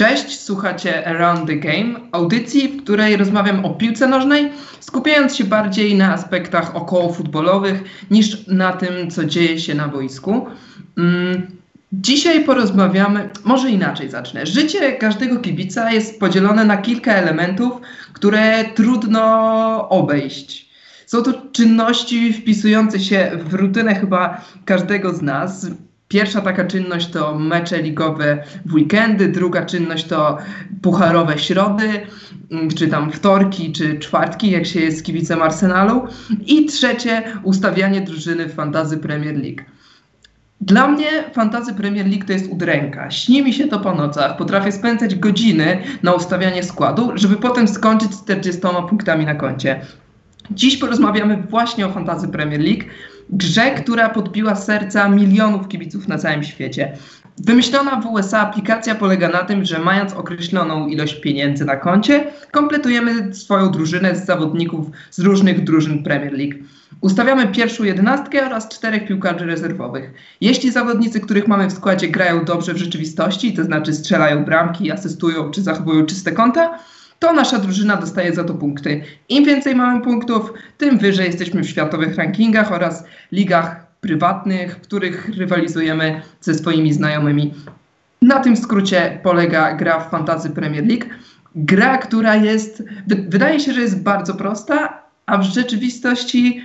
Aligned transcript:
Cześć, 0.00 0.40
słuchacie 0.40 1.08
Around 1.08 1.46
the 1.46 1.56
Game, 1.56 2.00
audycji, 2.12 2.68
w 2.68 2.82
której 2.82 3.16
rozmawiam 3.16 3.64
o 3.64 3.70
piłce 3.70 4.08
nożnej, 4.08 4.52
skupiając 4.80 5.36
się 5.36 5.44
bardziej 5.44 5.94
na 5.94 6.12
aspektach 6.12 6.76
okołofutbolowych 6.76 7.84
niż 8.10 8.46
na 8.46 8.72
tym, 8.72 9.10
co 9.10 9.24
dzieje 9.24 9.60
się 9.60 9.74
na 9.74 9.88
boisku. 9.88 10.46
Mm, 10.98 11.46
dzisiaj 11.92 12.44
porozmawiamy, 12.44 13.30
może 13.44 13.70
inaczej 13.70 14.10
zacznę. 14.10 14.46
Życie 14.46 14.92
każdego 14.92 15.36
kibica 15.36 15.92
jest 15.92 16.20
podzielone 16.20 16.64
na 16.64 16.76
kilka 16.76 17.12
elementów, 17.12 17.72
które 18.12 18.64
trudno 18.64 19.88
obejść. 19.88 20.70
Są 21.06 21.22
to 21.22 21.32
czynności 21.52 22.32
wpisujące 22.32 23.00
się 23.00 23.30
w 23.44 23.54
rutynę 23.54 23.94
chyba 23.94 24.44
każdego 24.64 25.14
z 25.14 25.22
nas. 25.22 25.66
Pierwsza 26.10 26.40
taka 26.40 26.64
czynność 26.64 27.10
to 27.10 27.38
mecze 27.38 27.82
ligowe 27.82 28.44
w 28.66 28.74
weekendy, 28.74 29.28
druga 29.28 29.66
czynność 29.66 30.04
to 30.06 30.38
pucharowe 30.82 31.38
środy, 31.38 31.88
mm, 32.50 32.68
czy 32.68 32.88
tam 32.88 33.12
wtorki, 33.12 33.72
czy 33.72 33.98
czwartki, 33.98 34.50
jak 34.50 34.66
się 34.66 34.80
jest 34.80 35.04
kibicem 35.04 35.42
Arsenalu. 35.42 36.06
I 36.46 36.66
trzecie, 36.66 37.22
ustawianie 37.42 38.00
drużyny 38.00 38.46
w 38.46 38.54
Fantazy 38.54 38.98
Premier 38.98 39.36
League. 39.36 39.62
Dla 40.60 40.88
mnie 40.88 41.06
Fantazy 41.32 41.74
Premier 41.74 42.06
League 42.06 42.24
to 42.26 42.32
jest 42.32 42.50
udręka. 42.50 43.10
Śni 43.10 43.42
mi 43.42 43.52
się 43.52 43.68
to 43.68 43.80
po 43.80 43.94
nocach. 43.94 44.36
Potrafię 44.36 44.72
spędzać 44.72 45.14
godziny 45.14 45.82
na 46.02 46.12
ustawianie 46.12 46.62
składu, 46.62 47.10
żeby 47.14 47.36
potem 47.36 47.68
skończyć 47.68 48.14
z 48.14 48.22
40 48.22 48.60
punktami 48.88 49.26
na 49.26 49.34
koncie. 49.34 49.80
Dziś 50.50 50.76
porozmawiamy 50.76 51.42
właśnie 51.50 51.86
o 51.86 51.92
Fantazy 51.92 52.28
Premier 52.28 52.60
League, 52.60 52.84
grze, 53.32 53.70
która 53.70 54.08
podbiła 54.08 54.54
serca 54.54 55.08
milionów 55.08 55.68
kibiców 55.68 56.08
na 56.08 56.18
całym 56.18 56.44
świecie. 56.44 56.92
Wymyślona 57.44 58.00
w 58.00 58.06
USA 58.06 58.40
aplikacja 58.40 58.94
polega 58.94 59.28
na 59.28 59.38
tym, 59.38 59.64
że 59.64 59.78
mając 59.78 60.12
określoną 60.12 60.86
ilość 60.86 61.20
pieniędzy 61.20 61.64
na 61.64 61.76
koncie, 61.76 62.26
kompletujemy 62.50 63.34
swoją 63.34 63.70
drużynę 63.70 64.16
z 64.16 64.26
zawodników 64.26 64.86
z 65.10 65.18
różnych 65.18 65.64
drużyn 65.64 66.02
Premier 66.02 66.32
League. 66.32 66.54
Ustawiamy 67.00 67.48
pierwszą 67.48 67.84
jedenastkę 67.84 68.46
oraz 68.46 68.68
czterech 68.68 69.06
piłkarzy 69.06 69.46
rezerwowych. 69.46 70.12
Jeśli 70.40 70.72
zawodnicy, 70.72 71.20
których 71.20 71.48
mamy 71.48 71.66
w 71.66 71.72
składzie, 71.72 72.08
grają 72.08 72.44
dobrze 72.44 72.74
w 72.74 72.76
rzeczywistości, 72.76 73.52
to 73.52 73.64
znaczy 73.64 73.92
strzelają 73.92 74.44
bramki, 74.44 74.90
asystują 74.90 75.50
czy 75.50 75.62
zachowują 75.62 76.06
czyste 76.06 76.32
konta, 76.32 76.78
to 77.20 77.32
nasza 77.32 77.58
drużyna 77.58 77.96
dostaje 77.96 78.34
za 78.34 78.44
to 78.44 78.54
punkty. 78.54 79.02
Im 79.28 79.44
więcej 79.44 79.74
mamy 79.74 80.00
punktów, 80.00 80.52
tym 80.78 80.98
wyżej 80.98 81.26
jesteśmy 81.26 81.62
w 81.62 81.68
światowych 81.68 82.16
rankingach 82.16 82.72
oraz 82.72 83.04
ligach 83.32 83.86
prywatnych, 84.00 84.76
w 84.76 84.80
których 84.80 85.28
rywalizujemy 85.36 86.22
ze 86.40 86.54
swoimi 86.54 86.92
znajomymi. 86.92 87.54
Na 88.22 88.40
tym 88.40 88.56
skrócie 88.56 89.20
polega 89.22 89.74
gra 89.74 90.00
w 90.00 90.10
Fantasy 90.10 90.50
Premier 90.50 90.86
League. 90.86 91.04
Gra, 91.54 91.98
która 91.98 92.36
jest, 92.36 92.82
wydaje 93.06 93.60
się, 93.60 93.72
że 93.72 93.80
jest 93.80 94.02
bardzo 94.02 94.34
prosta, 94.34 95.02
a 95.26 95.38
w 95.38 95.42
rzeczywistości 95.42 96.62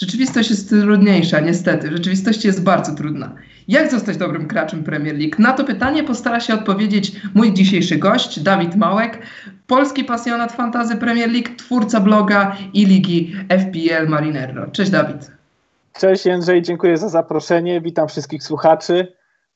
rzeczywistość 0.00 0.50
jest 0.50 0.68
trudniejsza, 0.68 1.40
niestety. 1.40 1.88
W 1.88 1.92
rzeczywistości 1.92 2.46
jest 2.46 2.62
bardzo 2.62 2.94
trudna. 2.94 3.32
Jak 3.68 3.90
zostać 3.90 4.16
dobrym 4.16 4.46
graczem 4.46 4.84
Premier 4.84 5.18
League? 5.18 5.34
Na 5.38 5.52
to 5.52 5.64
pytanie 5.64 6.04
postara 6.04 6.40
się 6.40 6.54
odpowiedzieć 6.54 7.12
mój 7.34 7.52
dzisiejszy 7.52 7.96
gość, 7.96 8.40
Dawid 8.40 8.76
Małek, 8.76 9.18
polski 9.70 10.04
pasjonat 10.04 10.52
fantazy 10.52 10.96
Premier 10.96 11.30
League, 11.30 11.56
twórca 11.56 12.00
bloga 12.00 12.56
i 12.74 12.86
ligi 12.86 13.32
FPL 13.48 14.08
Marinero. 14.08 14.66
Cześć 14.70 14.90
Dawid. 14.90 15.30
Cześć 15.92 16.26
Jędrzej, 16.26 16.62
dziękuję 16.62 16.96
za 16.96 17.08
zaproszenie. 17.08 17.80
Witam 17.80 18.08
wszystkich 18.08 18.42
słuchaczy. 18.42 19.12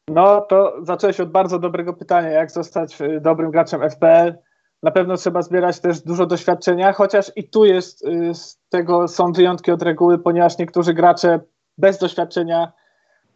No 0.08 0.40
to 0.40 0.72
zacząłeś 0.82 1.20
od 1.20 1.30
bardzo 1.30 1.58
dobrego 1.58 1.92
pytania, 1.92 2.28
jak 2.28 2.50
zostać 2.50 3.00
y, 3.00 3.20
dobrym 3.20 3.50
graczem 3.50 3.90
FPL. 3.90 4.34
Na 4.82 4.90
pewno 4.90 5.16
trzeba 5.16 5.42
zbierać 5.42 5.80
też 5.80 6.00
dużo 6.00 6.26
doświadczenia, 6.26 6.92
chociaż 6.92 7.32
i 7.36 7.48
tu 7.48 7.64
jest, 7.64 8.06
y, 8.06 8.34
z 8.34 8.58
tego 8.68 9.08
są 9.08 9.32
wyjątki 9.32 9.70
od 9.70 9.82
reguły, 9.82 10.18
ponieważ 10.18 10.58
niektórzy 10.58 10.94
gracze 10.94 11.40
bez 11.78 11.98
doświadczenia 11.98 12.72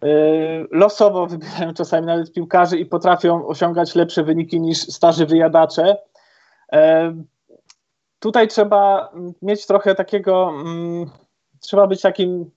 y, 0.05 0.09
losowo 0.71 1.27
wybierają 1.27 1.75
czasami 1.75 2.07
nawet 2.07 2.33
piłkarzy 2.33 2.79
i 2.79 2.87
potrafią 2.87 3.47
osiągać 3.47 3.95
lepsze 3.95 4.25
wyniki 4.25 4.61
niż 4.61 4.79
starzy 4.79 5.27
wyjadacze. 5.27 5.97
Tutaj 8.19 8.49
trzeba 8.49 9.13
mieć 9.43 9.67
trochę 9.67 9.95
takiego, 9.95 10.51
mm, 10.51 11.11
trzeba 11.61 11.87
być 11.87 12.01
takim, 12.01 12.51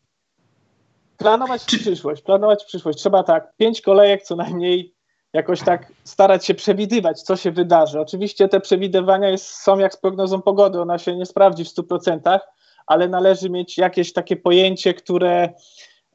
planować 1.18 1.66
przyszłość, 1.66 2.22
planować 2.22 2.66
przyszłość. 2.66 3.00
Trzeba 3.00 3.24
tak, 3.24 3.54
pięć 3.58 3.82
kolejek 3.82 4.24
co 4.24 4.36
najmniej 4.36 4.94
jakoś 5.34 5.62
tak 5.62 5.94
starać 6.04 6.46
się 6.46 6.54
przewidywać, 6.54 7.22
co 7.22 7.36
się 7.36 7.52
wydarzy. 7.52 8.00
Oczywiście 8.00 8.48
te 8.48 8.60
przewidywania 8.60 9.30
jest, 9.30 9.46
są 9.46 9.80
jak 9.80 9.94
z 9.94 9.98
prognozą 9.98 10.42
pogody, 10.42 10.82
ona 10.82 10.98
się 10.98 11.16
nie 11.16 11.26
sprawdzi 11.26 11.66
w 11.66 11.68
100%, 11.68 12.40
ale 12.88 13.10
należy 13.10 13.50
mieć 13.50 13.78
jakieś 13.78 14.14
takie 14.14 14.36
pojęcie, 14.36 14.94
które, 14.94 15.54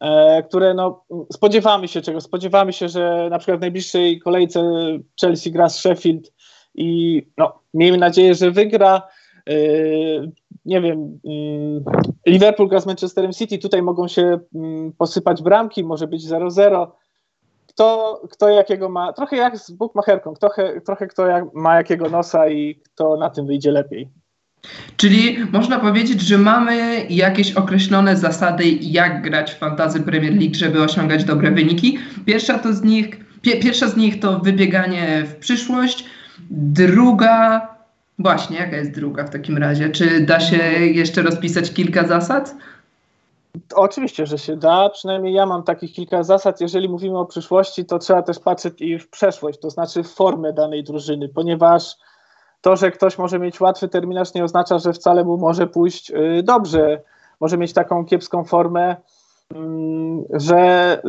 e, 0.00 0.42
które 0.42 0.74
no, 0.74 1.04
spodziewamy 1.32 1.88
się 1.88 2.00
czego. 2.00 2.20
Spodziewamy 2.20 2.72
się, 2.72 2.88
że 2.88 3.28
na 3.30 3.38
przykład 3.38 3.58
w 3.58 3.60
najbliższej 3.60 4.20
kolejce 4.20 4.62
Chelsea 5.20 5.52
gra 5.52 5.68
z 5.68 5.78
Sheffield 5.78 6.32
i 6.76 7.22
no, 7.38 7.58
miejmy 7.74 7.98
nadzieję, 7.98 8.34
że 8.34 8.50
wygra. 8.50 9.02
E, 9.48 9.52
nie 10.64 10.80
wiem, 10.80 11.18
mm, 11.24 11.84
Liverpool 12.26 12.68
gra 12.68 12.80
z 12.80 12.86
Manchesterem 12.86 13.32
City, 13.32 13.58
tutaj 13.58 13.82
mogą 13.82 14.08
się 14.08 14.38
mm, 14.54 14.92
posypać 14.92 15.42
bramki, 15.42 15.84
może 15.84 16.06
być 16.06 16.28
0-0 16.28 16.86
kto, 17.76 18.20
kto 18.30 18.48
jakiego 18.48 18.88
ma, 18.88 19.12
trochę 19.12 19.36
jak 19.36 19.58
z 19.58 19.70
bukmacherką, 19.70 20.34
trochę, 20.34 20.80
trochę 20.80 21.06
kto 21.06 21.26
jak, 21.26 21.44
ma 21.54 21.76
jakiego 21.76 22.10
nosa 22.10 22.48
i 22.48 22.74
kto 22.74 23.16
na 23.16 23.30
tym 23.30 23.46
wyjdzie 23.46 23.70
lepiej. 23.70 24.08
Czyli 24.96 25.36
można 25.52 25.80
powiedzieć, 25.80 26.20
że 26.20 26.38
mamy 26.38 27.06
jakieś 27.10 27.52
określone 27.52 28.16
zasady, 28.16 28.64
jak 28.80 29.22
grać 29.22 29.52
w 29.52 29.58
fantazy 29.58 30.00
Premier 30.00 30.32
League, 30.36 30.54
żeby 30.54 30.82
osiągać 30.82 31.24
dobre 31.24 31.50
wyniki. 31.50 31.98
Pierwsza, 32.24 32.58
to 32.58 32.72
z 32.72 32.82
nich, 32.82 33.40
pie, 33.42 33.56
pierwsza 33.56 33.88
z 33.88 33.96
nich 33.96 34.20
to 34.20 34.38
wybieganie 34.38 35.24
w 35.26 35.36
przyszłość, 35.36 36.04
druga, 36.50 37.68
właśnie, 38.18 38.56
jaka 38.56 38.76
jest 38.76 38.94
druga 38.94 39.24
w 39.24 39.30
takim 39.30 39.58
razie? 39.58 39.90
Czy 39.90 40.20
da 40.20 40.40
się 40.40 40.56
jeszcze 40.86 41.22
rozpisać 41.22 41.72
kilka 41.72 42.06
zasad? 42.06 42.54
Oczywiście, 43.74 44.26
że 44.26 44.38
się 44.38 44.56
da. 44.56 44.90
Przynajmniej 44.90 45.34
ja 45.34 45.46
mam 45.46 45.62
takich 45.62 45.92
kilka 45.92 46.22
zasad. 46.22 46.60
Jeżeli 46.60 46.88
mówimy 46.88 47.18
o 47.18 47.26
przyszłości, 47.26 47.84
to 47.84 47.98
trzeba 47.98 48.22
też 48.22 48.38
patrzeć 48.38 48.80
i 48.80 48.98
w 48.98 49.08
przeszłość, 49.08 49.58
to 49.58 49.70
znaczy 49.70 50.02
w 50.02 50.14
formę 50.14 50.52
danej 50.52 50.84
drużyny, 50.84 51.28
ponieważ 51.28 51.96
to, 52.60 52.76
że 52.76 52.90
ktoś 52.90 53.18
może 53.18 53.38
mieć 53.38 53.60
łatwy 53.60 53.88
terminarz, 53.88 54.34
nie 54.34 54.44
oznacza, 54.44 54.78
że 54.78 54.92
wcale 54.92 55.24
mu 55.24 55.36
może 55.36 55.66
pójść 55.66 56.10
y, 56.10 56.42
dobrze. 56.42 57.02
Może 57.40 57.58
mieć 57.58 57.72
taką 57.72 58.04
kiepską 58.04 58.44
formę, 58.44 58.96
mm, 59.54 60.24
że 60.32 61.02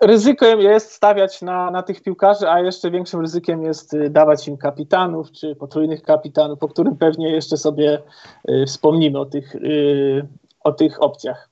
ryzykiem 0.00 0.60
jest 0.60 0.92
stawiać 0.92 1.42
na, 1.42 1.70
na 1.70 1.82
tych 1.82 2.02
piłkarzy, 2.02 2.50
a 2.50 2.60
jeszcze 2.60 2.90
większym 2.90 3.20
ryzykiem 3.20 3.62
jest 3.62 3.94
y, 3.94 4.10
dawać 4.10 4.48
im 4.48 4.56
kapitanów 4.56 5.32
czy 5.32 5.56
potrójnych 5.56 6.02
kapitanów, 6.02 6.62
o 6.62 6.68
którym 6.68 6.96
pewnie 6.96 7.30
jeszcze 7.30 7.56
sobie 7.56 8.02
y, 8.48 8.64
wspomnimy 8.66 9.18
o 9.18 9.24
tych 9.24 9.56
o 10.64 10.72
tych 10.72 11.02
opcjach. 11.02 11.48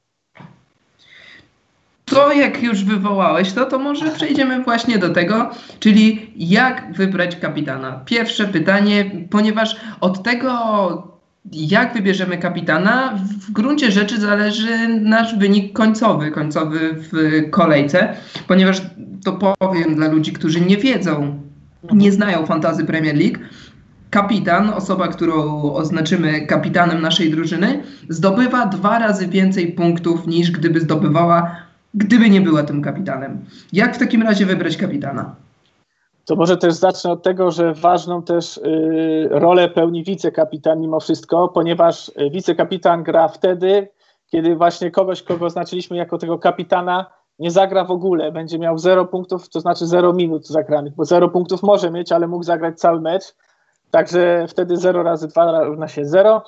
To 2.04 2.32
jak 2.32 2.62
już 2.62 2.84
wywołałeś 2.84 3.52
to, 3.52 3.64
to 3.64 3.78
może 3.78 4.10
przejdziemy 4.10 4.62
właśnie 4.62 4.98
do 4.98 5.10
tego, 5.10 5.50
czyli 5.80 6.32
jak 6.36 6.92
wybrać 6.92 7.36
kapitana. 7.36 8.00
Pierwsze 8.04 8.48
pytanie, 8.48 9.10
ponieważ 9.30 9.76
od 10.00 10.22
tego, 10.22 11.11
jak 11.52 11.94
wybierzemy 11.94 12.38
kapitana, 12.38 13.18
w 13.40 13.50
gruncie 13.50 13.90
rzeczy 13.90 14.20
zależy 14.20 14.88
nasz 14.88 15.38
wynik 15.38 15.72
końcowy, 15.72 16.30
końcowy 16.30 16.78
w 16.94 17.42
kolejce, 17.50 18.14
ponieważ 18.48 18.82
to 19.24 19.32
powiem 19.58 19.94
dla 19.94 20.08
ludzi, 20.08 20.32
którzy 20.32 20.60
nie 20.60 20.76
wiedzą, 20.76 21.40
nie 21.92 22.12
znają 22.12 22.46
fantazy 22.46 22.84
Premier 22.84 23.16
League, 23.16 23.38
kapitan, 24.10 24.70
osoba, 24.70 25.08
którą 25.08 25.62
oznaczymy 25.72 26.46
kapitanem 26.46 27.02
naszej 27.02 27.30
drużyny, 27.30 27.82
zdobywa 28.08 28.66
dwa 28.66 28.98
razy 28.98 29.26
więcej 29.28 29.72
punktów 29.72 30.26
niż 30.26 30.50
gdyby 30.50 30.80
zdobywała, 30.80 31.56
gdyby 31.94 32.30
nie 32.30 32.40
była 32.40 32.62
tym 32.62 32.82
kapitanem. 32.82 33.44
Jak 33.72 33.96
w 33.96 33.98
takim 33.98 34.22
razie 34.22 34.46
wybrać 34.46 34.76
kapitana? 34.76 35.34
To 36.32 36.36
może 36.36 36.56
też 36.56 36.74
zacznę 36.74 37.10
od 37.10 37.22
tego, 37.22 37.50
że 37.50 37.74
ważną 37.74 38.22
też 38.22 38.56
y, 38.56 39.28
rolę 39.30 39.68
pełni 39.68 40.04
wicekapitan 40.04 40.80
mimo 40.80 41.00
wszystko, 41.00 41.48
ponieważ 41.48 42.08
y, 42.08 42.30
wicekapitan 42.30 43.02
gra 43.02 43.28
wtedy, 43.28 43.88
kiedy 44.30 44.56
właśnie 44.56 44.90
kogoś, 44.90 45.22
kogo 45.22 45.46
oznaczyliśmy 45.46 45.96
jako 45.96 46.18
tego 46.18 46.38
kapitana, 46.38 47.06
nie 47.38 47.50
zagra 47.50 47.84
w 47.84 47.90
ogóle, 47.90 48.32
będzie 48.32 48.58
miał 48.58 48.78
0 48.78 49.06
punktów, 49.06 49.48
to 49.48 49.60
znaczy 49.60 49.86
0 49.86 50.12
minut 50.12 50.46
zagranych, 50.46 50.94
bo 50.94 51.04
0 51.04 51.28
punktów 51.28 51.62
może 51.62 51.90
mieć, 51.90 52.12
ale 52.12 52.26
mógł 52.28 52.44
zagrać 52.44 52.78
cały 52.78 53.00
mecz, 53.00 53.34
Także 53.92 54.46
wtedy 54.48 54.76
0 54.76 55.02
razy 55.02 55.28
2 55.28 55.64
równa 55.64 55.88
się 55.88 56.04
0. 56.04 56.42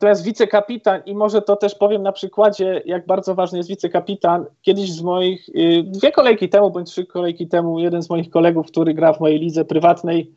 Natomiast 0.00 0.24
wicekapitan, 0.24 1.02
i 1.06 1.14
może 1.14 1.42
to 1.42 1.56
też 1.56 1.74
powiem 1.74 2.02
na 2.02 2.12
przykładzie, 2.12 2.82
jak 2.84 3.06
bardzo 3.06 3.34
ważny 3.34 3.58
jest 3.58 3.68
wicekapitan. 3.68 4.46
Kiedyś 4.62 4.92
z 4.92 5.02
moich, 5.02 5.48
y, 5.48 5.82
dwie 5.86 6.12
kolejki 6.12 6.48
temu, 6.48 6.70
bądź 6.70 6.90
trzy 6.90 7.06
kolejki 7.06 7.48
temu, 7.48 7.78
jeden 7.78 8.02
z 8.02 8.10
moich 8.10 8.30
kolegów, 8.30 8.66
który 8.66 8.94
gra 8.94 9.12
w 9.12 9.20
mojej 9.20 9.38
lidze 9.38 9.64
prywatnej, 9.64 10.32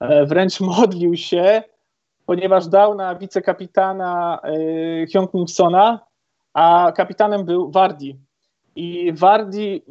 e, 0.00 0.26
wręcz 0.26 0.60
modlił 0.80 1.16
się, 1.16 1.62
ponieważ 2.26 2.66
dał 2.66 2.94
na 2.94 3.14
wicekapitana 3.14 4.40
y, 4.44 5.06
Hyung 5.12 5.34
Minsona, 5.34 6.00
a 6.54 6.92
kapitanem 6.96 7.44
był 7.44 7.70
Wardi. 7.70 8.16
I 8.76 9.12
Wardi 9.12 9.82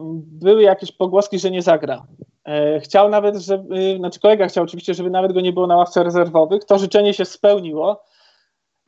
były 0.42 0.62
jakieś 0.62 0.92
pogłoski, 0.92 1.40
że 1.40 1.52
nie 1.52 1.62
zagra. 1.62 2.06
E, 2.46 2.80
chciał 2.80 3.10
nawet, 3.10 3.38
żeby, 3.38 3.96
znaczy 3.98 4.20
kolega 4.20 4.48
chciał 4.48 4.64
oczywiście, 4.64 4.94
żeby 4.94 5.10
nawet 5.10 5.34
go 5.34 5.42
nie 5.42 5.54
było 5.54 5.68
na 5.68 5.78
ławce 5.78 6.04
rezerwowych. 6.04 6.66
To 6.66 6.80
życzenie 6.80 7.14
się 7.14 7.26
spełniło 7.26 8.04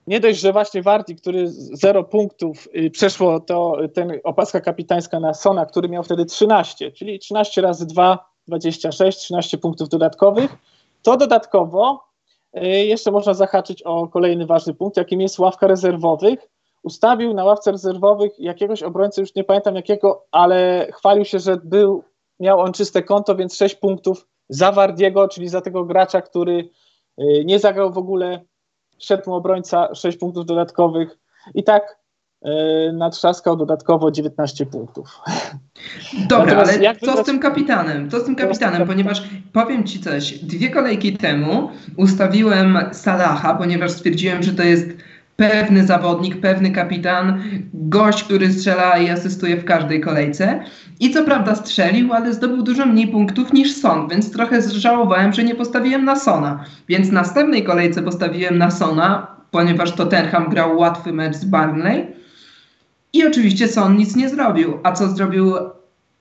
nie 0.07 0.19
dość, 0.19 0.39
że 0.39 0.53
właśnie 0.53 0.81
Wardi, 0.81 1.15
który 1.15 1.45
zero 1.73 2.03
punktów 2.03 2.67
y, 2.75 2.89
przeszło 2.89 3.39
to 3.39 3.77
ten 3.93 4.19
opaska 4.23 4.61
kapitańska 4.61 5.19
na 5.19 5.33
Sona, 5.33 5.65
który 5.65 5.89
miał 5.89 6.03
wtedy 6.03 6.25
13, 6.25 6.91
czyli 6.91 7.19
13 7.19 7.61
razy 7.61 7.85
2, 7.85 8.29
26, 8.47 9.17
13 9.17 9.57
punktów 9.57 9.89
dodatkowych, 9.89 10.55
to 11.01 11.17
dodatkowo 11.17 12.03
y, 12.57 12.67
jeszcze 12.67 13.11
można 13.11 13.33
zahaczyć 13.33 13.81
o 13.81 14.07
kolejny 14.07 14.45
ważny 14.45 14.73
punkt, 14.73 14.97
jakim 14.97 15.21
jest 15.21 15.39
ławka 15.39 15.67
rezerwowych. 15.67 16.49
Ustawił 16.83 17.33
na 17.33 17.43
ławce 17.43 17.71
rezerwowych 17.71 18.39
jakiegoś 18.39 18.83
obrońcę, 18.83 19.21
już 19.21 19.35
nie 19.35 19.43
pamiętam 19.43 19.75
jakiego, 19.75 20.25
ale 20.31 20.87
chwalił 20.93 21.25
się, 21.25 21.39
że 21.39 21.57
był, 21.63 22.03
miał 22.39 22.59
on 22.59 22.73
czyste 22.73 23.03
konto, 23.03 23.35
więc 23.35 23.55
6 23.55 23.75
punktów 23.75 24.27
za 24.49 24.71
Wardiego, 24.71 25.27
czyli 25.27 25.49
za 25.49 25.61
tego 25.61 25.85
gracza, 25.85 26.21
który 26.21 26.69
y, 27.19 27.43
nie 27.45 27.59
zagrał 27.59 27.91
w 27.93 27.97
ogóle 27.97 28.41
szedł 29.03 29.29
mu 29.29 29.35
obrońca 29.35 29.95
6 29.95 30.17
punktów 30.17 30.45
dodatkowych 30.45 31.17
i 31.55 31.63
tak 31.63 31.97
yy, 32.41 32.51
natrzaskał 32.93 33.57
dodatkowo 33.57 34.11
19 34.11 34.65
punktów. 34.65 35.19
Dobra, 36.29 36.57
ale 36.57 36.73
co 36.73 36.79
wybrać... 36.79 37.19
z 37.19 37.23
tym 37.25 37.39
kapitanem? 37.39 38.09
Co 38.09 38.19
z 38.19 38.25
tym 38.25 38.35
kapitanem? 38.35 38.87
Ponieważ 38.87 39.23
powiem 39.53 39.83
Ci 39.83 39.99
coś, 39.99 40.39
dwie 40.39 40.69
kolejki 40.69 41.17
temu 41.17 41.69
ustawiłem 41.97 42.77
Salaha, 42.91 43.55
ponieważ 43.55 43.91
stwierdziłem, 43.91 44.43
że 44.43 44.53
to 44.53 44.63
jest 44.63 44.87
pewny 45.35 45.85
zawodnik, 45.85 46.41
pewny 46.41 46.71
kapitan, 46.71 47.41
gość, 47.73 48.23
który 48.23 48.53
strzela 48.53 48.97
i 48.97 49.09
asystuje 49.09 49.57
w 49.57 49.65
każdej 49.65 50.01
kolejce. 50.01 50.59
I 50.99 51.11
co 51.11 51.23
prawda 51.23 51.55
strzelił, 51.55 52.13
ale 52.13 52.33
zdobył 52.33 52.63
dużo 52.63 52.85
mniej 52.85 53.07
punktów 53.07 53.53
niż 53.53 53.75
Son, 53.75 54.07
więc 54.07 54.31
trochę 54.31 54.61
żałowałem, 54.61 55.33
że 55.33 55.43
nie 55.43 55.55
postawiłem 55.55 56.05
na 56.05 56.15
Sona. 56.15 56.65
Więc 56.87 57.09
w 57.09 57.13
następnej 57.13 57.63
kolejce 57.63 58.03
postawiłem 58.03 58.57
na 58.57 58.71
Sona, 58.71 59.27
ponieważ 59.51 59.91
Tottenham 59.91 60.49
grał 60.49 60.77
łatwy 60.77 61.13
mecz 61.13 61.35
z 61.35 61.45
Barnley. 61.45 62.07
I 63.13 63.25
oczywiście 63.27 63.67
Son 63.67 63.97
nic 63.97 64.15
nie 64.15 64.29
zrobił. 64.29 64.79
A 64.83 64.91
co 64.91 65.07
zrobił 65.07 65.53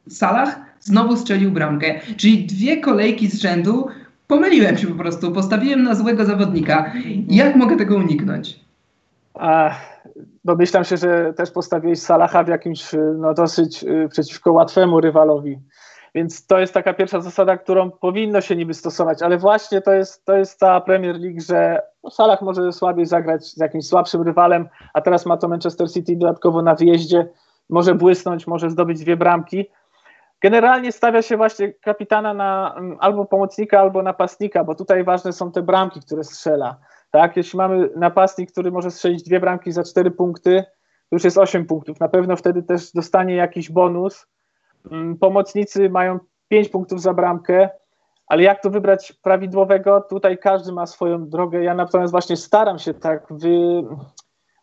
Salah? 0.08 0.60
Znowu 0.80 1.16
strzelił 1.16 1.50
bramkę. 1.50 2.00
Czyli 2.16 2.46
dwie 2.46 2.76
kolejki 2.76 3.28
z 3.28 3.40
rzędu 3.40 3.88
pomyliłem 4.26 4.76
się 4.76 4.86
po 4.86 4.94
prostu. 4.94 5.32
Postawiłem 5.32 5.82
na 5.82 5.94
złego 5.94 6.24
zawodnika. 6.24 6.92
Jak 7.28 7.56
mogę 7.56 7.76
tego 7.76 7.96
uniknąć? 7.96 8.61
A, 9.34 9.70
domyślam 10.44 10.84
się, 10.84 10.96
że 10.96 11.32
też 11.32 11.50
postawiłeś 11.50 12.00
Salaha 12.00 12.44
w 12.44 12.48
jakimś 12.48 12.90
no, 13.18 13.34
dosyć 13.34 13.84
y, 13.84 14.08
przeciwko 14.10 14.52
łatwemu 14.52 15.00
rywalowi. 15.00 15.58
Więc 16.14 16.46
to 16.46 16.58
jest 16.58 16.74
taka 16.74 16.94
pierwsza 16.94 17.20
zasada, 17.20 17.56
którą 17.56 17.90
powinno 17.90 18.40
się 18.40 18.56
niby 18.56 18.74
stosować, 18.74 19.22
ale 19.22 19.38
właśnie 19.38 19.80
to 19.80 19.92
jest, 19.92 20.24
to 20.24 20.36
jest 20.36 20.60
ta 20.60 20.80
Premier 20.80 21.16
League, 21.20 21.40
że 21.40 21.82
no, 22.04 22.10
Salah 22.10 22.42
może 22.42 22.72
słabiej 22.72 23.06
zagrać 23.06 23.44
z 23.44 23.56
jakimś 23.56 23.86
słabszym 23.86 24.22
rywalem, 24.22 24.68
a 24.94 25.00
teraz 25.00 25.26
ma 25.26 25.36
to 25.36 25.48
Manchester 25.48 25.90
City 25.90 26.16
dodatkowo 26.16 26.62
na 26.62 26.74
wyjeździe, 26.74 27.28
może 27.70 27.94
błysnąć, 27.94 28.46
może 28.46 28.70
zdobyć 28.70 29.00
dwie 29.00 29.16
bramki. 29.16 29.66
Generalnie 30.42 30.92
stawia 30.92 31.22
się 31.22 31.36
właśnie 31.36 31.72
kapitana 31.72 32.34
na 32.34 32.74
mm, 32.76 32.96
albo 33.00 33.24
pomocnika, 33.24 33.80
albo 33.80 34.02
napastnika, 34.02 34.64
bo 34.64 34.74
tutaj 34.74 35.04
ważne 35.04 35.32
są 35.32 35.52
te 35.52 35.62
bramki, 35.62 36.00
które 36.00 36.24
strzela. 36.24 36.76
Tak, 37.12 37.36
jeśli 37.36 37.56
mamy 37.56 37.90
napastnik, 37.96 38.52
który 38.52 38.70
może 38.70 38.90
strzelić 38.90 39.22
dwie 39.22 39.40
bramki 39.40 39.72
za 39.72 39.84
cztery 39.84 40.10
punkty, 40.10 40.64
to 41.10 41.16
już 41.16 41.24
jest 41.24 41.38
osiem 41.38 41.66
punktów. 41.66 42.00
Na 42.00 42.08
pewno 42.08 42.36
wtedy 42.36 42.62
też 42.62 42.92
dostanie 42.92 43.34
jakiś 43.34 43.70
bonus. 43.70 44.26
Mm, 44.90 45.18
pomocnicy 45.18 45.90
mają 45.90 46.18
pięć 46.48 46.68
punktów 46.68 47.00
za 47.00 47.14
bramkę, 47.14 47.68
ale 48.26 48.42
jak 48.42 48.62
to 48.62 48.70
wybrać 48.70 49.12
prawidłowego? 49.12 50.00
Tutaj 50.00 50.38
każdy 50.38 50.72
ma 50.72 50.86
swoją 50.86 51.28
drogę. 51.28 51.64
Ja 51.64 51.74
natomiast 51.74 52.10
właśnie 52.10 52.36
staram 52.36 52.78
się 52.78 52.94
tak 52.94 53.26
wy... 53.30 53.82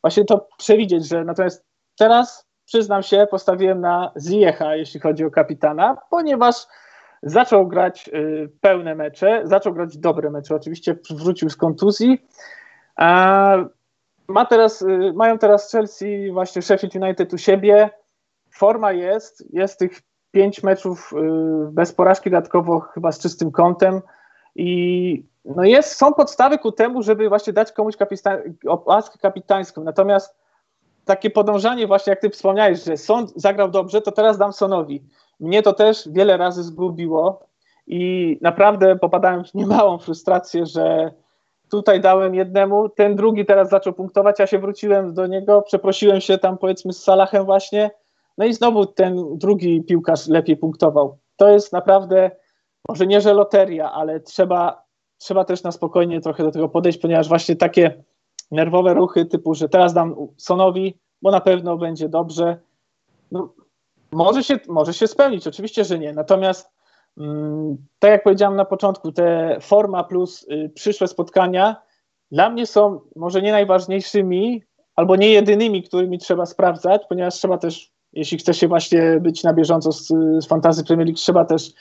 właśnie 0.01 0.25
to 0.25 0.47
przewidzieć, 0.57 1.07
że 1.07 1.25
natomiast 1.25 1.65
teraz 1.97 2.49
przyznam 2.65 3.03
się, 3.03 3.27
postawiłem 3.31 3.81
na 3.81 4.11
Ziecha, 4.19 4.75
jeśli 4.75 4.99
chodzi 4.99 5.25
o 5.25 5.31
kapitana, 5.31 5.97
ponieważ 6.09 6.55
Zaczął 7.23 7.67
grać 7.67 8.09
y, 8.13 8.49
pełne 8.61 8.95
mecze, 8.95 9.41
zaczął 9.43 9.73
grać 9.73 9.97
dobre 9.97 10.29
mecze, 10.29 10.55
oczywiście 10.55 10.95
wrócił 11.09 11.49
z 11.49 11.55
kontuzji. 11.55 12.21
Ma 14.27 14.45
teraz, 14.49 14.81
y, 14.81 15.13
mają 15.15 15.37
teraz 15.37 15.71
Chelsea, 15.71 16.31
właśnie 16.31 16.61
Sheffield 16.61 16.95
United 16.95 17.33
u 17.33 17.37
siebie. 17.37 17.89
Forma 18.51 18.91
jest, 18.91 19.53
jest 19.53 19.79
tych 19.79 20.01
pięć 20.31 20.63
meczów 20.63 21.13
y, 21.13 21.71
bez 21.71 21.93
porażki, 21.93 22.29
dodatkowo 22.29 22.79
chyba 22.79 23.11
z 23.11 23.19
czystym 23.19 23.51
kątem. 23.51 24.01
I 24.55 25.23
no 25.45 25.63
jest, 25.63 25.95
są 25.95 26.13
podstawy 26.13 26.57
ku 26.57 26.71
temu, 26.71 27.03
żeby 27.03 27.29
właśnie 27.29 27.53
dać 27.53 27.71
komuś 27.71 27.97
kapitan, 27.97 28.39
opaskę 28.67 29.19
kapitańską. 29.19 29.83
Natomiast 29.83 30.35
takie 31.05 31.29
podążanie 31.29 31.87
właśnie, 31.87 32.11
jak 32.11 32.21
ty 32.21 32.29
wspomniałeś, 32.29 32.83
że 32.83 32.97
Sąd 32.97 33.33
zagrał 33.35 33.69
dobrze, 33.69 34.01
to 34.01 34.11
teraz 34.11 34.37
dam 34.37 34.53
Sonowi. 34.53 35.03
Mnie 35.39 35.63
to 35.63 35.73
też 35.73 36.09
wiele 36.11 36.37
razy 36.37 36.63
zgubiło 36.63 37.39
i 37.87 38.37
naprawdę 38.41 38.95
popadałem 38.95 39.43
w 39.43 39.53
niemałą 39.53 39.97
frustrację, 39.97 40.65
że 40.65 41.11
tutaj 41.69 42.01
dałem 42.01 42.35
jednemu, 42.35 42.89
ten 42.89 43.15
drugi 43.15 43.45
teraz 43.45 43.69
zaczął 43.69 43.93
punktować, 43.93 44.39
ja 44.39 44.47
się 44.47 44.59
wróciłem 44.59 45.13
do 45.13 45.27
niego, 45.27 45.61
przeprosiłem 45.61 46.21
się 46.21 46.37
tam 46.37 46.57
powiedzmy 46.57 46.93
z 46.93 47.03
Salahem 47.03 47.45
właśnie, 47.45 47.91
no 48.37 48.45
i 48.45 48.53
znowu 48.53 48.85
ten 48.85 49.37
drugi 49.37 49.83
piłkarz 49.83 50.27
lepiej 50.27 50.57
punktował. 50.57 51.17
To 51.35 51.49
jest 51.49 51.73
naprawdę, 51.73 52.31
może 52.89 53.07
nie, 53.07 53.21
że 53.21 53.33
loteria, 53.33 53.91
ale 53.91 54.19
trzeba, 54.19 54.83
trzeba 55.17 55.45
też 55.45 55.63
na 55.63 55.71
spokojnie 55.71 56.21
trochę 56.21 56.43
do 56.43 56.51
tego 56.51 56.69
podejść, 56.69 56.99
ponieważ 56.99 57.27
właśnie 57.27 57.55
takie 57.55 58.03
nerwowe 58.51 58.93
ruchy 58.93 59.25
typu, 59.25 59.55
że 59.55 59.69
teraz 59.69 59.93
dam 59.93 60.15
Sonowi, 60.37 60.99
bo 61.21 61.31
na 61.31 61.41
pewno 61.41 61.77
będzie 61.77 62.09
dobrze, 62.09 62.57
no, 63.31 63.53
może 64.11 64.43
się, 64.43 64.59
może 64.67 64.93
się 64.93 65.07
spełnić, 65.07 65.47
oczywiście, 65.47 65.85
że 65.85 65.99
nie. 65.99 66.13
Natomiast 66.13 66.69
mm, 67.17 67.77
tak 67.99 68.11
jak 68.11 68.23
powiedziałem 68.23 68.55
na 68.55 68.65
początku, 68.65 69.11
te 69.11 69.57
forma 69.61 70.03
plus 70.03 70.43
y, 70.43 70.71
przyszłe 70.75 71.07
spotkania 71.07 71.75
dla 72.31 72.49
mnie 72.49 72.65
są 72.65 72.99
może 73.15 73.41
nie 73.41 73.51
najważniejszymi, 73.51 74.63
albo 74.95 75.15
nie 75.15 75.29
jedynymi, 75.29 75.83
którymi 75.83 76.17
trzeba 76.17 76.45
sprawdzać, 76.45 77.01
ponieważ 77.09 77.33
trzeba 77.33 77.57
też, 77.57 77.91
jeśli 78.13 78.37
chce 78.37 78.53
się 78.53 78.67
właśnie 78.67 79.19
być 79.21 79.43
na 79.43 79.53
bieżąco 79.53 79.91
z, 79.91 80.07
z 80.39 80.47
Fantasy 80.47 80.83
Premier 80.83 81.07
League, 81.07 81.17
trzeba 81.17 81.45
też 81.45 81.71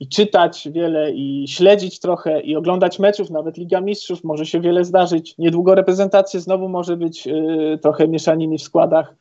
i 0.00 0.08
czytać 0.08 0.68
wiele, 0.72 1.12
i 1.12 1.48
śledzić 1.48 2.00
trochę, 2.00 2.40
i 2.40 2.56
oglądać 2.56 2.98
meczów, 2.98 3.30
nawet 3.30 3.56
Liga 3.56 3.80
Mistrzów, 3.80 4.24
może 4.24 4.46
się 4.46 4.60
wiele 4.60 4.84
zdarzyć. 4.84 5.34
Niedługo 5.38 5.74
reprezentacje 5.74 6.40
znowu 6.40 6.68
może 6.68 6.96
być 6.96 7.26
y, 7.26 7.78
trochę 7.82 8.08
mieszaniny 8.08 8.58
w 8.58 8.62
składach. 8.62 9.14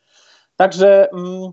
Także 0.55 1.11
mm, 1.11 1.51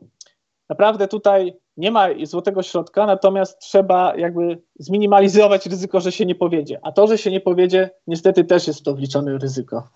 naprawdę 0.70 1.08
tutaj 1.08 1.52
nie 1.76 1.90
ma 1.90 2.06
złotego 2.22 2.62
środka, 2.62 3.06
natomiast 3.06 3.58
trzeba 3.58 4.16
jakby 4.16 4.58
zminimalizować 4.78 5.66
ryzyko, 5.66 6.00
że 6.00 6.12
się 6.12 6.26
nie 6.26 6.34
powiedzie. 6.34 6.78
A 6.82 6.92
to, 6.92 7.06
że 7.06 7.18
się 7.18 7.30
nie 7.30 7.40
powiedzie, 7.40 7.90
niestety 8.06 8.44
też 8.44 8.66
jest 8.66 8.84
to 8.84 8.94
wliczone 8.94 9.38
ryzyko. 9.38 9.88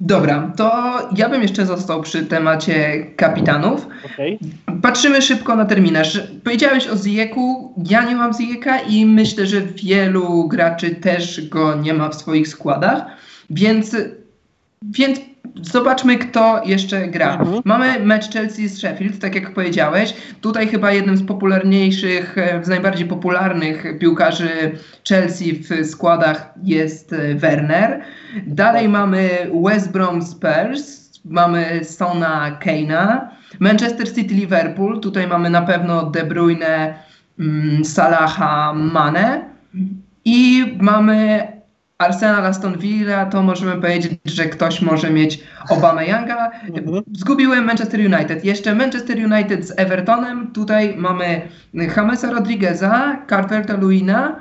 Dobra, 0.00 0.52
to 0.56 0.72
ja 1.16 1.28
bym 1.28 1.42
jeszcze 1.42 1.66
został 1.66 2.02
przy 2.02 2.26
temacie 2.26 3.06
kapitanów. 3.16 3.86
Okay. 4.14 4.38
Patrzymy 4.82 5.22
szybko 5.22 5.56
na 5.56 5.64
terminarz. 5.64 6.22
Powiedziałeś 6.44 6.88
o 6.88 6.96
Zieku, 6.96 7.74
ja 7.90 8.04
nie 8.04 8.16
mam 8.16 8.32
Zieka 8.34 8.80
i 8.80 9.06
myślę, 9.06 9.46
że 9.46 9.60
wielu 9.60 10.48
graczy 10.48 10.94
też 10.94 11.48
go 11.48 11.74
nie 11.74 11.94
ma 11.94 12.08
w 12.08 12.14
swoich 12.14 12.48
składach, 12.48 13.04
więc, 13.50 13.96
więc 14.90 15.20
Zobaczmy, 15.60 16.18
kto 16.18 16.62
jeszcze 16.64 17.08
gra. 17.08 17.32
Mhm. 17.32 17.62
Mamy 17.64 18.00
mecz 18.00 18.32
Chelsea 18.32 18.68
z 18.68 18.78
Sheffield, 18.78 19.18
tak 19.18 19.34
jak 19.34 19.54
powiedziałeś. 19.54 20.14
Tutaj 20.40 20.68
chyba 20.68 20.92
jednym 20.92 21.16
z 21.16 21.26
popularniejszych, 21.26 22.38
e, 22.38 22.64
z 22.64 22.68
najbardziej 22.68 23.06
popularnych 23.06 23.98
piłkarzy 23.98 24.48
Chelsea 25.08 25.52
w 25.52 25.86
składach 25.86 26.54
jest 26.64 27.12
e, 27.12 27.34
Werner. 27.34 28.00
Dalej 28.46 28.88
mamy 28.88 29.28
West 29.64 29.92
Brom 29.92 30.22
Spurs, 30.22 31.10
mamy 31.24 31.80
Sona 31.84 32.58
Kane'a. 32.64 33.20
Manchester 33.58 34.14
City 34.14 34.34
Liverpool, 34.34 35.00
tutaj 35.00 35.26
mamy 35.26 35.50
na 35.50 35.62
pewno 35.62 36.10
De 36.10 36.24
Bruyne, 36.24 36.94
mm, 37.38 37.84
Salaha, 37.84 38.72
Mane. 38.74 39.44
I 40.24 40.64
mamy 40.80 41.51
Arsenal, 42.02 42.46
Aston 42.46 42.78
Villa, 42.78 43.26
to 43.26 43.42
możemy 43.42 43.80
powiedzieć, 43.80 44.12
że 44.24 44.44
ktoś 44.44 44.82
może 44.82 45.10
mieć 45.10 45.40
Obama 45.68 46.02
Younga. 46.02 46.50
Mhm. 46.68 47.02
Zgubiłem 47.12 47.64
Manchester 47.64 48.00
United. 48.00 48.44
Jeszcze 48.44 48.74
Manchester 48.74 49.16
United 49.16 49.68
z 49.68 49.72
Evertonem. 49.76 50.52
Tutaj 50.52 50.94
mamy 50.96 51.42
Jamesa 51.96 52.30
Rodrigueza, 52.30 53.16
Carverta 53.28 53.76
Luina 53.76 54.40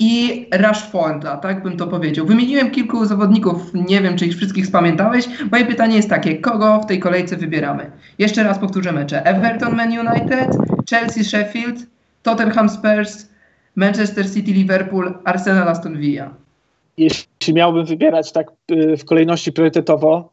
i 0.00 0.46
Rashforda, 0.52 1.36
tak 1.36 1.62
bym 1.62 1.76
to 1.76 1.86
powiedział. 1.86 2.26
Wymieniłem 2.26 2.70
kilku 2.70 3.04
zawodników, 3.04 3.74
nie 3.74 4.00
wiem 4.00 4.16
czy 4.16 4.26
ich 4.26 4.36
wszystkich 4.36 4.66
spamiętałeś. 4.66 5.28
Moje 5.50 5.66
pytanie 5.66 5.96
jest 5.96 6.10
takie, 6.10 6.38
kogo 6.38 6.80
w 6.80 6.86
tej 6.86 7.00
kolejce 7.00 7.36
wybieramy? 7.36 7.90
Jeszcze 8.18 8.42
raz 8.42 8.58
powtórzę 8.58 8.92
mecze. 8.92 9.26
Everton, 9.26 9.76
Man 9.76 9.98
United, 9.98 10.56
Chelsea, 10.90 11.24
Sheffield, 11.24 11.86
Tottenham 12.22 12.68
Spurs, 12.68 13.28
Manchester 13.76 14.30
City, 14.30 14.52
Liverpool, 14.52 15.14
Arsenal, 15.24 15.68
Aston 15.68 15.98
Villa. 15.98 16.43
Jeśli 16.96 17.54
miałbym 17.54 17.84
wybierać 17.84 18.32
tak 18.32 18.52
y, 18.70 18.96
w 18.96 19.04
kolejności 19.04 19.52
priorytetowo, 19.52 20.32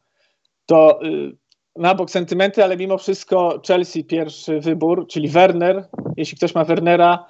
to 0.66 1.04
y, 1.06 1.36
na 1.76 1.96
bok 1.96 2.12
sentymenty, 2.12 2.64
ale 2.64 2.78
mimo 2.78 2.98
wszystko 2.98 3.62
Chelsea 3.68 4.04
pierwszy 4.04 4.60
wybór, 4.60 5.08
czyli 5.08 5.28
Werner. 5.28 5.88
Jeśli 6.18 6.38
ktoś 6.38 6.56
ma 6.56 6.64
Wernera, 6.64 7.26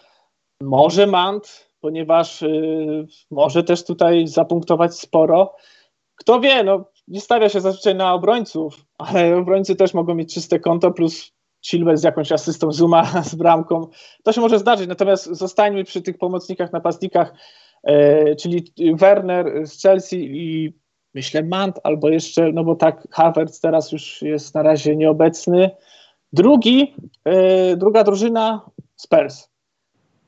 może 0.61 1.07
Mant, 1.07 1.71
ponieważ 1.81 2.41
y, 2.41 3.07
może 3.31 3.63
też 3.63 3.85
tutaj 3.85 4.27
zapunktować 4.27 4.99
sporo. 4.99 5.55
Kto 6.15 6.39
wie, 6.39 6.63
no 6.63 6.85
nie 7.07 7.21
stawia 7.21 7.49
się 7.49 7.61
zazwyczaj 7.61 7.95
na 7.95 8.13
obrońców, 8.13 8.85
ale 8.97 9.37
obrońcy 9.37 9.75
też 9.75 9.93
mogą 9.93 10.15
mieć 10.15 10.33
czyste 10.33 10.59
konto 10.59 10.91
plus 10.91 11.31
Chilwell 11.65 11.97
z 11.97 12.03
jakąś 12.03 12.31
asystą 12.31 12.71
Zuma 12.71 13.03
z 13.31 13.35
bramką. 13.35 13.87
To 14.23 14.33
się 14.33 14.41
może 14.41 14.59
zdarzyć, 14.59 14.87
natomiast 14.87 15.25
zostańmy 15.25 15.83
przy 15.83 16.01
tych 16.01 16.17
pomocnikach, 16.17 16.73
napastnikach, 16.73 17.33
czyli 18.39 18.73
Werner 18.93 19.67
z 19.67 19.81
Chelsea 19.81 20.17
i 20.17 20.73
myślę 21.13 21.43
Mant, 21.43 21.79
albo 21.83 22.09
jeszcze, 22.09 22.51
no 22.51 22.63
bo 22.63 22.75
tak 22.75 23.07
Havertz 23.11 23.59
teraz 23.61 23.91
już 23.91 24.21
jest 24.21 24.55
na 24.55 24.63
razie 24.63 24.95
nieobecny. 24.95 25.69
Drugi, 26.33 26.95
e, 27.25 27.75
druga 27.75 28.03
drużyna 28.03 28.69
Spurs 28.95 29.51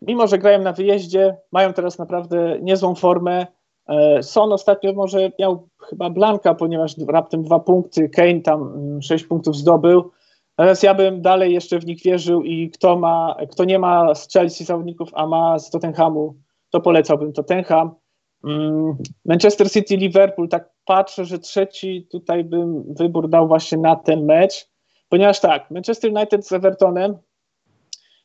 mimo 0.07 0.27
że 0.27 0.38
grają 0.38 0.62
na 0.62 0.74
wyjeździe, 0.74 1.38
mają 1.51 1.74
teraz 1.74 1.98
naprawdę 1.98 2.60
niezłą 2.62 2.95
formę. 2.95 3.48
E, 3.88 4.24
Son 4.24 4.53
ostatnio 4.53 4.93
może 4.93 5.31
miał 5.39 5.67
chyba 5.89 6.10
Blanka, 6.10 6.55
ponieważ 6.55 6.95
raptem 7.07 7.43
dwa 7.43 7.60
punkty, 7.60 8.10
Kane 8.10 8.41
tam 8.41 8.62
mm, 8.62 9.01
sześć 9.01 9.25
punktów 9.25 9.55
zdobył. 9.55 10.12
Natomiast 10.57 10.83
ja 10.83 10.93
bym 10.93 11.22
dalej 11.22 11.53
jeszcze 11.53 11.79
w 11.79 11.86
nich 11.86 12.01
wierzył 12.03 12.43
i 12.43 12.69
kto, 12.69 13.00
ma, 13.00 13.36
kto 13.51 13.65
nie 13.65 13.79
ma 13.79 14.15
z 14.15 14.33
Chelsea 14.33 14.63
zawodników, 14.63 15.10
a 15.13 15.27
ma 15.27 15.60
z 15.60 15.69
Tottenhamu, 15.69 16.33
to 16.73 16.81
polecałbym 16.81 17.33
Tottenham. 17.33 17.95
Mm, 18.43 18.97
Manchester 19.25 19.71
City, 19.71 19.97
Liverpool, 19.97 20.49
tak 20.49 20.69
patrzę, 20.85 21.25
że 21.25 21.39
trzeci 21.39 22.07
tutaj 22.11 22.43
bym 22.43 22.83
wybór 22.93 23.29
dał 23.29 23.47
właśnie 23.47 23.77
na 23.77 23.95
ten 23.95 24.25
mecz, 24.25 24.69
ponieważ 25.09 25.39
tak, 25.39 25.71
Manchester 25.71 26.11
United 26.11 26.47
z 26.47 26.51
Evertonem 26.51 27.17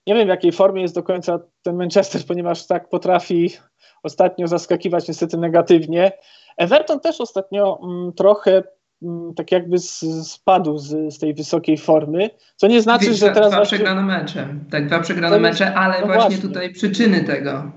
nie 0.07 0.15
wiem, 0.15 0.27
w 0.27 0.29
jakiej 0.29 0.53
formie 0.53 0.83
jest 0.83 0.95
do 0.95 1.03
końca 1.03 1.39
ten 1.63 1.77
Manchester, 1.77 2.23
ponieważ 2.29 2.67
tak 2.67 2.89
potrafi 2.89 3.51
ostatnio 4.03 4.47
zaskakiwać 4.47 5.09
niestety 5.09 5.37
negatywnie. 5.37 6.13
Everton 6.57 7.01
też 7.01 7.21
ostatnio 7.21 7.81
mm, 7.83 8.13
trochę 8.13 8.63
mm, 9.03 9.35
tak 9.35 9.53
jakby 9.53 9.79
spadł 10.23 10.79
z, 10.79 11.15
z, 11.15 11.19
tej 11.19 11.35
wysokiej 11.35 11.79
formy, 11.79 12.31
co 12.57 12.67
nie 12.67 12.83
znaczy, 12.83 13.15
że 13.15 13.27
teraz 13.27 13.49
Dwa 13.49 13.57
właśnie... 13.57 13.79
przegrane 13.79 14.03
mecze, 14.03 14.49
tak, 14.71 14.87
dwa 14.87 15.01
przegrane 15.01 15.39
mecze, 15.39 15.75
ale 15.75 16.01
no 16.01 16.07
właśnie, 16.07 16.23
właśnie, 16.23 16.49
tutaj 16.49 16.73
przyczyny 16.73 17.25
tego. 17.25 17.73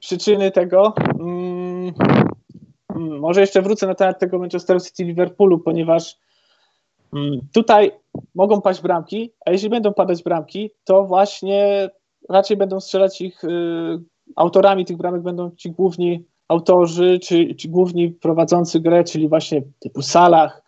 Przyczyny 0.00 0.50
tego... 0.50 0.94
Mm, 1.20 1.92
mm, 2.96 3.18
może 3.20 3.40
jeszcze 3.40 3.62
wrócę 3.62 3.86
na 3.86 3.94
temat 3.94 4.18
tego 4.18 4.38
Manchester 4.38 4.82
City 4.82 5.04
Liverpoolu, 5.04 5.58
ponieważ 5.58 6.16
Mm, 7.12 7.40
tutaj 7.52 7.92
mogą 8.34 8.60
paść 8.60 8.82
bramki, 8.82 9.32
a 9.46 9.50
jeśli 9.50 9.68
będą 9.68 9.94
padać 9.94 10.22
bramki, 10.22 10.70
to 10.84 11.04
właśnie 11.04 11.90
raczej 12.28 12.56
będą 12.56 12.80
strzelać 12.80 13.20
ich 13.20 13.44
y, 13.44 13.48
autorami 14.36 14.84
tych 14.84 14.96
bramek 14.96 15.22
będą 15.22 15.50
ci 15.50 15.70
główni 15.70 16.24
autorzy, 16.48 17.18
czy, 17.22 17.54
czy 17.54 17.68
główni 17.68 18.10
prowadzący 18.10 18.80
grę, 18.80 19.04
czyli 19.04 19.28
właśnie 19.28 19.62
typu 19.78 20.02
Salah. 20.02 20.62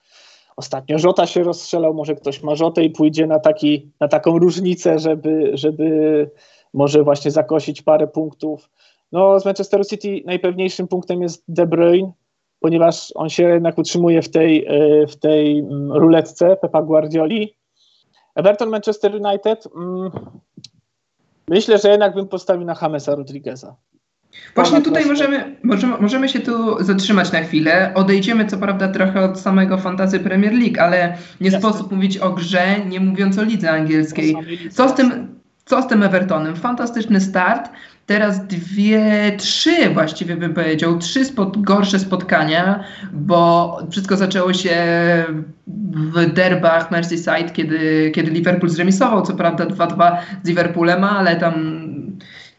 Ostatnio 0.57 0.99
Żota 0.99 1.27
się 1.27 1.43
rozstrzelał, 1.43 1.95
może 1.95 2.15
ktoś 2.15 2.43
ma 2.43 2.55
Żotę 2.55 2.85
i 2.85 2.91
pójdzie 2.91 3.27
na, 3.27 3.39
taki, 3.39 3.91
na 4.01 4.09
taką 4.09 4.39
różnicę, 4.39 4.99
żeby, 4.99 5.51
żeby 5.55 6.31
może 6.75 7.03
właśnie 7.03 7.31
zakosić 7.31 7.83
parę 7.83 8.07
punktów. 8.07 8.71
No, 9.13 9.41
z 9.41 9.45
Manchester 9.45 9.87
City 9.87 10.23
najpewniejszym 10.27 10.89
punktem 10.89 11.23
jest 11.23 11.45
De 11.49 11.67
Bruyne, 11.67 12.13
ponieważ 12.61 13.13
on 13.15 13.29
się 13.29 13.43
jednak 13.43 13.79
utrzymuje 13.79 14.23
w 14.23 14.31
tej, 14.31 14.67
e, 14.67 15.07
w 15.07 15.17
tej 15.17 15.59
mm, 15.59 15.93
ruletce 15.93 16.57
Pepa 16.57 16.83
Guardioli. 16.83 17.57
Everton 18.35 18.69
Manchester 18.69 19.15
United. 19.15 19.69
Mm, 19.77 20.11
myślę, 21.49 21.79
że 21.79 21.89
jednak 21.89 22.15
bym 22.15 22.29
postawił 22.29 22.65
na 22.65 22.77
Jamesa 22.83 23.15
Rodrigueza. 23.15 23.77
Właśnie 24.55 24.83
tutaj 24.83 25.07
możemy, 25.07 25.57
możemy, 25.63 25.99
możemy 25.99 26.29
się 26.29 26.41
tu 26.41 26.85
zatrzymać 26.85 27.33
na 27.33 27.41
chwilę. 27.41 27.93
Odejdziemy 27.95 28.47
co 28.47 28.59
prawda 28.59 28.89
trochę 28.89 29.21
od 29.25 29.41
samego 29.41 29.79
fantazy 29.79 30.21
Premier 30.21 30.53
League, 30.53 30.81
ale 30.81 31.17
nie 31.41 31.51
Jasne. 31.51 31.61
sposób 31.61 31.93
mówić 31.93 32.19
o 32.19 32.31
grze, 32.31 32.87
nie 32.87 33.01
mówiąc 33.01 33.39
o 33.39 33.43
lidze 33.43 33.71
angielskiej. 33.71 34.37
Co 34.71 34.89
z 34.89 34.95
tym, 34.95 35.40
co 35.71 35.83
z 35.83 35.87
tym 35.87 36.03
Evertonem? 36.03 36.57
Fantastyczny 36.57 37.21
start. 37.21 37.71
Teraz 38.07 38.47
dwie, 38.47 39.33
trzy 39.39 39.91
właściwie 39.95 40.37
bym 40.37 40.55
powiedział, 40.55 40.99
trzy 40.99 41.25
spod, 41.25 41.63
gorsze 41.63 41.99
spotkania, 41.99 42.85
bo 43.13 43.79
wszystko 43.91 44.17
zaczęło 44.17 44.53
się 44.53 44.75
w 45.67 46.33
derbach 46.33 46.91
Merseyside, 46.91 47.51
kiedy, 47.53 48.11
kiedy 48.15 48.31
Liverpool 48.31 48.71
zremisował, 48.71 49.23
co 49.23 49.35
prawda 49.35 49.67
2-2 49.67 50.17
z 50.43 50.49
Liverpoolem, 50.49 51.05
ale 51.05 51.37
tam 51.37 51.55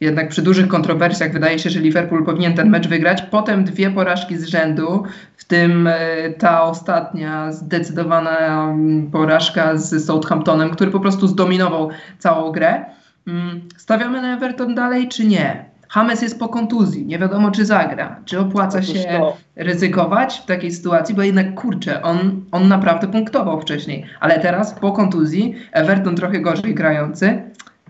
jednak 0.01 0.29
przy 0.29 0.41
dużych 0.41 0.67
kontrowersjach 0.67 1.33
wydaje 1.33 1.59
się, 1.59 1.69
że 1.69 1.79
Liverpool 1.79 2.25
powinien 2.25 2.53
ten 2.53 2.69
mecz 2.69 2.87
wygrać. 2.87 3.21
Potem 3.21 3.63
dwie 3.63 3.91
porażki 3.91 4.37
z 4.37 4.45
rzędu, 4.45 5.03
w 5.37 5.45
tym 5.45 5.87
e, 5.87 5.95
ta 6.37 6.63
ostatnia 6.63 7.51
zdecydowana 7.51 8.67
porażka 9.11 9.77
z 9.77 10.05
Southamptonem, 10.05 10.69
który 10.69 10.91
po 10.91 10.99
prostu 10.99 11.27
zdominował 11.27 11.89
całą 12.19 12.51
grę. 12.51 12.85
Mm, 13.27 13.61
stawiamy 13.77 14.21
na 14.21 14.33
Everton 14.33 14.75
dalej, 14.75 15.07
czy 15.07 15.27
nie? 15.27 15.71
James 15.95 16.21
jest 16.21 16.39
po 16.39 16.49
kontuzji, 16.49 17.05
nie 17.05 17.19
wiadomo 17.19 17.51
czy 17.51 17.65
zagra. 17.65 18.19
Czy 18.25 18.39
opłaca 18.39 18.81
się 18.81 19.21
ryzykować 19.55 20.39
w 20.39 20.45
takiej 20.45 20.71
sytuacji, 20.71 21.15
bo 21.15 21.21
jednak 21.21 21.55
kurczę, 21.55 22.01
on, 22.01 22.45
on 22.51 22.67
naprawdę 22.67 23.07
punktował 23.07 23.61
wcześniej, 23.61 24.05
ale 24.19 24.39
teraz 24.39 24.73
po 24.73 24.91
kontuzji, 24.91 25.55
Everton 25.71 26.15
trochę 26.15 26.39
gorzej 26.39 26.75
grający, 26.75 27.41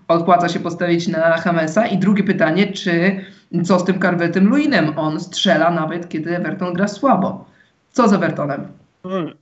opłaca 0.08 0.50
się 0.50 0.60
postawić 0.60 1.08
na 1.08 1.42
Jamesa. 1.46 1.88
I 1.88 1.98
drugie 1.98 2.24
pytanie, 2.24 2.68
czy 2.74 3.22
co 3.64 3.80
z 3.80 3.84
tym 3.84 4.02
Carvetem 4.02 4.48
Luinem? 4.48 5.00
On 5.00 5.20
strzela 5.20 5.72
nawet, 5.72 6.10
kiedy 6.10 6.38
Everton 6.38 6.74
gra 6.74 6.88
słabo. 6.88 7.46
Co 7.92 8.08
z 8.08 8.14
Evertonem? 8.14 8.68
Hmm. 9.04 9.34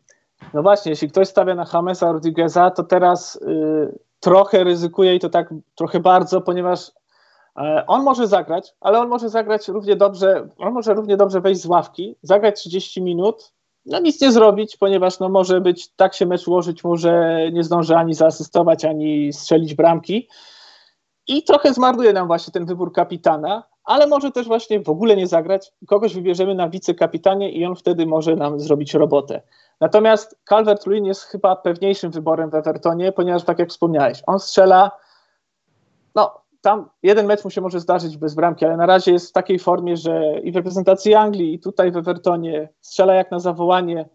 No 0.54 0.62
właśnie, 0.62 0.90
jeśli 0.90 1.10
ktoś 1.10 1.28
stawia 1.28 1.56
na 1.56 1.66
Jamesa 1.74 2.12
Rodrigueza, 2.12 2.72
to 2.72 2.84
teraz... 2.84 3.40
Yy 3.48 4.09
trochę 4.20 4.64
ryzykuje 4.64 5.16
i 5.16 5.20
to 5.20 5.30
tak 5.30 5.54
trochę 5.76 6.00
bardzo, 6.00 6.42
ponieważ 6.42 6.92
e, 7.58 7.84
on 7.88 8.04
może 8.04 8.28
zagrać, 8.28 8.74
ale 8.82 9.00
on 9.00 9.08
może 9.08 9.30
zagrać 9.30 9.68
równie 9.68 9.96
dobrze, 9.96 10.48
on 10.58 10.74
może 10.74 10.94
równie 10.94 11.18
dobrze 11.18 11.42
wejść 11.42 11.62
z 11.62 11.66
ławki, 11.66 12.16
zagrać 12.22 12.60
30 12.60 13.02
minut, 13.02 13.52
no 13.86 14.00
nic 14.00 14.22
nie 14.22 14.32
zrobić, 14.32 14.78
ponieważ 14.78 15.20
no 15.20 15.30
może 15.30 15.62
być, 15.62 15.90
tak 15.96 16.14
się 16.14 16.26
mecz 16.26 16.48
ułożyć, 16.48 16.84
może 16.84 17.40
nie 17.54 17.64
zdąży 17.64 17.96
ani 17.96 18.14
zaasystować, 18.14 18.86
ani 18.86 19.34
strzelić 19.34 19.74
bramki 19.74 20.28
i 21.28 21.44
trochę 21.44 21.74
zmarnuje 21.74 22.14
nam 22.14 22.28
właśnie 22.28 22.54
ten 22.54 22.66
wybór 22.66 22.94
kapitana, 22.94 23.64
ale 23.84 24.08
może 24.08 24.32
też 24.32 24.48
właśnie 24.48 24.80
w 24.80 24.90
ogóle 24.90 25.16
nie 25.16 25.28
zagrać, 25.28 25.72
kogoś 25.88 26.14
wybierzemy 26.14 26.56
na 26.56 26.70
wicekapitanie 26.70 27.52
i 27.52 27.66
on 27.66 27.76
wtedy 27.76 28.06
może 28.06 28.36
nam 28.36 28.60
zrobić 28.60 28.94
robotę. 28.94 29.42
Natomiast 29.82 30.40
Calvert-Lewin 30.50 31.06
jest 31.06 31.24
chyba 31.24 31.56
pewniejszym 31.56 32.12
wyborem 32.12 32.50
w 32.50 32.56
Evertonie, 32.56 33.12
ponieważ 33.12 33.44
tak 33.44 33.60
jak 33.60 33.70
wspomniałeś, 33.70 34.24
on 34.28 34.40
strzela, 34.40 34.92
no 36.16 36.42
tam 36.62 36.90
jeden 37.04 37.26
mecz 37.26 37.44
mu 37.44 37.50
się 37.50 37.62
może 37.62 37.80
zdarzyć 37.80 38.18
bez 38.18 38.36
bramki, 38.36 38.66
ale 38.66 38.78
na 38.78 38.86
razie 38.86 39.12
jest 39.12 39.30
w 39.30 39.34
takiej 39.34 39.60
formie, 39.60 39.98
że 39.98 40.40
i 40.44 40.52
w 40.52 40.56
reprezentacji 40.56 41.14
Anglii, 41.14 41.54
i 41.54 41.60
tutaj 41.60 41.92
w 41.92 41.98
Evertonie 41.98 42.70
strzela 42.82 43.14
jak 43.14 43.32
na 43.32 43.40
zawołanie. 43.40 44.10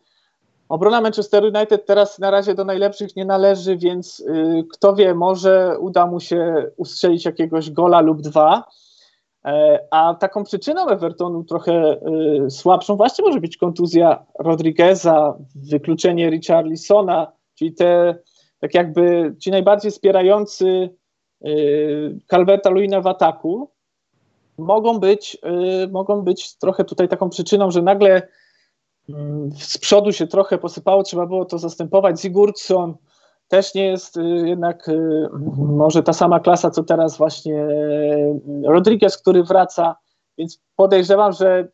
Obrona 0.68 1.00
Manchester 1.00 1.44
United 1.44 1.86
teraz 1.86 2.18
na 2.18 2.30
razie 2.30 2.54
do 2.54 2.64
najlepszych 2.64 3.16
nie 3.16 3.24
należy, 3.24 3.76
więc 3.76 4.20
y, 4.20 4.64
kto 4.72 4.94
wie, 4.94 5.14
może 5.14 5.78
uda 5.78 6.06
mu 6.06 6.20
się 6.20 6.70
ustrzelić 6.76 7.24
jakiegoś 7.24 7.70
gola 7.70 8.00
lub 8.00 8.20
dwa. 8.20 8.64
E, 9.44 9.78
a 9.90 10.14
taką 10.14 10.44
przyczyną 10.44 10.88
Evertonu 10.88 11.44
trochę 11.44 11.72
e, 11.72 12.50
słabszą 12.50 12.96
właśnie 12.96 13.24
może 13.24 13.40
być 13.40 13.56
kontuzja 13.56 14.26
Rodrigueza, 14.38 15.38
wykluczenie 15.54 16.30
Richarlisona, 16.30 17.32
czyli 17.54 17.74
te 17.74 18.18
tak 18.60 18.74
jakby 18.74 19.34
ci 19.38 19.50
najbardziej 19.50 19.90
wspierający 19.90 20.90
e, 21.44 21.48
Calverta 22.26 22.70
Luina 22.70 23.00
w 23.00 23.06
ataku. 23.06 23.70
mogą 24.58 24.98
być, 24.98 25.38
mogą 25.92 26.22
być 26.22 26.56
trochę 26.56 26.84
tutaj 26.84 27.08
taką 27.08 27.30
przyczyną, 27.30 27.70
że 27.70 27.82
nagle 27.82 28.28
mm, 29.08 29.50
z 29.52 29.78
przodu 29.78 30.12
się 30.12 30.26
trochę 30.26 30.58
posypało, 30.58 31.02
trzeba 31.02 31.26
było 31.26 31.44
to 31.44 31.58
zastępować. 31.58 32.20
Sigurdsson 32.20 32.94
też 33.54 33.74
nie 33.74 33.86
jest 33.86 34.16
y, 34.16 34.22
jednak 34.24 34.88
y, 34.88 35.28
może 35.58 36.02
ta 36.02 36.12
sama 36.12 36.40
klasa, 36.40 36.70
co 36.70 36.84
teraz 36.84 37.18
właśnie 37.18 37.66
Rodriguez, 38.64 39.18
który 39.18 39.44
wraca, 39.44 39.96
więc 40.38 40.60
podejrzewam, 40.76 41.32
że 41.32 41.68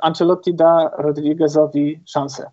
Ancelotti 0.00 0.54
da 0.54 0.90
Rodriguezowi 0.98 2.02
szansę. 2.06 2.50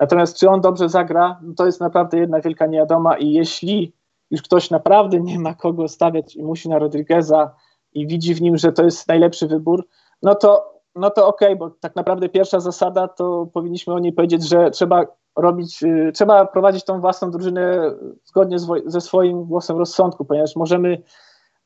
Natomiast 0.00 0.38
czy 0.38 0.48
on 0.48 0.60
dobrze 0.60 0.88
zagra, 0.88 1.40
no 1.42 1.54
to 1.54 1.66
jest 1.66 1.80
naprawdę 1.80 2.18
jedna 2.18 2.40
wielka 2.40 2.66
niewiadoma 2.66 3.18
i 3.18 3.32
jeśli 3.32 3.92
już 4.30 4.42
ktoś 4.42 4.70
naprawdę 4.70 5.20
nie 5.20 5.38
ma 5.38 5.54
kogo 5.54 5.88
stawiać 5.88 6.36
i 6.36 6.42
musi 6.42 6.68
na 6.68 6.78
Rodrigueza 6.78 7.54
i 7.92 8.06
widzi 8.06 8.34
w 8.34 8.42
nim, 8.42 8.56
że 8.56 8.72
to 8.72 8.84
jest 8.84 9.08
najlepszy 9.08 9.46
wybór, 9.46 9.88
no 10.22 10.34
to, 10.34 10.80
no 10.94 11.10
to 11.10 11.26
okej, 11.26 11.48
okay, 11.48 11.56
bo 11.56 11.70
tak 11.70 11.96
naprawdę 11.96 12.28
pierwsza 12.28 12.60
zasada 12.60 13.08
to 13.08 13.48
powinniśmy 13.54 13.94
o 13.94 13.98
niej 13.98 14.12
powiedzieć, 14.12 14.48
że 14.48 14.70
trzeba 14.70 15.06
robić, 15.36 15.82
y, 15.82 16.12
trzeba 16.14 16.46
prowadzić 16.46 16.84
tą 16.84 17.00
własną 17.00 17.30
drużynę 17.30 17.94
zgodnie 18.24 18.56
ze 18.86 19.00
swoim 19.00 19.44
głosem 19.44 19.78
rozsądku, 19.78 20.24
ponieważ 20.24 20.56
możemy 20.56 21.02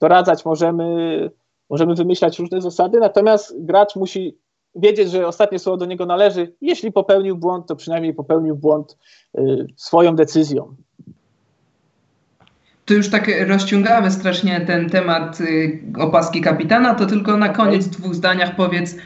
doradzać, 0.00 0.44
możemy, 0.44 1.30
możemy 1.70 1.94
wymyślać 1.94 2.38
różne 2.38 2.60
zasady, 2.60 3.00
natomiast 3.00 3.54
gracz 3.58 3.96
musi 3.96 4.38
wiedzieć, 4.74 5.10
że 5.10 5.26
ostatnie 5.26 5.58
słowo 5.58 5.76
do 5.76 5.86
niego 5.86 6.06
należy. 6.06 6.54
Jeśli 6.60 6.92
popełnił 6.92 7.36
błąd, 7.36 7.66
to 7.66 7.76
przynajmniej 7.76 8.14
popełnił 8.14 8.56
błąd 8.56 8.96
y, 9.38 9.66
swoją 9.76 10.16
decyzją. 10.16 10.76
Tu 12.84 12.94
już 12.94 13.10
tak 13.10 13.30
rozciągamy 13.48 14.10
strasznie 14.10 14.60
ten 14.60 14.90
temat 14.90 15.40
y, 15.40 15.80
opaski 15.98 16.40
kapitana, 16.40 16.94
to 16.94 17.06
tylko 17.06 17.36
na 17.36 17.48
koniec 17.48 17.86
w 17.86 18.00
dwóch 18.00 18.14
zdaniach 18.14 18.56
powiedz, 18.56 18.96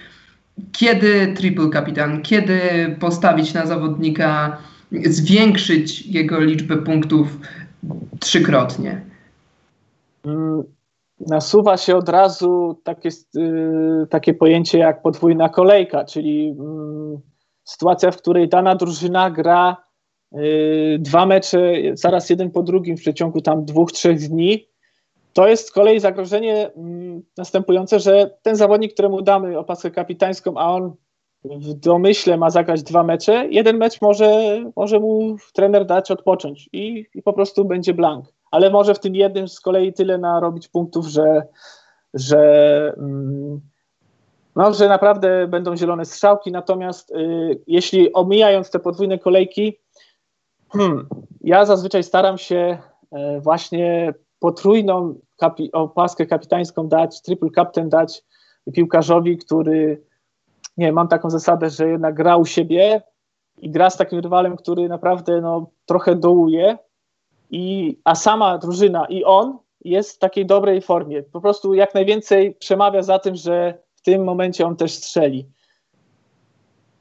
kiedy 0.73 1.35
triple 1.37 1.69
kapitan, 1.69 2.23
kiedy 2.23 2.61
postawić 3.01 3.55
na 3.55 3.67
zawodnika, 3.67 4.59
zwiększyć 4.93 6.07
jego 6.07 6.41
liczbę 6.41 6.77
punktów 6.77 7.39
trzykrotnie? 8.21 9.01
Mm, 10.25 10.63
nasuwa 11.21 11.77
się 11.77 11.97
od 11.97 12.09
razu 12.09 12.81
takie, 12.85 13.09
y, 13.37 14.07
takie 14.11 14.35
pojęcie 14.35 14.79
jak 14.79 15.03
podwójna 15.03 15.49
kolejka, 15.49 16.05
czyli 16.05 16.57
mm, 16.59 17.19
sytuacja, 17.65 18.11
w 18.11 18.17
której 18.17 18.49
dana 18.49 18.75
drużyna 18.75 19.31
gra 19.31 19.77
y, 20.35 20.99
dwa 21.01 21.27
mecze 21.27 21.73
zaraz 21.93 22.31
jeden 22.31 22.51
po 22.51 22.63
drugim 22.63 22.97
w 22.97 23.01
przeciągu 23.01 23.41
tam 23.41 23.65
dwóch, 23.65 23.93
trzech 23.93 24.19
dni. 24.29 24.70
To 25.33 25.49
jest 25.49 25.69
z 25.69 25.73
kolei 25.73 26.01
zagrożenie 26.01 26.71
mm, 26.77 27.23
następujące, 27.37 28.01
że 28.01 28.31
ten 28.43 28.57
zawodnik, 28.57 28.93
któremu 28.93 29.23
damy 29.23 29.59
opaskę 29.59 29.91
kapitańską, 29.91 30.59
a 30.59 30.73
on 30.73 30.95
w 31.45 31.75
domyśle 31.75 32.37
ma 32.37 32.51
zagrać 32.51 32.83
dwa 32.83 33.03
mecze, 33.03 33.49
jeden 33.51 33.77
mecz 33.77 34.01
może, 34.01 34.61
może 34.77 35.01
mu 35.01 35.37
trener 35.53 35.87
dać 35.87 36.11
odpocząć 36.11 36.69
i, 36.73 37.07
i 37.15 37.23
po 37.23 37.33
prostu 37.33 37.65
będzie 37.65 37.95
blank 37.95 38.27
ale 38.51 38.71
może 38.71 38.95
w 38.95 39.01
tym 39.01 39.15
jednym 39.15 39.49
z 39.49 39.61
kolei 39.61 39.93
tyle 39.93 40.19
narobić 40.19 40.69
punktów, 40.69 41.07
że, 41.07 41.47
że, 42.15 42.95
mm, 42.97 43.61
no, 44.57 44.75
że 44.75 44.89
naprawdę 44.89 45.49
będą 45.49 45.77
zielone 45.77 46.05
strzałki. 46.05 46.53
Natomiast 46.53 47.11
y, 47.11 47.61
jeśli 47.67 48.13
omijając 48.13 48.71
te 48.71 48.79
podwójne 48.79 49.19
kolejki, 49.19 49.79
hmm, 50.73 51.09
ja 51.41 51.65
zazwyczaj 51.65 52.03
staram 52.03 52.39
się 52.39 52.79
y, 53.37 53.41
właśnie 53.41 54.15
potrójną 54.41 55.15
kapi 55.37 55.73
opaskę 55.73 56.27
kapitańską 56.27 56.89
dać, 56.89 57.23
triple 57.23 57.51
captain 57.55 57.89
dać 57.89 58.23
piłkarzowi, 58.73 59.39
który 59.39 60.03
nie 60.77 60.93
mam 60.93 61.09
taką 61.09 61.31
zasadę, 61.31 61.71
że 61.71 61.89
jednak 61.89 62.15
gra 62.15 62.37
u 62.37 62.45
siebie 62.45 63.03
i 63.59 63.71
gra 63.71 63.91
z 63.91 63.97
takim 63.97 64.19
rywalem, 64.19 64.57
który 64.57 64.89
naprawdę 64.89 65.41
no, 65.41 65.71
trochę 65.87 66.17
dołuje, 66.17 66.79
i, 67.51 67.97
a 68.05 68.15
sama 68.15 68.59
drużyna 68.59 69.07
i 69.07 69.25
on 69.25 69.59
jest 69.85 70.17
w 70.17 70.19
takiej 70.19 70.47
dobrej 70.47 70.83
formie. 70.83 71.23
Po 71.23 71.41
prostu 71.41 71.75
jak 71.75 71.95
najwięcej 71.95 72.55
przemawia 72.55 73.03
za 73.03 73.19
tym, 73.19 73.37
że 73.37 73.79
w 73.95 74.03
tym 74.03 74.25
momencie 74.25 74.67
on 74.67 74.77
też 74.77 74.93
strzeli. 74.93 75.49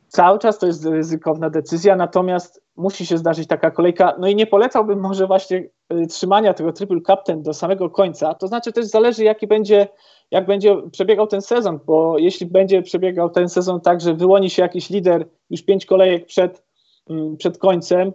Cały 0.08 0.39
czas 0.39 0.60
to 0.60 0.67
jest 0.67 0.86
ryzykowna 0.86 1.49
decyzja, 1.49 1.95
natomiast 1.95 2.63
musi 2.79 3.05
się 3.05 3.17
zdarzyć 3.17 3.47
taka 3.47 3.71
kolejka. 3.71 4.15
No 4.19 4.27
i 4.27 4.35
nie 4.35 4.47
polecałbym 4.47 4.99
może 4.99 5.27
właśnie 5.27 5.69
y, 5.93 6.07
trzymania 6.07 6.53
tego 6.53 6.73
triple 6.73 7.01
captain 7.01 7.43
do 7.43 7.53
samego 7.53 7.89
końca. 7.89 8.33
To 8.33 8.47
znaczy 8.47 8.71
też 8.71 8.85
zależy, 8.85 9.23
jaki 9.23 9.47
będzie, 9.47 9.87
jak 10.31 10.45
będzie 10.45 10.75
przebiegał 10.91 11.27
ten 11.27 11.41
sezon, 11.41 11.79
bo 11.85 12.17
jeśli 12.17 12.45
będzie 12.45 12.81
przebiegał 12.81 13.29
ten 13.29 13.49
sezon 13.49 13.81
tak, 13.81 14.01
że 14.01 14.13
wyłoni 14.13 14.49
się 14.49 14.61
jakiś 14.61 14.89
lider 14.89 15.27
już 15.49 15.61
pięć 15.61 15.85
kolejek 15.85 16.25
przed, 16.25 16.63
mm, 17.09 17.37
przed 17.37 17.57
końcem, 17.57 18.13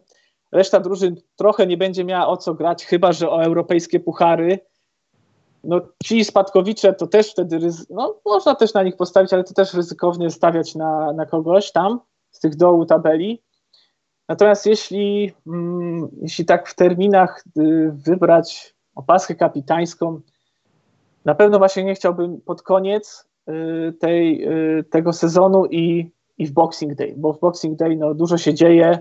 Reszta 0.55 0.81
drużyn 0.81 1.17
trochę 1.37 1.67
nie 1.67 1.77
będzie 1.77 2.05
miała 2.05 2.27
o 2.27 2.37
co 2.37 2.55
grać, 2.55 2.85
chyba 2.85 3.13
że 3.13 3.31
o 3.31 3.43
europejskie 3.43 4.01
puchary. 4.01 4.59
No, 5.65 5.81
ci 6.05 6.25
spadkowicze 6.25 6.93
to 6.93 7.07
też 7.07 7.31
wtedy, 7.31 7.59
no, 7.91 8.21
można 8.25 8.55
też 8.55 8.75
na 8.75 8.83
nich 8.83 8.97
postawić, 8.97 9.33
ale 9.33 9.45
to 9.45 9.55
też 9.55 9.75
ryzykownie 9.75 10.31
stawiać 10.31 10.75
na, 10.75 11.13
na 11.13 11.27
kogoś 11.27 11.73
tam 11.73 12.01
z 12.31 12.41
tych 12.41 12.57
dołu 12.57 12.87
tabeli. 12.87 13.43
Natomiast 14.29 14.67
jeśli, 14.67 15.33
mm, 15.47 16.09
jeśli 16.23 16.45
tak 16.45 16.69
w 16.69 16.75
terminach 16.75 17.45
y, 17.59 17.93
wybrać 17.93 18.75
opaskę 18.95 19.35
kapitańską, 19.35 20.21
na 21.25 21.35
pewno 21.35 21.59
właśnie 21.59 21.85
nie 21.85 21.95
chciałbym 21.95 22.41
pod 22.41 22.63
koniec 22.63 23.29
y, 23.49 23.93
tej, 23.93 24.49
y, 24.79 24.85
tego 24.85 25.13
sezonu 25.13 25.67
i, 25.67 26.11
i 26.39 26.47
w 26.47 26.53
Boxing 26.53 26.95
Day, 26.95 27.15
bo 27.17 27.33
w 27.33 27.41
Boxing 27.41 27.79
Day 27.79 27.97
no, 27.97 28.15
dużo 28.15 28.39
się 28.39 28.55
dzieje, 28.55 28.99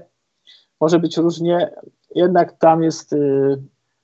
może 0.82 1.00
być 1.00 1.18
różnie, 1.18 1.72
jednak 2.16 2.58
tam 2.58 2.84
jest, 2.84 3.16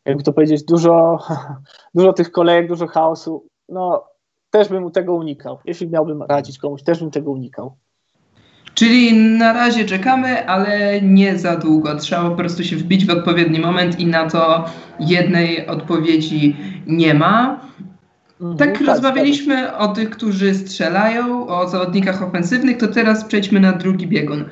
jakby 0.05 0.23
to 0.23 0.34
powiedzieć, 0.34 0.63
dużo, 0.63 1.19
dużo 1.95 2.13
tych 2.13 2.32
kolejek, 2.32 2.67
dużo 2.67 2.88
chaosu. 2.88 3.45
No, 3.69 4.05
też 4.49 4.69
bym 4.69 4.91
tego 4.91 5.15
unikał. 5.15 5.60
Jeśli 5.65 5.89
miałbym 5.89 6.23
radzić 6.23 6.58
komuś, 6.58 6.84
też 6.84 6.99
bym 6.99 7.12
tego 7.12 7.32
unikał. 7.32 7.75
Czyli 8.79 9.13
na 9.13 9.53
razie 9.53 9.85
czekamy, 9.85 10.47
ale 10.47 11.01
nie 11.01 11.39
za 11.39 11.55
długo. 11.57 11.95
Trzeba 11.95 12.29
po 12.29 12.35
prostu 12.35 12.63
się 12.63 12.75
wbić 12.75 13.05
w 13.05 13.09
odpowiedni 13.09 13.59
moment 13.59 13.99
i 13.99 14.05
na 14.05 14.29
to 14.29 14.65
jednej 14.99 15.67
odpowiedzi 15.67 16.55
nie 16.87 17.13
ma. 17.13 17.61
Mhm, 18.41 18.57
tak, 18.57 18.77
tak 18.77 18.87
rozmawialiśmy 18.87 19.77
o 19.77 19.87
tych, 19.87 20.09
którzy 20.09 20.55
strzelają, 20.55 21.47
o 21.47 21.69
zawodnikach 21.69 22.23
ofensywnych, 22.23 22.77
to 22.77 22.87
teraz 22.87 23.23
przejdźmy 23.23 23.59
na 23.59 23.71
drugi 23.71 24.07
biegun. 24.07 24.45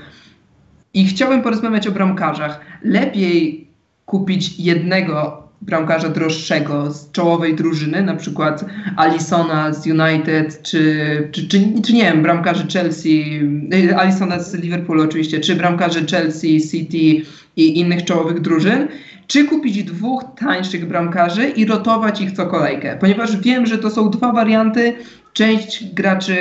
I 0.93 1.05
chciałbym 1.05 1.41
porozmawiać 1.41 1.87
o 1.87 1.91
bramkarzach. 1.91 2.59
Lepiej 2.83 3.67
kupić 4.05 4.59
jednego 4.59 5.46
bramkarza 5.61 6.09
droższego 6.09 6.91
z 6.91 7.11
czołowej 7.11 7.55
drużyny, 7.55 8.03
na 8.03 8.15
przykład 8.15 8.65
Alisona 8.95 9.73
z 9.73 9.87
United, 9.87 10.61
czy, 10.63 11.29
czy, 11.31 11.47
czy, 11.47 11.61
czy 11.85 11.93
nie 11.93 12.03
wiem, 12.03 12.21
bramkarzy 12.21 12.67
Chelsea, 12.73 13.41
y, 13.73 13.95
Alisona 13.97 14.39
z 14.39 14.53
Liverpoolu 14.53 15.03
oczywiście, 15.03 15.39
czy 15.39 15.55
bramkarzy 15.55 16.05
Chelsea, 16.05 16.61
City 16.71 17.29
i 17.55 17.79
innych 17.79 18.03
czołowych 18.03 18.41
drużyn, 18.41 18.87
czy 19.27 19.45
kupić 19.45 19.83
dwóch 19.83 20.23
tańszych 20.39 20.87
bramkarzy 20.87 21.49
i 21.49 21.65
rotować 21.65 22.21
ich 22.21 22.31
co 22.31 22.45
kolejkę, 22.45 22.97
ponieważ 22.99 23.37
wiem, 23.37 23.65
że 23.65 23.77
to 23.77 23.89
są 23.89 24.09
dwa 24.09 24.31
warianty, 24.31 24.93
część 25.33 25.93
graczy 25.93 26.35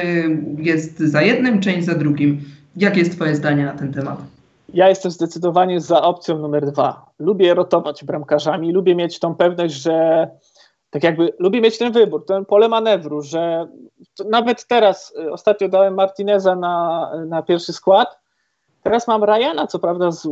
jest 0.59 0.99
za 0.99 1.23
jednym, 1.23 1.61
część 1.61 1.87
za 1.87 1.95
drugim. 1.95 2.41
Jakie 2.77 2.99
jest 2.99 3.13
Twoje 3.13 3.37
zdanie 3.37 3.65
na 3.65 3.73
ten 3.73 3.93
temat? 3.93 4.36
Ja 4.75 4.89
jestem 4.89 5.11
zdecydowanie 5.11 5.81
za 5.81 6.03
opcją 6.03 6.39
numer 6.39 6.67
dwa. 6.67 7.07
Lubię 7.19 7.55
rotować 7.55 8.05
bramkarzami, 8.05 8.73
lubię 8.73 8.95
mieć 8.95 9.19
tą 9.19 9.35
pewność, 9.35 9.75
że 9.75 10.29
tak 10.91 11.05
jakby 11.05 11.33
lubię 11.39 11.61
mieć 11.61 11.79
ten 11.79 11.93
wybór, 11.93 12.27
ten 12.27 12.45
pole 12.45 12.69
manewru, 12.69 13.23
że 13.23 13.69
nawet 14.31 14.67
teraz 14.67 15.15
y, 15.21 15.33
ostatnio 15.33 15.69
dałem 15.69 15.95
Martineza 15.95 16.57
na, 16.57 17.11
na 17.27 17.43
pierwszy 17.43 17.73
skład. 17.73 18.19
Teraz 18.83 19.09
mam 19.09 19.25
Ryana, 19.25 19.67
co 19.67 19.79
prawda, 19.79 20.11
z, 20.11 20.23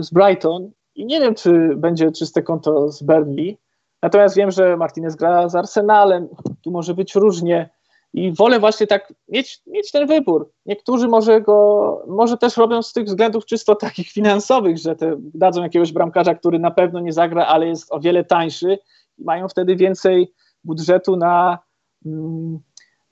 z 0.00 0.10
Brighton 0.10 0.70
i 0.94 1.06
nie 1.06 1.20
wiem, 1.20 1.34
czy 1.34 1.76
będzie 1.76 2.12
czyste 2.12 2.42
konto 2.42 2.88
z 2.88 3.02
Burnley. 3.02 3.58
Natomiast 4.02 4.36
wiem, 4.36 4.50
że 4.50 4.76
Martinez 4.76 5.16
gra 5.16 5.48
z 5.48 5.54
Arsenalem, 5.54 6.28
tu 6.62 6.70
może 6.70 6.94
być 6.94 7.14
różnie. 7.14 7.70
I 8.14 8.32
wolę 8.32 8.60
właśnie 8.60 8.86
tak 8.86 9.12
mieć, 9.28 9.60
mieć 9.66 9.90
ten 9.90 10.06
wybór. 10.06 10.50
Niektórzy 10.66 11.08
może 11.08 11.40
go, 11.40 12.04
może 12.08 12.38
też 12.38 12.56
robią 12.56 12.82
z 12.82 12.92
tych 12.92 13.04
względów 13.04 13.46
czysto 13.46 13.74
takich 13.74 14.08
finansowych, 14.10 14.78
że 14.78 14.96
te, 14.96 15.16
dadzą 15.18 15.62
jakiegoś 15.62 15.92
bramkarza, 15.92 16.34
który 16.34 16.58
na 16.58 16.70
pewno 16.70 17.00
nie 17.00 17.12
zagra, 17.12 17.46
ale 17.46 17.66
jest 17.66 17.92
o 17.92 18.00
wiele 18.00 18.24
tańszy 18.24 18.78
i 19.18 19.24
mają 19.24 19.48
wtedy 19.48 19.76
więcej 19.76 20.32
budżetu 20.64 21.16
na, 21.16 21.58
mm, 22.06 22.58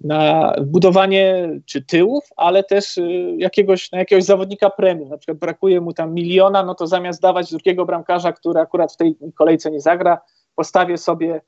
na 0.00 0.54
budowanie 0.66 1.50
czy 1.66 1.84
tyłów, 1.84 2.24
ale 2.36 2.64
też 2.64 2.98
y, 2.98 3.34
jakiegoś, 3.38 3.92
na 3.92 3.98
jakiegoś 3.98 4.24
zawodnika 4.24 4.70
premium. 4.70 5.08
Na 5.08 5.18
przykład 5.18 5.38
brakuje 5.38 5.80
mu 5.80 5.92
tam 5.92 6.14
miliona, 6.14 6.62
no 6.62 6.74
to 6.74 6.86
zamiast 6.86 7.22
dawać 7.22 7.50
drugiego 7.50 7.86
bramkarza, 7.86 8.32
który 8.32 8.60
akurat 8.60 8.92
w 8.92 8.96
tej 8.96 9.16
kolejce 9.34 9.70
nie 9.70 9.80
zagra, 9.80 10.20
postawię 10.54 10.98
sobie 10.98 11.40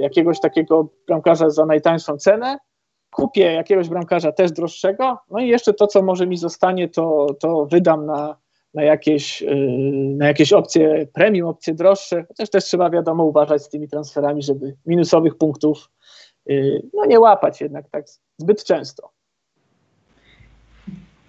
jakiegoś 0.00 0.40
takiego 0.40 0.88
bramkarza 1.06 1.50
za 1.50 1.66
najtańszą 1.66 2.16
cenę, 2.16 2.58
kupię 3.10 3.52
jakiegoś 3.52 3.88
bramkarza 3.88 4.32
też 4.32 4.52
droższego, 4.52 5.18
no 5.30 5.38
i 5.38 5.48
jeszcze 5.48 5.74
to, 5.74 5.86
co 5.86 6.02
może 6.02 6.26
mi 6.26 6.36
zostanie, 6.36 6.88
to, 6.88 7.26
to 7.40 7.66
wydam 7.66 8.06
na, 8.06 8.36
na, 8.74 8.82
jakieś, 8.82 9.44
na 10.16 10.26
jakieś 10.26 10.52
opcje 10.52 11.06
premium, 11.12 11.48
opcje 11.48 11.74
droższe, 11.74 12.24
chociaż 12.28 12.50
też 12.50 12.64
trzeba 12.64 12.90
wiadomo 12.90 13.24
uważać 13.24 13.62
z 13.62 13.68
tymi 13.68 13.88
transferami, 13.88 14.42
żeby 14.42 14.76
minusowych 14.86 15.38
punktów 15.38 15.90
no 16.94 17.04
nie 17.06 17.20
łapać 17.20 17.60
jednak 17.60 17.88
tak 17.90 18.04
zbyt 18.38 18.64
często. 18.64 19.10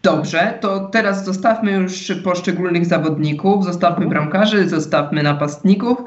Dobrze, 0.03 0.57
to 0.61 0.79
teraz 0.79 1.25
zostawmy 1.25 1.71
już 1.71 2.11
poszczególnych 2.23 2.85
zawodników, 2.85 3.65
zostawmy 3.65 4.07
bramkarzy, 4.07 4.69
zostawmy 4.69 5.23
napastników. 5.23 5.97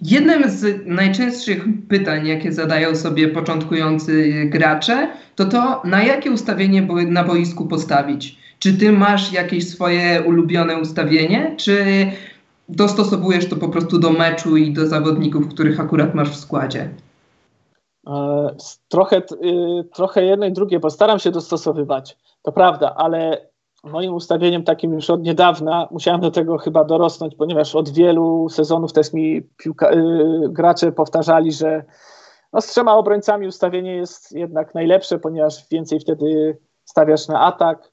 Jednym 0.00 0.50
z 0.50 0.86
najczęstszych 0.86 1.64
pytań, 1.88 2.26
jakie 2.26 2.52
zadają 2.52 2.96
sobie 2.96 3.28
początkujący 3.28 4.44
gracze, 4.44 5.08
to 5.34 5.44
to, 5.44 5.82
na 5.84 6.02
jakie 6.02 6.30
ustawienie 6.30 6.82
na 7.08 7.24
boisku 7.24 7.66
postawić. 7.66 8.38
Czy 8.58 8.78
ty 8.78 8.92
masz 8.92 9.32
jakieś 9.32 9.68
swoje 9.68 10.22
ulubione 10.22 10.78
ustawienie, 10.78 11.54
czy 11.56 11.84
dostosowujesz 12.68 13.48
to 13.48 13.56
po 13.56 13.68
prostu 13.68 13.98
do 13.98 14.10
meczu 14.10 14.56
i 14.56 14.72
do 14.72 14.86
zawodników, 14.86 15.48
których 15.48 15.80
akurat 15.80 16.14
masz 16.14 16.30
w 16.30 16.36
składzie? 16.36 16.90
E, 18.06 18.48
trochę, 18.88 19.16
y, 19.18 19.22
trochę 19.94 20.24
jedno 20.24 20.46
i 20.46 20.52
drugie, 20.52 20.80
bo 20.80 20.90
staram 20.90 21.18
się 21.18 21.30
dostosowywać, 21.30 22.16
to 22.42 22.52
prawda, 22.52 22.94
ale 22.96 23.46
moim 23.86 24.14
ustawieniem 24.14 24.64
takim 24.64 24.92
już 24.92 25.10
od 25.10 25.22
niedawna, 25.22 25.88
musiałem 25.90 26.20
do 26.20 26.30
tego 26.30 26.58
chyba 26.58 26.84
dorosnąć, 26.84 27.34
ponieważ 27.34 27.74
od 27.74 27.88
wielu 27.88 28.48
sezonów 28.48 28.92
też 28.92 29.12
mi 29.12 29.42
piłka, 29.42 29.92
yy, 29.92 30.48
gracze 30.48 30.92
powtarzali, 30.92 31.52
że 31.52 31.84
no, 32.52 32.60
z 32.60 32.66
trzema 32.66 32.96
obrońcami 32.96 33.46
ustawienie 33.46 33.96
jest 33.96 34.32
jednak 34.32 34.74
najlepsze, 34.74 35.18
ponieważ 35.18 35.68
więcej 35.70 36.00
wtedy 36.00 36.58
stawiasz 36.84 37.28
na 37.28 37.40
atak. 37.40 37.92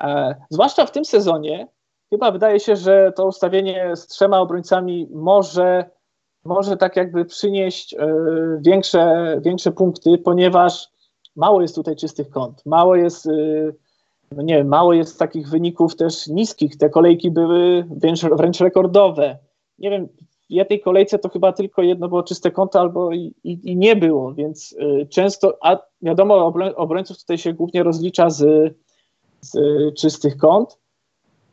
E, 0.00 0.34
zwłaszcza 0.50 0.86
w 0.86 0.90
tym 0.90 1.04
sezonie, 1.04 1.68
chyba 2.10 2.30
wydaje 2.30 2.60
się, 2.60 2.76
że 2.76 3.12
to 3.16 3.26
ustawienie 3.26 3.96
z 3.96 4.06
trzema 4.06 4.40
obrońcami 4.40 5.08
może 5.12 5.90
może 6.44 6.76
tak 6.76 6.96
jakby 6.96 7.24
przynieść 7.24 7.94
e, 7.94 8.08
większe, 8.60 9.36
większe 9.40 9.72
punkty, 9.72 10.18
ponieważ 10.18 10.88
mało 11.36 11.62
jest 11.62 11.74
tutaj 11.74 11.96
czystych 11.96 12.30
kąt, 12.30 12.66
mało 12.66 12.96
jest, 12.96 13.26
e, 13.26 13.30
no 14.32 14.42
nie 14.42 14.54
wiem, 14.54 14.68
mało 14.68 14.92
jest 14.92 15.18
takich 15.18 15.48
wyników 15.48 15.96
też 15.96 16.26
niskich. 16.26 16.76
Te 16.76 16.90
kolejki 16.90 17.30
były 17.30 17.86
wręcz, 17.90 18.22
wręcz 18.22 18.60
rekordowe. 18.60 19.38
Nie 19.78 19.90
wiem, 19.90 20.08
w 20.50 20.52
jednej 20.52 20.80
kolejce 20.80 21.18
to 21.18 21.28
chyba 21.28 21.52
tylko 21.52 21.82
jedno 21.82 22.08
było 22.08 22.22
czyste 22.22 22.50
konto 22.50 22.80
albo 22.80 23.12
i, 23.12 23.34
i, 23.44 23.70
i 23.70 23.76
nie 23.76 23.96
było, 23.96 24.34
więc 24.34 24.74
e, 24.78 25.06
często, 25.06 25.58
a 25.62 25.78
wiadomo, 26.02 26.52
obrońców 26.76 27.18
tutaj 27.18 27.38
się 27.38 27.52
głównie 27.52 27.82
rozlicza 27.82 28.30
z, 28.30 28.74
z 29.40 29.54
czystych 29.94 30.36
kąt, 30.36 30.78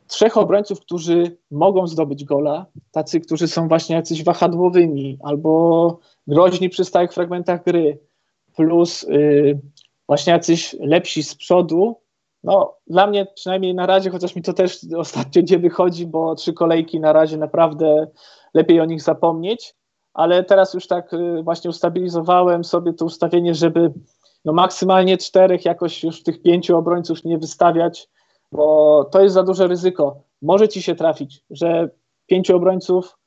trzech 0.06 0.36
obrońców, 0.36 0.80
którzy 0.80 1.36
mogą 1.50 1.86
zdobyć 1.86 2.24
gola, 2.24 2.66
tacy, 2.92 3.20
którzy 3.20 3.48
są 3.48 3.68
właśnie 3.68 3.96
jacyś 3.96 4.24
wahadłowymi 4.24 5.18
albo 5.22 5.98
groźni 6.26 6.68
przy 6.68 6.84
stałych 6.84 7.12
fragmentach 7.12 7.64
gry, 7.64 7.98
plus 8.56 9.02
yy, 9.02 9.60
właśnie 10.06 10.32
jacyś 10.32 10.76
lepsi 10.80 11.22
z 11.22 11.34
przodu, 11.34 11.96
no 12.44 12.76
dla 12.86 13.06
mnie 13.06 13.26
przynajmniej 13.34 13.74
na 13.74 13.86
razie, 13.86 14.10
chociaż 14.10 14.36
mi 14.36 14.42
to 14.42 14.52
też 14.52 14.78
ostatnio 14.96 15.42
nie 15.50 15.58
wychodzi, 15.58 16.06
bo 16.06 16.34
trzy 16.34 16.52
kolejki 16.52 17.00
na 17.00 17.12
razie 17.12 17.36
naprawdę 17.36 18.06
lepiej 18.54 18.80
o 18.80 18.84
nich 18.84 19.02
zapomnieć, 19.02 19.74
ale 20.14 20.44
teraz 20.44 20.74
już 20.74 20.86
tak 20.86 21.12
y, 21.12 21.42
właśnie 21.42 21.70
ustabilizowałem 21.70 22.64
sobie 22.64 22.92
to 22.92 23.04
ustawienie, 23.04 23.54
żeby 23.54 23.92
no 24.44 24.52
maksymalnie 24.52 25.18
czterech, 25.18 25.64
jakoś 25.64 26.04
już 26.04 26.22
tych 26.22 26.42
pięciu 26.42 26.76
obrońców 26.76 27.24
nie 27.24 27.38
wystawiać, 27.38 28.08
bo 28.52 29.04
to 29.04 29.20
jest 29.20 29.34
za 29.34 29.42
duże 29.42 29.66
ryzyko. 29.66 30.20
Może 30.42 30.68
ci 30.68 30.82
się 30.82 30.94
trafić, 30.94 31.44
że 31.50 31.90
pięciu 32.26 32.56
obrońców 32.56 33.18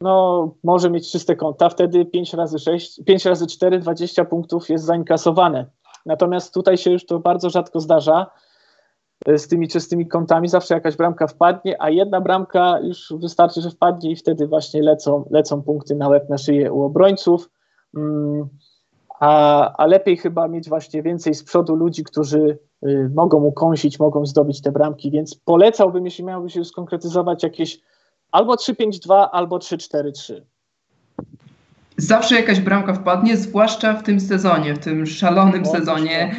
no, 0.00 0.54
może 0.64 0.90
mieć 0.90 1.12
czyste 1.12 1.36
konta, 1.36 1.68
wtedy 1.68 2.04
5 2.04 2.34
razy 2.34 2.58
6, 2.58 3.04
5 3.06 3.24
razy 3.24 3.46
4, 3.46 3.78
20 3.78 4.24
punktów 4.24 4.68
jest 4.68 4.84
zainkasowane. 4.84 5.66
Natomiast 6.06 6.54
tutaj 6.54 6.76
się 6.76 6.90
już 6.90 7.06
to 7.06 7.18
bardzo 7.18 7.50
rzadko 7.50 7.80
zdarza 7.80 8.26
z 9.36 9.48
tymi 9.48 9.68
czystymi 9.68 10.08
kątami, 10.08 10.48
zawsze 10.48 10.74
jakaś 10.74 10.96
bramka 10.96 11.26
wpadnie, 11.26 11.82
a 11.82 11.90
jedna 11.90 12.20
bramka 12.20 12.80
już 12.80 13.14
wystarczy, 13.20 13.60
że 13.60 13.70
wpadnie 13.70 14.10
i 14.10 14.16
wtedy 14.16 14.46
właśnie 14.46 14.82
lecą, 14.82 15.28
lecą 15.30 15.62
punkty 15.62 15.94
na 15.94 16.08
łeb, 16.08 16.28
na 16.28 16.38
szyję 16.38 16.72
u 16.72 16.82
obrońców. 16.82 17.50
Mm, 17.96 18.48
a, 19.20 19.72
a 19.76 19.86
lepiej 19.86 20.16
chyba 20.16 20.48
mieć 20.48 20.68
właśnie 20.68 21.02
więcej 21.02 21.34
z 21.34 21.44
przodu 21.44 21.76
ludzi, 21.76 22.04
którzy 22.04 22.58
y, 22.86 23.10
mogą 23.14 23.44
ukąsić, 23.44 23.98
mogą 23.98 24.26
zdobyć 24.26 24.62
te 24.62 24.72
bramki, 24.72 25.10
więc 25.10 25.34
polecałbym, 25.34 26.04
jeśli 26.04 26.24
miałby 26.24 26.50
się 26.50 26.64
skonkretyzować 26.64 27.42
jakieś 27.42 27.80
albo 28.32 28.54
3-5-2, 28.54 29.28
albo 29.32 29.58
3-4-3. 29.58 30.42
Zawsze 31.96 32.34
jakaś 32.34 32.60
bramka 32.60 32.94
wpadnie, 32.94 33.36
zwłaszcza 33.36 33.94
w 33.94 34.02
tym 34.02 34.20
sezonie, 34.20 34.74
w 34.74 34.78
tym 34.78 35.06
szalonym 35.06 35.62
o, 35.62 35.66
sezonie, 35.66 36.34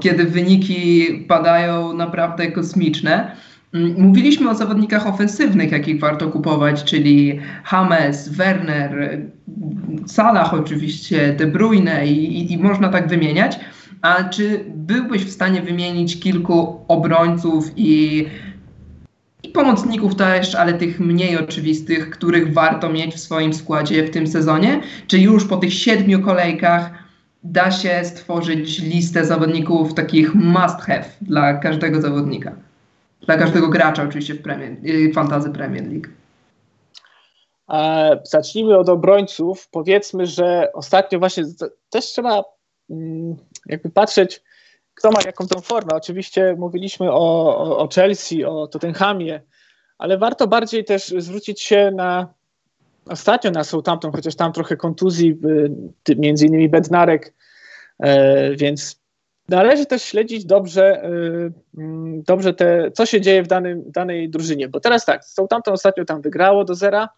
kiedy 0.00 0.24
wyniki 0.24 1.06
padają 1.28 1.92
naprawdę 1.92 2.52
kosmiczne. 2.52 3.36
Mm, 3.74 3.94
mówiliśmy 3.98 4.50
o 4.50 4.54
zawodnikach 4.54 5.06
ofensywnych, 5.06 5.72
jakich 5.72 6.00
warto 6.00 6.28
kupować, 6.28 6.84
czyli 6.84 7.40
James, 7.72 8.28
Werner, 8.28 9.20
Salah 10.06 10.54
oczywiście, 10.54 11.34
De 11.38 11.46
Bruyne 11.46 12.06
i, 12.06 12.38
i, 12.38 12.52
i, 12.52 12.58
można 12.58 12.88
tak 12.88 13.08
wymieniać. 13.08 13.60
A 14.02 14.24
czy 14.24 14.64
byłbyś 14.74 15.24
w 15.24 15.30
stanie 15.30 15.62
wymienić 15.62 16.20
kilku 16.20 16.80
obrońców 16.88 17.72
i 17.76 18.26
pomocników 19.52 20.14
też, 20.14 20.54
ale 20.54 20.72
tych 20.72 21.00
mniej 21.00 21.38
oczywistych, 21.38 22.10
których 22.10 22.52
warto 22.52 22.88
mieć 22.88 23.14
w 23.14 23.20
swoim 23.20 23.54
składzie 23.54 24.04
w 24.04 24.10
tym 24.10 24.26
sezonie? 24.26 24.80
Czy 25.06 25.18
już 25.18 25.44
po 25.44 25.56
tych 25.56 25.74
siedmiu 25.74 26.22
kolejkach 26.22 26.90
da 27.44 27.70
się 27.70 28.00
stworzyć 28.04 28.78
listę 28.78 29.24
zawodników 29.24 29.94
takich 29.94 30.34
must 30.34 30.80
have 30.80 31.04
dla 31.20 31.54
każdego 31.54 32.00
zawodnika? 32.00 32.52
Dla 33.20 33.36
każdego 33.36 33.68
gracza 33.68 34.02
oczywiście 34.02 34.34
w 34.34 34.42
Premier, 34.42 34.72
y, 34.84 35.12
Fantazy 35.12 35.50
Premier 35.50 35.84
League. 35.86 36.08
Zacznijmy 38.24 38.78
od 38.78 38.88
obrońców. 38.88 39.68
Powiedzmy, 39.70 40.26
że 40.26 40.72
ostatnio 40.72 41.18
właśnie 41.18 41.44
też 41.90 42.04
trzeba 42.04 42.44
mm, 42.90 43.36
jakby 43.66 43.90
patrzeć, 43.90 44.42
kto 45.00 45.10
ma 45.10 45.18
jaką 45.26 45.46
tą 45.46 45.60
formę. 45.60 45.90
Oczywiście 45.94 46.56
mówiliśmy 46.58 47.12
o, 47.12 47.78
o 47.78 47.88
Chelsea, 47.88 48.44
o 48.44 48.66
Tottenhamie, 48.66 49.40
ale 49.98 50.18
warto 50.18 50.46
bardziej 50.46 50.84
też 50.84 51.14
zwrócić 51.18 51.62
się 51.62 51.90
na 51.96 52.34
ostatnio 53.06 53.50
na 53.50 53.64
Southampton, 53.64 54.12
chociaż 54.12 54.34
tam 54.34 54.52
trochę 54.52 54.76
kontuzji, 54.76 55.38
y, 56.08 56.16
między 56.16 56.46
innymi 56.46 56.68
Bednarek, 56.68 57.34
e, 57.98 58.56
więc 58.56 59.00
należy 59.48 59.86
też 59.86 60.02
śledzić 60.02 60.44
dobrze, 60.44 61.04
y, 61.04 61.52
mm, 61.78 62.22
dobrze 62.22 62.54
te, 62.54 62.90
co 62.90 63.06
się 63.06 63.20
dzieje 63.20 63.42
w 63.42 63.46
danym, 63.46 63.82
danej 63.86 64.30
drużynie, 64.30 64.68
bo 64.68 64.80
teraz 64.80 65.04
tak, 65.04 65.24
Southampton 65.24 65.74
ostatnio 65.74 66.04
tam 66.04 66.22
wygrało 66.22 66.64
do 66.64 66.74
zera, 66.74 67.08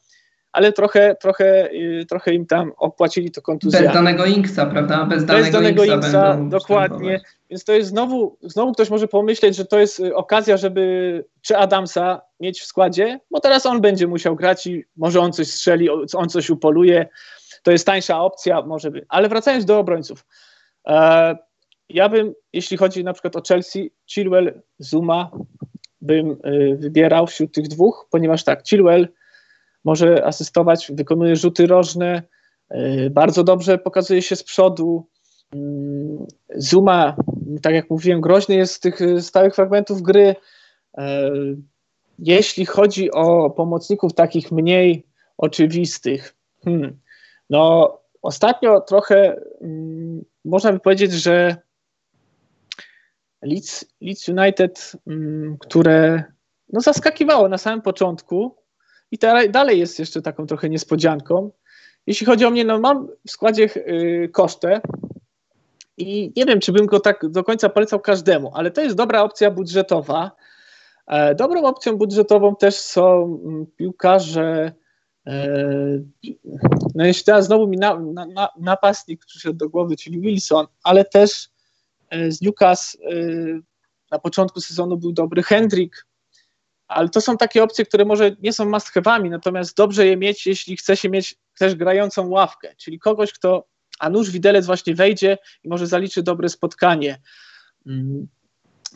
ale 0.53 0.73
trochę, 0.73 1.16
trochę, 1.21 1.71
y, 1.73 2.07
trochę 2.09 2.35
im 2.35 2.47
tam 2.47 2.73
opłacili 2.77 3.31
to 3.31 3.42
kontuzjami. 3.42 3.87
Bez 3.87 3.95
danego 3.95 4.25
Inksa, 4.25 4.66
prawda? 4.66 5.05
Bez 5.05 5.25
danego, 5.25 5.45
Bez 5.45 5.53
danego 5.53 5.85
Inksa, 5.85 6.38
dokładnie. 6.49 7.21
Więc 7.53 7.65
to 7.65 7.73
jest 7.73 7.91
znowu, 7.91 8.38
znowu 8.43 8.73
ktoś 8.73 8.91
może 8.91 9.09
pomyśleć, 9.09 9.57
że 9.57 9.65
to 9.65 9.79
jest 9.79 10.01
y, 10.01 10.17
okazja, 10.17 10.57
żeby 10.57 11.25
czy 11.43 11.57
Adamsa 11.57 12.21
mieć 12.41 12.61
w 12.61 12.65
składzie, 12.65 13.21
bo 13.31 13.41
teraz 13.41 13.67
on 13.67 13.81
będzie 13.81 14.07
musiał 14.07 14.37
grać 14.37 14.67
i 14.67 14.85
może 14.97 15.21
on 15.21 15.33
coś 15.33 15.49
strzeli, 15.49 15.88
on 16.15 16.29
coś 16.29 16.51
upoluje. 16.51 17.09
To 17.62 17.71
jest 17.71 17.87
tańsza 17.87 18.21
opcja, 18.21 18.62
może 18.62 18.91
by. 18.91 19.07
Ale 19.09 19.29
wracając 19.29 19.65
do 19.65 19.79
obrońców. 19.79 20.27
E, 20.87 21.37
ja 21.88 22.09
bym, 22.09 22.35
jeśli 22.53 22.77
chodzi 22.77 23.05
na 23.05 23.12
przykład 23.12 23.37
o 23.37 23.43
Chelsea, 23.49 23.93
Chilwell, 24.07 24.62
Zuma 24.79 25.31
bym 26.01 26.31
y, 26.31 26.77
wybierał 26.81 27.27
wśród 27.27 27.55
tych 27.55 27.69
dwóch, 27.69 28.09
ponieważ 28.11 28.45
tak, 28.45 28.67
Chilwell 28.67 29.09
może 29.85 30.25
asystować, 30.25 30.93
wykonuje 30.95 31.37
rzuty 31.37 31.67
rożne, 31.67 32.23
y, 32.75 33.11
bardzo 33.11 33.45
dobrze 33.45 33.79
pokazuje 33.79 34.23
się 34.23 34.37
z 34.37 34.43
przodu. 34.43 35.07
Mm, 35.55 36.27
Zuma, 36.57 37.17
tak 37.62 37.75
jak 37.75 37.91
mówiłem, 37.91 38.21
groźny 38.21 38.55
jest 38.55 38.75
z 38.75 38.81
tych 38.81 39.01
y, 39.01 39.23
stałych 39.23 39.55
fragmentów 39.55 40.03
gry. 40.03 40.37
Jeśli 42.19 42.67
chodzi 42.67 43.11
o 43.11 43.51
pomocników 43.51 44.15
takich 44.15 44.53
mniej 44.53 45.07
oczywistych, 45.37 46.35
hmm, 46.65 47.01
no 47.51 47.93
ostatnio 48.23 48.81
trochę 48.81 49.41
hmm, 49.61 50.25
można 50.45 50.73
by 50.73 50.81
powiedzieć, 50.81 51.12
że 51.12 51.57
Leeds, 53.43 53.85
Leeds 54.01 54.29
United, 54.29 54.93
mm, 55.07 55.57
które 55.59 56.25
no, 56.73 56.81
zaskakiwało 56.81 57.49
na 57.49 57.59
samym 57.59 57.83
początku 57.83 58.57
i 59.11 59.19
dalej, 59.19 59.51
dalej 59.51 59.79
jest 59.79 59.99
jeszcze 59.99 60.23
taką 60.23 60.47
trochę 60.47 60.69
niespodzianką. 60.69 61.51
jeśli 62.07 62.27
chodzi 62.27 62.45
o 62.45 62.51
mnie, 62.51 62.65
no 62.65 62.81
mam 62.81 63.09
w 63.27 63.31
składzie 63.31 63.69
yy, 63.87 64.29
kosztę 64.29 64.81
i 65.96 66.33
nie 66.37 66.44
wiem, 66.44 66.61
czy 66.61 66.72
bym 66.72 66.87
go 66.87 67.00
tak 67.00 67.28
do 67.28 67.44
końca 67.44 67.68
polecał 67.68 68.00
każdemu, 68.00 68.52
ale 68.55 68.70
to 68.70 68.81
jest 68.81 68.96
dobra 68.96 69.22
opcja 69.22 69.50
budżetowa. 69.50 70.31
E, 71.07 71.35
dobrą 71.35 71.62
opcją 71.62 71.96
budżetową 71.96 72.57
też 72.57 72.74
są 72.74 73.24
mm, 73.44 73.66
piłkarze. 73.76 74.72
E, 75.26 75.59
no 76.94 77.07
jeszcze 77.07 77.24
teraz 77.24 77.46
znowu 77.46 77.66
mi 77.66 77.76
na, 77.76 77.98
na, 77.98 78.26
na, 78.26 78.48
napastnik 78.61 79.24
przyszedł 79.26 79.55
do 79.55 79.68
głowy, 79.68 79.96
czyli 79.96 80.20
Wilson, 80.20 80.66
ale 80.83 81.05
też 81.05 81.48
e, 82.11 82.33
z 82.33 82.42
Newcastle 82.42 82.98
na 84.11 84.18
początku 84.18 84.61
sezonu 84.61 84.96
był 84.96 85.12
dobry 85.12 85.42
Hendrik, 85.42 86.07
ale 86.88 87.09
to 87.09 87.20
są 87.20 87.37
takie 87.37 87.62
opcje, 87.62 87.85
które 87.85 88.05
może 88.05 88.37
nie 88.42 88.52
są 88.52 88.64
must 88.70 88.92
natomiast 89.31 89.76
dobrze 89.76 90.07
je 90.07 90.16
mieć, 90.16 90.46
jeśli 90.46 90.76
chce 90.76 90.96
się 90.96 91.09
mieć 91.09 91.37
też 91.59 91.74
grającą 91.74 92.28
ławkę, 92.28 92.74
czyli 92.76 92.98
kogoś, 92.98 93.33
kto, 93.33 93.66
a 93.98 94.11
nóż 94.11 94.31
widelec 94.31 94.66
właśnie 94.66 94.94
wejdzie 94.94 95.38
i 95.64 95.68
może 95.68 95.87
zaliczy 95.87 96.22
dobre 96.22 96.48
spotkanie. 96.48 97.18
Mm, 97.87 98.26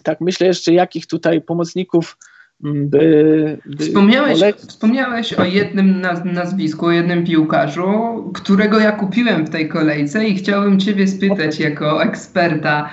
tak 0.03 0.21
myślę 0.21 0.47
jeszcze, 0.47 0.73
jakich 0.73 1.07
tutaj 1.07 1.43
pomocników 1.43 2.19
mm, 2.65 2.89
by, 2.89 3.59
by 3.67 3.85
wspomniałeś, 3.85 4.41
wspomniałeś 4.69 5.33
o 5.33 5.45
jednym 5.45 6.01
naz 6.01 6.25
nazwisku, 6.25 6.87
o 6.87 6.91
jednym 6.91 7.25
piłkarzu, 7.25 8.31
którego 8.35 8.79
ja 8.79 8.93
kupiłem 8.93 9.47
w 9.47 9.51
tej 9.51 9.69
kolejce 9.69 10.29
i 10.29 10.37
chciałbym 10.37 10.81
Ciebie 10.81 11.09
spytać 11.09 11.59
jako 11.59 12.03
eksperta, 12.03 12.91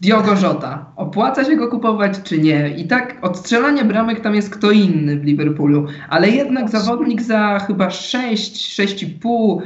Diogo 0.00 0.34
Jota. 0.42 0.86
Opłaca 0.96 1.44
się 1.44 1.56
go 1.56 1.68
kupować 1.68 2.12
czy 2.24 2.38
nie? 2.38 2.68
I 2.68 2.86
tak 2.86 3.16
odstrzelanie 3.22 3.84
bramek 3.84 4.20
tam 4.20 4.34
jest 4.34 4.50
kto 4.50 4.70
inny 4.70 5.20
w 5.20 5.24
Liverpoolu, 5.24 5.86
ale 6.08 6.30
jednak 6.30 6.70
zawodnik 6.70 7.22
za 7.22 7.58
chyba 7.58 7.90
6, 7.90 8.80
6,5 8.80 9.62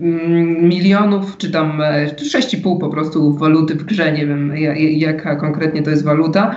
mm, 0.00 0.68
milionów, 0.68 1.36
czy 1.36 1.50
tam 1.50 1.78
6,5 1.78 2.76
e, 2.76 2.78
po 2.80 2.88
prostu 2.88 3.34
waluty 3.34 3.74
w 3.74 3.84
grze, 3.84 4.12
nie 4.12 4.26
wiem 4.26 4.56
jaka 4.76 5.36
konkretnie 5.36 5.82
to 5.82 5.90
jest 5.90 6.04
waluta. 6.04 6.56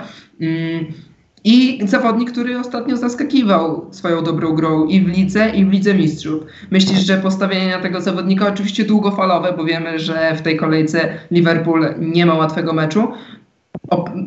I 1.44 1.80
zawodnik, 1.88 2.32
który 2.32 2.58
ostatnio 2.58 2.96
zaskakiwał 2.96 3.86
swoją 3.90 4.24
dobrą 4.24 4.54
grą 4.54 4.86
i 4.86 5.00
w 5.00 5.08
lidze, 5.08 5.50
i 5.50 5.64
w 5.64 5.72
lidze 5.72 5.94
mistrzów. 5.94 6.42
Myślisz, 6.70 6.98
że 6.98 7.18
postawienie 7.18 7.68
na 7.68 7.82
tego 7.82 8.00
zawodnika, 8.00 8.48
oczywiście 8.48 8.84
długofalowe, 8.84 9.52
bo 9.52 9.64
wiemy, 9.64 9.98
że 9.98 10.34
w 10.34 10.42
tej 10.42 10.56
kolejce 10.56 11.14
Liverpool 11.30 11.94
nie 11.98 12.26
ma 12.26 12.34
łatwego 12.34 12.72
meczu, 12.72 13.08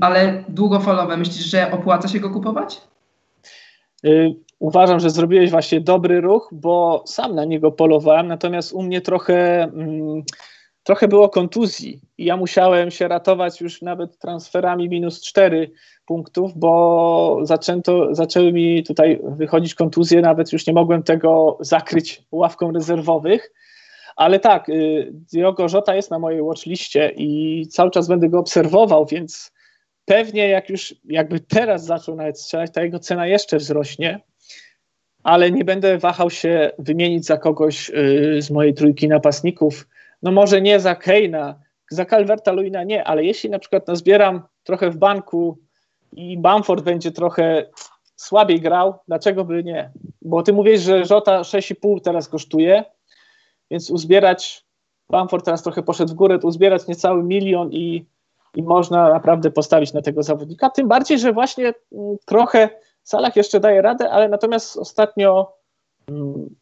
ale 0.02 0.44
długofalowe, 0.50 1.18
myślisz, 1.18 1.46
że 1.46 1.72
opłaca 1.72 2.08
się 2.08 2.20
go 2.20 2.30
kupować? 2.30 2.82
Y, 4.06 4.36
uważam, 4.60 5.00
że 5.00 5.10
zrobiłeś 5.10 5.52
właśnie 5.52 5.82
dobry 5.82 6.22
ruch, 6.22 6.50
bo 6.52 7.04
sam 7.08 7.36
na 7.36 7.46
niego 7.46 7.72
polowałem, 7.72 8.28
natomiast 8.28 8.74
u 8.74 8.84
mnie 8.84 9.02
trochę. 9.02 9.64
Mm, 9.64 10.24
trochę 10.90 11.08
było 11.08 11.30
kontuzji 11.30 12.02
i 12.18 12.26
ja 12.26 12.38
musiałem 12.38 12.92
się 12.92 13.08
ratować 13.08 13.62
już 13.62 13.82
nawet 13.82 14.20
transferami 14.20 14.90
minus 14.90 15.22
4 15.22 15.72
punktów, 16.06 16.52
bo 16.56 17.40
zaczęto, 17.44 18.16
zaczęły 18.16 18.54
mi 18.54 18.84
tutaj 18.84 19.20
wychodzić 19.24 19.76
kontuzje, 19.76 20.22
nawet 20.22 20.54
już 20.54 20.68
nie 20.68 20.74
mogłem 20.74 21.04
tego 21.04 21.58
zakryć 21.60 22.22
ławką 22.32 22.72
rezerwowych. 22.72 23.54
Ale 24.16 24.40
tak, 24.40 24.70
y, 24.70 25.12
Diogo 25.34 25.68
Jota 25.74 25.96
jest 25.96 26.12
na 26.12 26.20
mojej 26.20 26.42
watchliście 26.42 27.12
i 27.18 27.68
cały 27.68 27.92
czas 27.92 28.08
będę 28.08 28.30
go 28.30 28.40
obserwował, 28.40 29.06
więc 29.06 29.52
pewnie 30.06 30.48
jak 30.48 30.70
już 30.70 30.96
jakby 31.06 31.40
teraz 31.40 31.86
zaczął 31.86 32.16
nawet 32.16 32.40
strzelać, 32.40 32.72
ta 32.72 32.84
jego 32.84 33.00
cena 33.00 33.28
jeszcze 33.28 33.58
wzrośnie, 33.58 34.20
ale 35.24 35.52
nie 35.52 35.66
będę 35.66 35.98
wahał 35.98 36.30
się 36.30 36.72
wymienić 36.80 37.26
za 37.26 37.38
kogoś 37.38 37.90
y, 37.90 38.42
z 38.42 38.52
mojej 38.52 38.74
trójki 38.74 39.08
napastników 39.08 39.86
no 40.22 40.32
może 40.32 40.62
nie 40.62 40.80
za 40.80 40.96
Keina, 40.96 41.60
za 41.92 42.06
Calverta 42.06 42.52
Luina 42.52 42.84
nie, 42.84 43.04
ale 43.04 43.24
jeśli 43.24 43.50
na 43.50 43.60
przykład 43.60 43.88
nazbieram 43.88 44.42
trochę 44.64 44.90
w 44.90 44.98
banku 44.98 45.58
i 46.14 46.38
Bamford 46.38 46.84
będzie 46.84 47.12
trochę 47.12 47.66
słabiej 48.16 48.62
grał, 48.62 48.94
dlaczego 49.08 49.46
by 49.46 49.64
nie? 49.64 49.92
Bo 50.22 50.44
ty 50.44 50.54
mówisz, 50.54 50.82
że 50.82 51.06
Żota 51.06 51.42
6,5 51.42 52.02
teraz 52.02 52.28
kosztuje, 52.28 52.84
więc 53.72 53.90
uzbierać, 53.90 54.66
Bamford 55.10 55.46
teraz 55.46 55.64
trochę 55.64 55.84
poszedł 55.84 56.12
w 56.12 56.16
górę, 56.16 56.40
to 56.40 56.48
uzbierać 56.48 56.88
niecały 56.88 57.24
milion 57.24 57.72
i, 57.72 58.06
i 58.56 58.64
można 58.64 59.10
naprawdę 59.10 59.52
postawić 59.52 59.94
na 59.94 60.02
tego 60.02 60.24
zawodnika. 60.24 60.70
Tym 60.70 60.88
bardziej, 60.88 61.20
że 61.20 61.34
właśnie 61.34 61.74
mm, 61.92 62.18
trochę 62.26 62.70
Salah 63.04 63.36
jeszcze 63.36 63.60
daje 63.60 63.82
radę, 63.82 64.12
ale 64.12 64.30
natomiast 64.30 64.78
ostatnio 64.78 65.54
mm, 66.10 66.56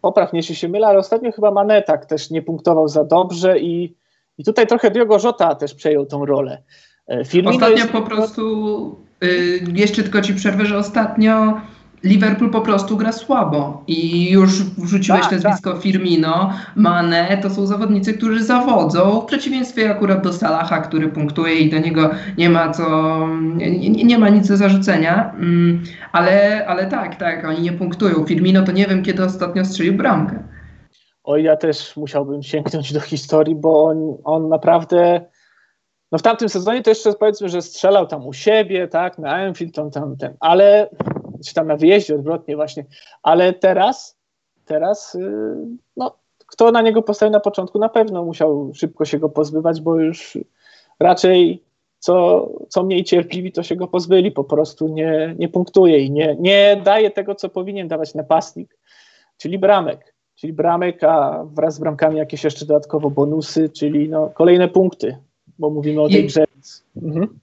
popraw 0.00 0.32
mnie, 0.32 0.38
jeśli 0.38 0.54
się 0.54 0.68
mylę, 0.68 0.86
ale 0.86 0.98
ostatnio 0.98 1.32
chyba 1.32 1.50
Manetak 1.50 2.06
też 2.06 2.30
nie 2.30 2.42
punktował 2.42 2.88
za 2.88 3.04
dobrze 3.04 3.60
i, 3.60 3.94
i 4.38 4.44
tutaj 4.44 4.66
trochę 4.66 4.90
Diogo 4.90 5.18
Jota 5.24 5.54
też 5.54 5.74
przejął 5.74 6.06
tą 6.06 6.26
rolę. 6.26 6.62
E, 7.06 7.24
Firmino 7.24 7.54
ostatnio 7.54 7.76
jest... 7.76 7.90
po 7.90 8.02
prostu, 8.02 8.96
y, 9.24 9.60
jeszcze 9.74 10.02
tylko 10.02 10.22
ci 10.22 10.34
przerwę, 10.34 10.66
że 10.66 10.78
ostatnio 10.78 11.60
Liverpool 12.04 12.50
po 12.50 12.60
prostu 12.60 12.96
gra 12.96 13.12
słabo 13.12 13.84
i 13.86 14.30
już 14.30 14.62
wrzuciłeś 14.62 15.20
tak, 15.20 15.32
nazwisko 15.32 15.72
tak. 15.72 15.82
Firmino, 15.82 16.52
Mane, 16.76 17.38
to 17.42 17.50
są 17.50 17.66
zawodnicy, 17.66 18.14
którzy 18.14 18.44
zawodzą, 18.44 19.20
w 19.20 19.24
przeciwieństwie 19.24 19.90
akurat 19.90 20.22
do 20.22 20.32
Salaha, 20.32 20.80
który 20.80 21.08
punktuje 21.08 21.54
i 21.54 21.70
do 21.70 21.78
niego 21.78 22.10
nie 22.38 22.50
ma 22.50 22.70
co, 22.70 23.18
nie, 23.56 23.90
nie 23.90 24.18
ma 24.18 24.28
nic 24.28 24.48
do 24.48 24.56
zarzucenia, 24.56 25.32
mm, 25.34 25.82
ale, 26.12 26.66
ale 26.66 26.86
tak, 26.86 27.16
tak, 27.16 27.44
oni 27.44 27.62
nie 27.62 27.72
punktują. 27.72 28.26
Firmino 28.26 28.62
to 28.62 28.72
nie 28.72 28.86
wiem, 28.86 29.02
kiedy 29.02 29.24
ostatnio 29.24 29.64
strzelił 29.64 29.94
bramkę. 29.94 30.42
Oj, 31.24 31.42
ja 31.42 31.56
też 31.56 31.96
musiałbym 31.96 32.42
sięgnąć 32.42 32.92
do 32.92 33.00
historii, 33.00 33.54
bo 33.54 33.84
on, 33.84 34.16
on 34.24 34.48
naprawdę 34.48 35.20
no 36.12 36.18
w 36.18 36.22
tamtym 36.22 36.48
sezonie 36.48 36.82
to 36.82 36.90
jeszcze 36.90 37.12
powiedzmy, 37.12 37.48
że 37.48 37.62
strzelał 37.62 38.06
tam 38.06 38.26
u 38.26 38.32
siebie, 38.32 38.88
tak, 38.88 39.18
na 39.18 39.30
Anfield, 39.30 39.74
tam, 39.74 39.90
tam 39.90 40.16
ten, 40.16 40.36
ale 40.40 40.88
czy 41.46 41.54
tam 41.54 41.66
na 41.66 41.76
wyjeździe 41.76 42.14
odwrotnie 42.14 42.56
właśnie, 42.56 42.84
ale 43.22 43.52
teraz, 43.52 44.18
teraz, 44.64 45.14
y, 45.14 45.56
no, 45.96 46.16
kto 46.46 46.70
na 46.70 46.82
niego 46.82 47.02
postawił 47.02 47.32
na 47.32 47.40
początku, 47.40 47.78
na 47.78 47.88
pewno 47.88 48.24
musiał 48.24 48.72
szybko 48.74 49.04
się 49.04 49.18
go 49.18 49.28
pozbywać, 49.28 49.80
bo 49.80 50.00
już 50.00 50.38
raczej 51.00 51.62
co, 51.98 52.48
co 52.68 52.84
mniej 52.84 53.04
cierpliwi, 53.04 53.52
to 53.52 53.62
się 53.62 53.76
go 53.76 53.88
pozbyli, 53.88 54.32
po 54.32 54.44
prostu 54.44 54.88
nie, 54.88 55.34
nie 55.38 55.48
punktuje 55.48 55.98
i 55.98 56.10
nie, 56.10 56.36
nie 56.40 56.82
daje 56.84 57.10
tego, 57.10 57.34
co 57.34 57.48
powinien 57.48 57.88
dawać 57.88 58.14
napastnik, 58.14 58.78
czyli 59.36 59.58
bramek. 59.58 60.14
Czyli 60.34 60.52
bramek, 60.52 61.04
a 61.04 61.44
wraz 61.44 61.74
z 61.74 61.78
bramkami 61.78 62.18
jakieś 62.18 62.44
jeszcze 62.44 62.66
dodatkowo 62.66 63.10
bonusy, 63.10 63.68
czyli 63.68 64.08
no, 64.08 64.30
kolejne 64.34 64.68
punkty, 64.68 65.16
bo 65.58 65.70
mówimy 65.70 66.00
o 66.00 66.08
tej 66.08 66.26
grze. 66.26 66.44
Mhm. 66.96 67.38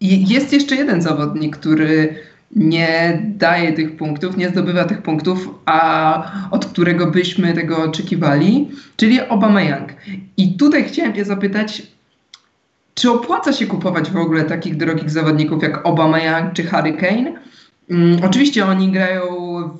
Jest 0.00 0.52
jeszcze 0.52 0.76
jeden 0.76 1.02
zawodnik, 1.02 1.56
który 1.56 2.14
nie 2.56 3.22
daje 3.24 3.72
tych 3.72 3.96
punktów, 3.96 4.36
nie 4.36 4.48
zdobywa 4.48 4.84
tych 4.84 5.02
punktów, 5.02 5.48
a 5.66 6.32
od 6.50 6.66
którego 6.66 7.06
byśmy 7.06 7.54
tego 7.54 7.82
oczekiwali, 7.82 8.68
czyli 8.96 9.20
Obama 9.20 9.62
Young. 9.62 9.92
I 10.36 10.56
tutaj 10.56 10.84
chciałem 10.84 11.14
Cię 11.14 11.24
zapytać, 11.24 11.82
czy 12.94 13.10
opłaca 13.10 13.52
się 13.52 13.66
kupować 13.66 14.10
w 14.10 14.16
ogóle 14.16 14.44
takich 14.44 14.76
drogich 14.76 15.10
zawodników 15.10 15.62
jak 15.62 15.86
Obama 15.86 16.18
Young 16.20 16.52
czy 16.52 16.64
Harry 16.64 16.92
Kane? 16.92 17.32
Mm, 17.90 18.24
oczywiście 18.24 18.66
oni 18.66 18.92
grają 18.92 19.22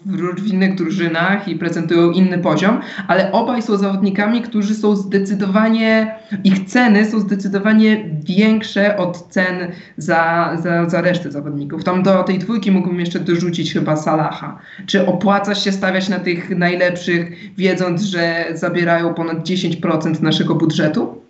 w, 0.06 0.46
innych 0.46 0.74
drużynach 0.74 1.48
i 1.48 1.56
prezentują 1.56 2.10
inny 2.10 2.38
poziom, 2.38 2.80
ale 3.08 3.32
obaj 3.32 3.62
są 3.62 3.76
zawodnikami, 3.76 4.42
którzy 4.42 4.74
są 4.74 4.96
zdecydowanie, 4.96 6.18
ich 6.44 6.64
ceny 6.64 7.10
są 7.10 7.20
zdecydowanie 7.20 8.10
większe 8.24 8.96
od 8.96 9.28
cen 9.28 9.72
za, 9.96 10.52
za, 10.62 10.88
za 10.88 11.00
resztę 11.00 11.30
zawodników. 11.30 11.84
Tam 11.84 12.02
do 12.02 12.22
tej 12.22 12.38
dwójki 12.38 12.70
mógłbym 12.70 13.00
jeszcze 13.00 13.20
dorzucić 13.20 13.72
chyba 13.72 13.96
Salaha. 13.96 14.58
Czy 14.86 15.06
opłaca 15.06 15.54
się 15.54 15.72
stawiać 15.72 16.08
na 16.08 16.18
tych 16.18 16.58
najlepszych, 16.58 17.54
wiedząc, 17.56 18.02
że 18.02 18.44
zabierają 18.54 19.14
ponad 19.14 19.38
10% 19.38 20.22
naszego 20.22 20.54
budżetu? 20.54 21.22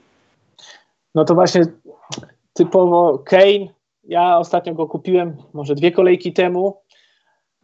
No 1.15 1.25
to 1.25 1.35
właśnie 1.35 1.63
typowo 2.53 3.19
Kane 3.19 3.81
ja 4.05 4.39
ostatnio 4.39 4.75
go 4.75 4.87
kupiłem, 4.87 5.37
może 5.53 5.75
dwie 5.75 5.93
kolejki 5.93 6.33
temu. 6.33 6.77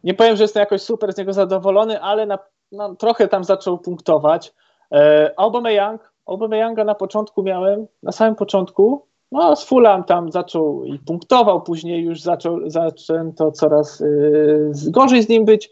Nie 0.07 0.13
powiem, 0.13 0.35
że 0.35 0.43
jestem 0.43 0.61
jakoś 0.61 0.81
super 0.81 1.13
z 1.13 1.17
niego 1.17 1.33
zadowolony, 1.33 2.01
ale 2.01 2.25
na, 2.25 2.39
no, 2.71 2.95
trochę 2.95 3.27
tam 3.27 3.43
zaczął 3.43 3.77
punktować. 3.77 4.53
E, 4.91 5.33
Aubameyang, 5.37 6.13
Aubameyanga 6.25 6.83
na 6.83 6.95
początku 6.95 7.43
miałem, 7.43 7.87
na 8.03 8.11
samym 8.11 8.35
początku, 8.35 9.05
no 9.31 9.55
z 9.55 9.65
Fulham 9.65 10.03
tam 10.03 10.31
zaczął 10.31 10.83
i 10.83 10.99
punktował, 10.99 11.61
później 11.61 12.03
już 12.03 12.21
zaczął, 12.21 12.69
zaczęto 12.69 13.51
coraz 13.51 14.01
y, 14.01 14.71
gorzej 14.87 15.23
z 15.23 15.29
nim 15.29 15.45
być. 15.45 15.69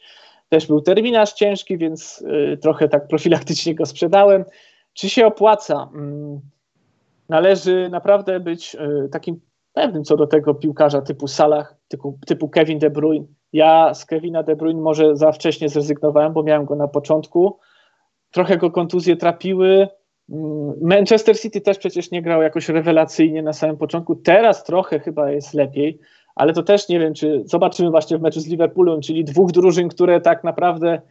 Też 0.50 0.68
był 0.68 0.82
terminarz 0.82 1.34
ciężki, 1.34 1.78
więc 1.78 2.22
y, 2.22 2.58
trochę 2.58 2.90
tak 2.90 3.08
profilaktycznie 3.08 3.76
go 3.76 3.86
sprzedałem. 3.86 4.46
Czy 4.94 5.10
się 5.10 5.26
opłaca? 5.26 5.90
Mm, 5.94 6.40
należy 7.30 7.90
naprawdę 7.90 8.40
być 8.40 8.76
y, 8.76 9.10
takim 9.10 9.40
pewnym 9.76 10.04
co 10.04 10.18
do 10.18 10.28
tego 10.28 10.54
piłkarza 10.56 11.02
typu 11.02 11.28
Salah, 11.28 11.76
typu, 11.88 12.20
typu 12.26 12.50
Kevin 12.50 12.80
De 12.80 12.90
Bruyne. 12.90 13.26
Ja 13.54 13.94
z 13.94 14.06
Kevina 14.06 14.44
De 14.44 14.56
Bruyne 14.56 14.82
może 14.82 15.16
za 15.16 15.32
wcześnie 15.32 15.70
zrezygnowałem, 15.70 16.34
bo 16.34 16.44
miałem 16.44 16.66
go 16.66 16.76
na 16.76 16.88
początku. 16.88 17.60
trochę 18.32 18.58
go 18.58 18.72
kontuzje 18.72 19.18
trapiły. 19.18 19.88
Mm, 20.30 20.74
Manchester 20.82 21.40
City 21.40 21.62
też 21.62 21.78
przecież 21.78 22.12
nie 22.12 22.22
grał 22.22 22.42
jakoś 22.42 22.70
rewelacyjnie 22.70 23.44
na 23.44 23.54
samym 23.54 23.78
początku. 23.78 24.16
Teraz 24.16 24.64
trochę 24.64 25.00
chyba 25.00 25.32
jest 25.32 25.54
lepiej, 25.54 26.00
ale 26.36 26.54
to 26.54 26.64
też 26.64 26.90
nie 26.90 27.00
wiem, 27.00 27.14
czy 27.14 27.44
zobaczymy 27.46 27.90
właśnie 27.92 28.18
w 28.18 28.22
meczu 28.22 28.40
z 28.40 28.48
Liverpoolem, 28.48 29.02
czyli 29.02 29.24
dwóch 29.24 29.52
drużyn, 29.52 29.90
które 29.90 30.22
tak 30.22 30.44
naprawdę 30.44 31.02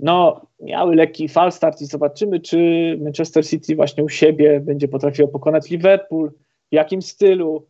no, 0.00 0.46
miały 0.60 0.96
lekki 0.96 1.28
fal 1.28 1.52
start 1.52 1.80
i 1.80 1.86
zobaczymy, 1.86 2.40
czy 2.40 2.58
Manchester 3.04 3.46
City 3.46 3.76
właśnie 3.76 4.04
u 4.04 4.08
siebie 4.08 4.60
będzie 4.60 4.88
potrafiło 4.88 5.28
pokonać 5.28 5.70
Liverpool, 5.70 6.30
w 6.72 6.74
jakim 6.74 7.02
stylu, 7.02 7.66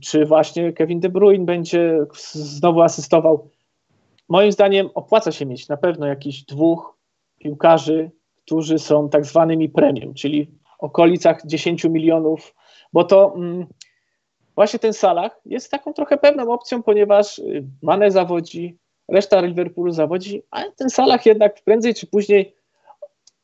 czy 0.00 0.24
właśnie 0.24 0.72
Kevin 0.72 1.00
De 1.00 1.08
Bruyne 1.08 1.44
będzie 1.44 1.98
znowu 2.32 2.82
asystował. 2.82 3.50
Moim 4.28 4.52
zdaniem 4.52 4.90
opłaca 4.94 5.32
się 5.32 5.46
mieć 5.46 5.68
na 5.68 5.76
pewno 5.76 6.06
jakichś 6.06 6.42
dwóch 6.42 6.98
piłkarzy, 7.38 8.10
którzy 8.44 8.78
są 8.78 9.08
tak 9.08 9.24
zwanymi 9.24 9.68
premium, 9.68 10.14
czyli 10.14 10.50
w 10.80 10.84
okolicach 10.84 11.46
10 11.46 11.84
milionów, 11.84 12.54
bo 12.92 13.04
to 13.04 13.34
mm, 13.36 13.66
właśnie 14.54 14.78
ten 14.78 14.92
Salah 14.92 15.40
jest 15.44 15.70
taką 15.70 15.92
trochę 15.92 16.18
pewną 16.18 16.52
opcją, 16.52 16.82
ponieważ 16.82 17.38
y, 17.38 17.64
Mane 17.82 18.10
zawodzi, 18.10 18.78
reszta 19.08 19.40
Liverpoolu 19.40 19.92
zawodzi, 19.92 20.42
ale 20.50 20.72
ten 20.72 20.90
Salah 20.90 21.26
jednak 21.26 21.62
prędzej 21.64 21.94
czy 21.94 22.06
później 22.06 22.56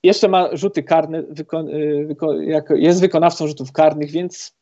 jeszcze 0.03 0.29
ma 0.29 0.57
rzuty 0.57 0.83
karne, 0.83 1.23
wyko, 1.23 1.61
y, 1.61 2.07
wyko, 2.07 2.33
jest 2.75 3.01
wykonawcą 3.01 3.47
rzutów 3.47 3.73
karnych, 3.73 4.11
więc, 4.11 4.58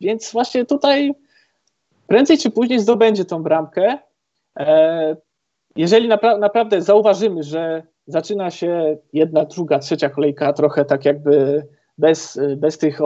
więc 0.00 0.32
właśnie 0.32 0.64
tutaj 0.64 1.14
prędzej 2.06 2.38
czy 2.38 2.50
później 2.50 2.80
zdobędzie 2.80 3.24
tą 3.24 3.42
bramkę. 3.42 3.98
E, 4.58 5.16
jeżeli 5.76 6.08
napra 6.08 6.38
naprawdę 6.38 6.82
zauważymy, 6.82 7.42
że 7.42 7.82
zaczyna 8.06 8.50
się 8.50 8.96
jedna, 9.12 9.44
druga, 9.44 9.78
trzecia 9.78 10.08
kolejka 10.08 10.52
trochę 10.52 10.84
tak 10.84 11.04
jakby 11.04 11.66
bez, 11.98 12.40
bez 12.56 12.78
tych 12.78 12.98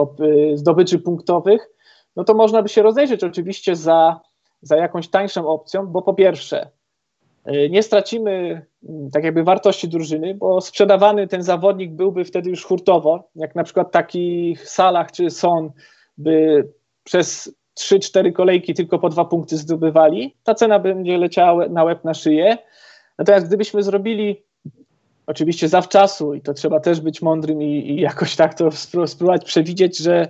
zdobyczy 0.55 0.99
punktowych, 0.99 1.69
no 2.15 2.23
to 2.23 2.33
można 2.33 2.61
by 2.61 2.69
się 2.69 2.81
rozejrzeć 2.81 3.23
oczywiście 3.23 3.75
za, 3.75 4.19
za 4.61 4.77
jakąś 4.77 5.07
tańszą 5.07 5.47
opcją, 5.47 5.87
bo 5.87 6.01
po 6.01 6.13
pierwsze 6.13 6.69
y, 7.47 7.69
nie 7.69 7.83
stracimy 7.83 8.65
mm, 8.89 9.11
tak 9.11 9.23
jakby 9.23 9.43
wartości 9.43 9.87
drużyny, 9.87 10.35
bo 10.35 10.61
sprzedawany 10.61 11.27
ten 11.27 11.43
zawodnik 11.43 11.91
byłby 11.91 12.25
wtedy 12.25 12.49
już 12.49 12.65
hurtowo, 12.65 13.29
jak 13.35 13.55
na 13.55 13.63
przykład 13.63 13.91
taki 13.91 14.57
Salah 14.63 15.11
czy 15.11 15.29
Son 15.29 15.71
by 16.17 16.67
przez 17.03 17.55
3-4 17.79 18.33
kolejki 18.33 18.73
tylko 18.73 18.99
po 18.99 19.09
dwa 19.09 19.25
punkty 19.25 19.57
zdobywali, 19.57 20.35
ta 20.43 20.55
cena 20.55 20.79
będzie 20.79 21.17
leciała 21.17 21.67
na 21.67 21.83
łeb 21.83 22.03
na 22.03 22.13
szyję. 22.13 22.57
Natomiast 23.17 23.47
gdybyśmy 23.47 23.83
zrobili 23.83 24.43
oczywiście 25.27 25.67
zawczasu 25.67 26.33
i 26.33 26.41
to 26.41 26.53
trzeba 26.53 26.79
też 26.79 27.01
być 27.01 27.21
mądrym 27.21 27.61
i, 27.61 27.91
i 27.91 28.01
jakoś 28.01 28.35
tak 28.35 28.53
to 28.53 28.71
spróbować 29.07 29.45
przewidzieć, 29.45 29.97
że 29.97 30.29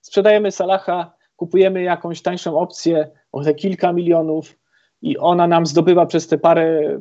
sprzedajemy 0.00 0.50
Salaha, 0.50 1.12
kupujemy 1.36 1.82
jakąś 1.82 2.22
tańszą 2.22 2.58
opcję 2.58 3.10
o 3.32 3.44
te 3.44 3.54
kilka 3.54 3.92
milionów 3.92 4.58
i 5.02 5.18
ona 5.18 5.46
nam 5.46 5.66
zdobywa 5.66 6.06
przez 6.06 6.28
te 6.28 6.38
parę, 6.38 7.00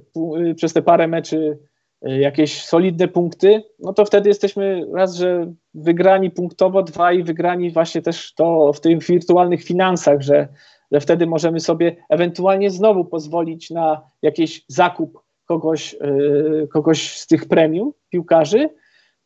przez 0.55 0.73
te 0.73 0.81
parę 0.81 1.07
meczy 1.07 1.59
jakieś 2.03 2.63
solidne 2.63 3.07
punkty, 3.07 3.63
no 3.79 3.93
to 3.93 4.05
wtedy 4.05 4.29
jesteśmy 4.29 4.85
raz, 4.93 5.15
że 5.15 5.53
wygrani 5.73 6.31
punktowo, 6.31 6.83
dwa 6.83 7.13
i 7.13 7.23
wygrani 7.23 7.71
właśnie 7.71 8.01
też 8.01 8.33
to 8.33 8.73
w 8.73 8.81
tych 8.81 9.03
wirtualnych 9.03 9.63
finansach, 9.63 10.21
że, 10.21 10.47
że 10.91 10.99
wtedy 10.99 11.27
możemy 11.27 11.59
sobie 11.59 11.95
ewentualnie 12.09 12.69
znowu 12.69 13.05
pozwolić 13.05 13.69
na 13.69 14.01
jakiś 14.21 14.65
zakup 14.67 15.23
kogoś, 15.45 15.93
y, 15.93 16.67
kogoś 16.71 17.17
z 17.17 17.27
tych 17.27 17.47
premium 17.47 17.93
piłkarzy, 18.09 18.69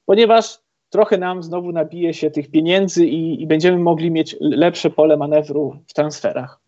ponieważ 0.06 0.60
trochę 0.90 1.18
nam 1.18 1.44
znowu 1.44 1.72
nabije 1.72 2.14
się 2.14 2.32
tych 2.32 2.52
pieniędzy 2.52 3.06
i, 3.06 3.42
i 3.42 3.48
będziemy 3.48 3.80
mogli 3.80 4.12
mieć 4.12 4.36
lepsze 4.40 4.90
pole 4.90 5.18
manewru 5.18 5.80
w 5.88 5.94
transferach. 5.94 6.67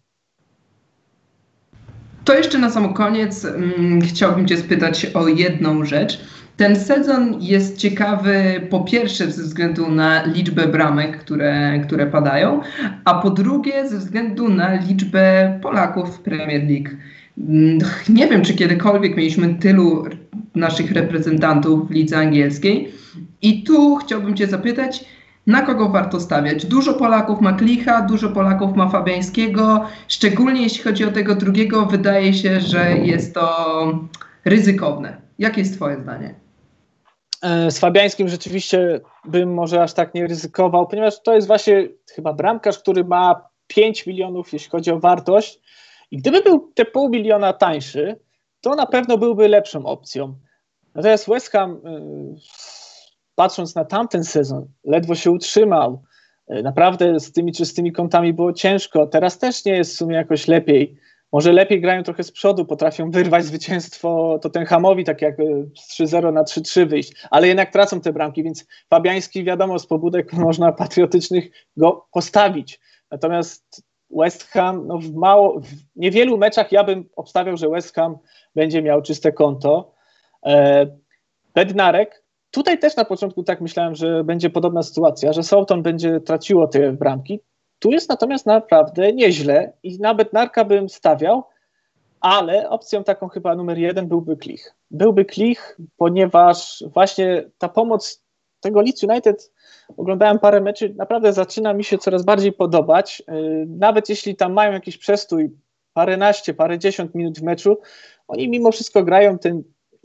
To 2.29 2.35
jeszcze 2.35 2.59
na 2.59 2.69
sam 2.69 2.93
koniec 2.93 3.43
hmm, 3.43 4.01
chciałbym 4.01 4.47
Cię 4.47 4.57
spytać 4.57 5.05
o 5.05 5.27
jedną 5.27 5.85
rzecz. 5.85 6.19
Ten 6.57 6.75
sezon 6.75 7.37
jest 7.41 7.77
ciekawy 7.77 8.61
po 8.69 8.79
pierwsze 8.79 9.31
ze 9.31 9.43
względu 9.43 9.91
na 9.91 10.25
liczbę 10.25 10.67
bramek, 10.67 11.17
które, 11.17 11.79
które 11.87 12.07
padają, 12.07 12.61
a 13.05 13.13
po 13.13 13.29
drugie 13.29 13.89
ze 13.89 13.97
względu 13.97 14.49
na 14.49 14.73
liczbę 14.73 15.59
Polaków 15.61 16.17
w 16.17 16.19
Premier 16.19 16.63
League. 16.69 16.89
Mm, 17.37 17.79
nie 18.09 18.27
wiem, 18.27 18.41
czy 18.41 18.53
kiedykolwiek 18.53 19.17
mieliśmy 19.17 19.55
tylu 19.55 20.05
naszych 20.55 20.91
reprezentantów 20.91 21.87
w 21.87 21.91
lidze 21.91 22.17
angielskiej. 22.17 22.91
I 23.41 23.63
tu 23.63 23.95
chciałbym 23.95 24.35
Cię 24.35 24.47
zapytać, 24.47 25.05
na 25.49 25.61
kogo 25.61 25.89
warto 25.89 26.19
stawiać? 26.19 26.65
Dużo 26.65 26.93
Polaków 26.93 27.41
ma 27.41 27.53
Klicha, 27.53 28.01
dużo 28.01 28.29
Polaków 28.29 28.75
ma 28.75 28.89
Fabiańskiego. 28.89 29.85
Szczególnie 30.07 30.61
jeśli 30.61 30.83
chodzi 30.83 31.05
o 31.05 31.11
tego 31.11 31.35
drugiego, 31.35 31.85
wydaje 31.85 32.33
się, 32.33 32.61
że 32.61 32.97
jest 32.97 33.33
to 33.33 33.99
ryzykowne. 34.45 35.21
Jakie 35.39 35.61
jest 35.61 35.75
Twoje 35.75 36.01
zdanie? 36.01 36.35
E, 37.41 37.71
z 37.71 37.79
Fabiańskim 37.79 38.29
rzeczywiście 38.29 39.01
bym 39.25 39.53
może 39.53 39.83
aż 39.83 39.93
tak 39.93 40.13
nie 40.13 40.27
ryzykował, 40.27 40.87
ponieważ 40.87 41.21
to 41.21 41.35
jest 41.35 41.47
właśnie 41.47 41.87
chyba 42.15 42.33
bramkarz, 42.33 42.79
który 42.79 43.03
ma 43.03 43.49
5 43.67 44.05
milionów, 44.05 44.53
jeśli 44.53 44.69
chodzi 44.69 44.91
o 44.91 44.99
wartość. 44.99 45.59
I 46.11 46.17
gdyby 46.17 46.41
był 46.41 46.71
te 46.75 46.85
pół 46.85 47.09
miliona 47.09 47.53
tańszy, 47.53 48.19
to 48.61 48.75
na 48.75 48.85
pewno 48.85 49.17
byłby 49.17 49.47
lepszą 49.47 49.85
opcją. 49.85 50.35
Natomiast 50.95 51.29
West 51.29 51.51
Ham, 51.51 51.71
y, 51.71 52.78
patrząc 53.39 53.75
na 53.75 53.85
tamten 53.85 54.23
sezon, 54.23 54.67
ledwo 54.83 55.15
się 55.15 55.31
utrzymał. 55.31 56.03
Y, 56.51 56.63
naprawdę 56.63 57.19
z 57.19 57.31
tymi 57.31 57.51
czystymi 57.51 57.91
kątami 57.91 58.33
było 58.33 58.53
ciężko. 58.53 59.07
Teraz 59.07 59.37
też 59.37 59.65
nie 59.65 59.73
jest 59.73 59.93
w 59.93 59.97
sumie 59.97 60.15
jakoś 60.15 60.47
lepiej. 60.47 60.97
Może 61.31 61.53
lepiej 61.53 61.81
grają 61.81 62.03
trochę 62.03 62.23
z 62.23 62.31
przodu, 62.31 62.65
potrafią 62.65 63.11
wyrwać 63.17 63.45
zwycięstwo 63.45 64.39
Tottenhamowi, 64.41 65.03
tak 65.03 65.21
jak 65.21 65.39
y, 65.39 65.69
z 65.75 65.99
3-0 65.99 66.33
na 66.33 66.43
3-3 66.43 66.87
wyjść, 66.87 67.13
ale 67.31 67.47
jednak 67.47 67.71
tracą 67.71 68.01
te 68.01 68.13
bramki, 68.13 68.43
więc 68.43 68.67
Fabiański, 68.89 69.43
wiadomo, 69.43 69.79
z 69.79 69.87
pobudek 69.87 70.33
można 70.47 70.71
patriotycznych 70.71 71.51
go 71.77 72.07
postawić. 72.11 72.79
Natomiast 73.11 73.83
West 74.09 74.43
Ham, 74.43 74.87
no 74.87 74.97
w 74.97 75.13
mało, 75.13 75.59
w 75.59 75.67
niewielu 75.95 76.37
meczach 76.37 76.71
ja 76.71 76.83
bym 76.83 77.09
obstawiał, 77.15 77.57
że 77.57 77.69
West 77.69 77.95
Ham 77.95 78.17
będzie 78.55 78.81
miał 78.81 79.01
czyste 79.01 79.31
konto. 79.31 79.93
E, 80.45 80.85
Bednarek, 81.55 82.28
tutaj 82.59 82.79
też 82.79 82.95
na 82.95 83.05
początku 83.05 83.43
tak 83.43 83.61
myślałem, 83.61 83.95
że 83.95 84.23
będzie 84.23 84.49
podobna 84.49 84.83
sytuacja, 84.83 85.33
że 85.33 85.43
Southampton 85.43 85.83
będzie 85.83 86.19
traciło 86.19 86.67
te 86.67 86.91
bramki. 86.93 87.39
Tu 87.79 87.91
jest 87.91 88.09
natomiast 88.09 88.45
naprawdę 88.45 89.13
nieźle 89.13 89.73
i 89.83 89.99
na 89.99 90.15
Bednarka 90.15 90.65
bym 90.65 90.89
stawiał, 90.89 91.43
ale 92.19 92.69
opcją 92.69 93.03
taką 93.03 93.27
chyba 93.27 93.55
numer 93.55 93.77
jeden 93.77 94.07
byłby 94.07 94.37
Klich. 94.37 94.75
Byłby 94.91 95.25
Klich, 95.25 95.77
ponieważ 95.97 96.83
właśnie 96.93 97.49
ta 97.57 97.69
pomoc 97.69 98.23
tego 98.59 98.81
Leeds 98.81 99.03
United 99.03 99.51
oglądałem 99.97 100.39
parę 100.39 100.61
meczy, 100.61 100.93
naprawdę 100.97 101.33
zaczyna 101.33 101.73
mi 101.73 101.83
się 101.83 101.97
coraz 101.97 102.23
bardziej 102.23 102.53
podobać. 102.53 103.23
Y, 103.29 103.65
nawet 103.67 104.09
jeśli 104.09 104.35
tam 104.35 104.53
mają 104.53 104.71
jakiś 104.71 104.97
przestój, 104.97 105.51
paręnaście, 105.93 106.53
parędziesiąt 106.53 107.15
minut 107.15 107.39
w 107.39 107.43
meczu, 107.43 107.77
oni 108.27 108.49
mimo 108.49 108.71
wszystko 108.71 109.03
grają 109.03 109.37
ten, 109.37 109.63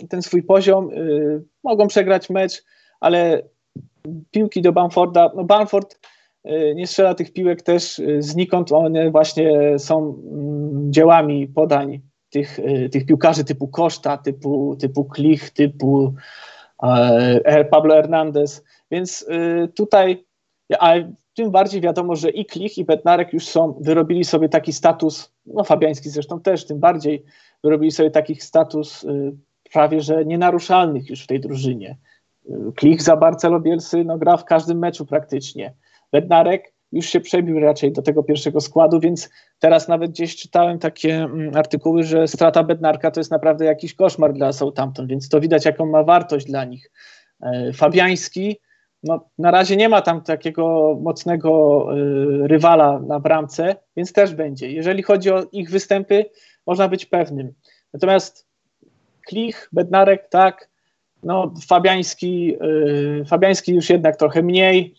ten 0.08 0.22
swój 0.22 0.42
poziom, 0.42 0.90
y, 0.90 1.42
mogą 1.64 1.86
przegrać 1.86 2.30
mecz, 2.30 2.64
ale 3.00 3.42
piłki 4.30 4.62
do 4.62 4.72
Bamforda, 4.72 5.30
no 5.36 5.44
Bamford 5.44 5.98
y, 6.46 6.74
nie 6.76 6.86
strzela 6.86 7.14
tych 7.14 7.32
piłek 7.32 7.62
też 7.62 8.00
znikąd, 8.18 8.72
one 8.72 9.10
właśnie 9.10 9.78
są 9.78 9.98
mm, 9.98 10.92
dziełami 10.92 11.48
podań 11.48 12.00
tych, 12.30 12.58
tych 12.92 13.06
piłkarzy 13.06 13.44
typu 13.44 13.68
Koszta, 13.68 14.18
typu, 14.18 14.76
typu 14.76 15.04
Klich, 15.04 15.50
typu 15.50 16.14
e, 16.82 17.64
Pablo 17.64 17.94
Hernandez. 17.94 18.64
Więc 18.90 19.22
y, 19.22 19.68
tutaj, 19.68 20.24
ale 20.78 21.12
tym 21.34 21.50
bardziej 21.50 21.80
wiadomo, 21.80 22.16
że 22.16 22.30
i 22.30 22.46
Klich, 22.46 22.78
i 22.78 22.84
Bednarek 22.84 23.32
już 23.32 23.48
są, 23.48 23.78
wyrobili 23.80 24.24
sobie 24.24 24.48
taki 24.48 24.72
status, 24.72 25.32
no 25.46 25.64
Fabiański 25.64 26.10
zresztą 26.10 26.40
też, 26.40 26.66
tym 26.66 26.80
bardziej 26.80 27.24
wyrobili 27.64 27.90
sobie 27.90 28.10
taki 28.10 28.34
status 28.34 29.04
y, 29.04 29.32
prawie, 29.74 30.00
że 30.00 30.24
nienaruszalnych 30.24 31.10
już 31.10 31.24
w 31.24 31.26
tej 31.26 31.40
drużynie. 31.40 31.96
Klich 32.76 33.02
za 33.02 33.16
Barcelo 33.16 33.60
Bielsy 33.60 34.04
no, 34.04 34.18
gra 34.18 34.36
w 34.36 34.44
każdym 34.44 34.78
meczu 34.78 35.06
praktycznie. 35.06 35.74
Bednarek 36.12 36.72
już 36.92 37.06
się 37.06 37.20
przebił 37.20 37.60
raczej 37.60 37.92
do 37.92 38.02
tego 38.02 38.22
pierwszego 38.22 38.60
składu, 38.60 39.00
więc 39.00 39.30
teraz 39.58 39.88
nawet 39.88 40.10
gdzieś 40.10 40.36
czytałem 40.36 40.78
takie 40.78 41.14
mm, 41.14 41.56
artykuły, 41.56 42.04
że 42.04 42.28
strata 42.28 42.62
Bednarka 42.62 43.10
to 43.10 43.20
jest 43.20 43.30
naprawdę 43.30 43.64
jakiś 43.64 43.94
koszmar 43.94 44.32
dla 44.32 44.52
Southampton, 44.52 45.06
więc 45.06 45.28
to 45.28 45.40
widać 45.40 45.64
jaką 45.64 45.86
ma 45.86 46.02
wartość 46.02 46.46
dla 46.46 46.64
nich. 46.64 46.90
E, 47.42 47.72
Fabiański 47.72 48.56
no, 49.04 49.30
na 49.38 49.50
razie 49.50 49.76
nie 49.76 49.88
ma 49.88 50.02
tam 50.02 50.22
takiego 50.22 50.96
mocnego 51.00 51.86
y, 52.44 52.48
rywala 52.48 53.00
na 53.00 53.20
bramce, 53.20 53.76
więc 53.96 54.12
też 54.12 54.34
będzie. 54.34 54.72
Jeżeli 54.72 55.02
chodzi 55.02 55.30
o 55.30 55.46
ich 55.52 55.70
występy, 55.70 56.24
można 56.66 56.88
być 56.88 57.06
pewnym. 57.06 57.52
Natomiast 57.92 58.53
Klich, 59.28 59.68
Bednarek, 59.72 60.28
tak, 60.28 60.68
no, 61.22 61.54
Fabiański, 61.68 62.56
y, 63.20 63.24
Fabiański 63.24 63.74
już 63.74 63.90
jednak 63.90 64.16
trochę 64.16 64.42
mniej. 64.42 64.94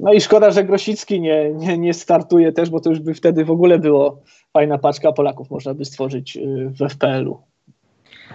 No 0.00 0.12
i 0.12 0.20
szkoda, 0.20 0.50
że 0.50 0.64
Grosicki 0.64 1.20
nie, 1.20 1.50
nie, 1.52 1.78
nie 1.78 1.94
startuje 1.94 2.52
też, 2.52 2.70
bo 2.70 2.80
to 2.80 2.90
już 2.90 3.00
by 3.00 3.14
wtedy 3.14 3.44
w 3.44 3.50
ogóle 3.50 3.78
było 3.78 4.22
fajna 4.52 4.78
paczka 4.78 5.12
Polaków 5.12 5.50
można 5.50 5.74
by 5.74 5.84
stworzyć 5.84 6.36
y, 6.36 6.70
w 6.70 6.88
FPL-u. 6.92 7.42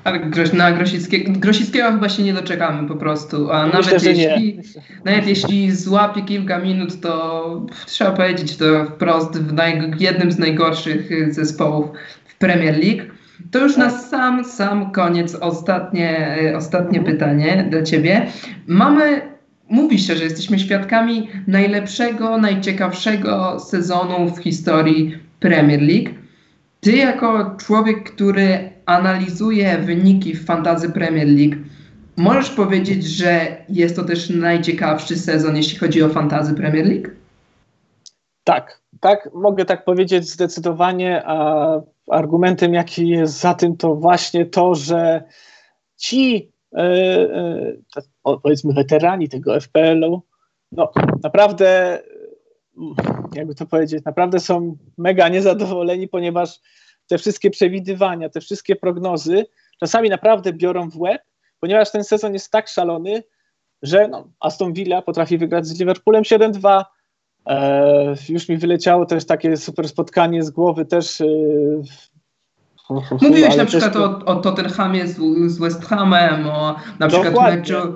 Ale 0.03 0.19
na 0.53 0.71
Grosickiego, 0.71 1.31
Grosickiego 1.39 1.91
chyba 1.91 2.09
się 2.09 2.23
nie 2.23 2.33
doczekamy 2.33 2.87
po 2.87 2.95
prostu. 2.95 3.51
A 3.51 3.65
Myślę, 3.65 3.81
nawet, 3.81 4.03
jeśli, 4.03 4.57
nie. 4.57 4.63
nawet 5.05 5.27
jeśli 5.27 5.71
złapie 5.71 6.21
kilka 6.21 6.59
minut, 6.59 7.01
to 7.01 7.65
trzeba 7.85 8.11
powiedzieć 8.11 8.57
to 8.57 8.85
wprost 8.85 9.37
w 9.37 9.53
naj, 9.53 9.91
jednym 9.99 10.31
z 10.31 10.39
najgorszych 10.39 11.33
zespołów 11.33 11.87
w 12.25 12.37
Premier 12.37 12.77
League. 12.77 13.03
To 13.51 13.59
już 13.59 13.77
na 13.77 13.89
sam, 13.89 14.45
sam 14.45 14.91
koniec 14.91 15.35
ostatnie, 15.35 16.37
ostatnie 16.57 17.01
pytanie 17.01 17.67
dla 17.69 17.83
Ciebie. 17.83 18.27
Mamy, 18.67 19.21
mówi 19.69 19.99
się, 19.99 20.15
że 20.15 20.23
jesteśmy 20.23 20.59
świadkami 20.59 21.29
najlepszego, 21.47 22.37
najciekawszego 22.37 23.59
sezonu 23.59 24.29
w 24.29 24.39
historii 24.39 25.17
Premier 25.39 25.81
League. 25.81 26.09
Ty 26.79 26.91
jako 26.91 27.55
człowiek, 27.59 28.13
który 28.13 28.71
analizuje 28.85 29.77
wyniki 29.77 30.33
w 30.35 30.45
Fantazy 30.45 30.89
Premier 30.89 31.27
League, 31.27 31.55
możesz 32.17 32.49
powiedzieć, 32.49 33.03
że 33.03 33.57
jest 33.69 33.95
to 33.95 34.03
też 34.03 34.29
najciekawszy 34.29 35.15
sezon, 35.15 35.57
jeśli 35.57 35.79
chodzi 35.79 36.03
o 36.03 36.09
Fantazy 36.09 36.53
Premier 36.53 36.85
League? 36.85 37.09
Tak, 38.43 38.81
tak, 38.99 39.29
mogę 39.33 39.65
tak 39.65 39.85
powiedzieć 39.85 40.29
zdecydowanie, 40.29 41.21
a 41.25 41.67
argumentem, 42.11 42.73
jaki 42.73 43.07
jest 43.07 43.39
za 43.39 43.53
tym, 43.53 43.77
to 43.77 43.95
właśnie 43.95 44.45
to, 44.45 44.75
że 44.75 45.23
ci 45.97 46.51
e, 46.75 46.81
e, 47.95 48.01
powiedzmy 48.43 48.73
weterani 48.73 49.29
tego 49.29 49.59
FPL-u, 49.59 50.21
no 50.71 50.91
naprawdę, 51.23 51.99
jakby 53.35 53.55
to 53.55 53.65
powiedzieć, 53.65 54.05
naprawdę 54.05 54.39
są 54.39 54.77
mega 54.97 55.29
niezadowoleni, 55.29 56.07
ponieważ 56.07 56.59
te 57.07 57.17
wszystkie 57.17 57.49
przewidywania, 57.49 58.29
te 58.29 58.41
wszystkie 58.41 58.75
prognozy 58.75 59.45
czasami 59.79 60.09
naprawdę 60.09 60.53
biorą 60.53 60.89
w 60.89 60.97
łeb, 60.99 61.21
ponieważ 61.59 61.91
ten 61.91 62.03
sezon 62.03 62.33
jest 62.33 62.51
tak 62.51 62.67
szalony, 62.67 63.23
że 63.81 64.07
no, 64.07 64.31
Aston 64.39 64.73
Villa 64.73 65.01
potrafi 65.01 65.37
wygrać 65.37 65.67
z 65.67 65.79
Liverpoolem 65.79 66.23
7-2, 66.23 66.83
E, 67.47 68.15
już 68.29 68.49
mi 68.49 68.57
wyleciało 68.57 69.05
też 69.05 69.25
takie 69.25 69.57
super 69.57 69.89
spotkanie 69.89 70.43
z 70.43 70.49
głowy 70.49 70.85
też. 70.85 71.21
E, 71.21 71.25
Mówiłeś 73.21 73.55
na 73.55 73.65
przykład 73.65 73.93
to... 73.93 74.03
o, 74.03 74.25
o 74.25 74.35
Tottenhamie 74.35 75.07
z, 75.07 75.17
z 75.51 75.59
West 75.59 75.85
Hamem, 75.85 76.47
o 76.47 76.75
na 76.99 77.07
przykład 77.07 77.33
Dokładnie. 77.33 77.57
meczu 77.57 77.95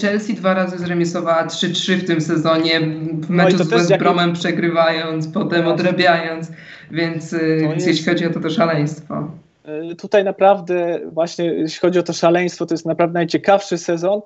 Chelsea 0.00 0.34
dwa 0.34 0.54
razy 0.54 0.78
zremisowała 0.78 1.46
3-3 1.46 1.96
w 1.96 2.06
tym 2.06 2.20
sezonie, 2.20 2.80
w 2.80 3.30
no 3.30 3.36
meczu 3.36 3.56
no 3.58 3.64
z 3.64 3.68
West 3.68 3.96
Bromem 3.96 4.32
przegrywając, 4.32 5.28
potem 5.28 5.66
odrabiając, 5.66 6.52
więc, 6.90 7.34
e, 7.34 7.38
więc 7.56 7.74
jest... 7.74 7.86
jeśli 7.86 8.04
chodzi 8.04 8.26
o 8.26 8.30
to, 8.30 8.40
to 8.40 8.50
szaleństwo. 8.50 9.30
E, 9.64 9.94
tutaj 9.94 10.24
naprawdę 10.24 11.00
właśnie 11.12 11.44
jeśli 11.44 11.80
chodzi 11.80 11.98
o 11.98 12.02
to 12.02 12.12
szaleństwo, 12.12 12.66
to 12.66 12.74
jest 12.74 12.86
naprawdę 12.86 13.14
najciekawszy 13.14 13.78
sezon, 13.78 14.20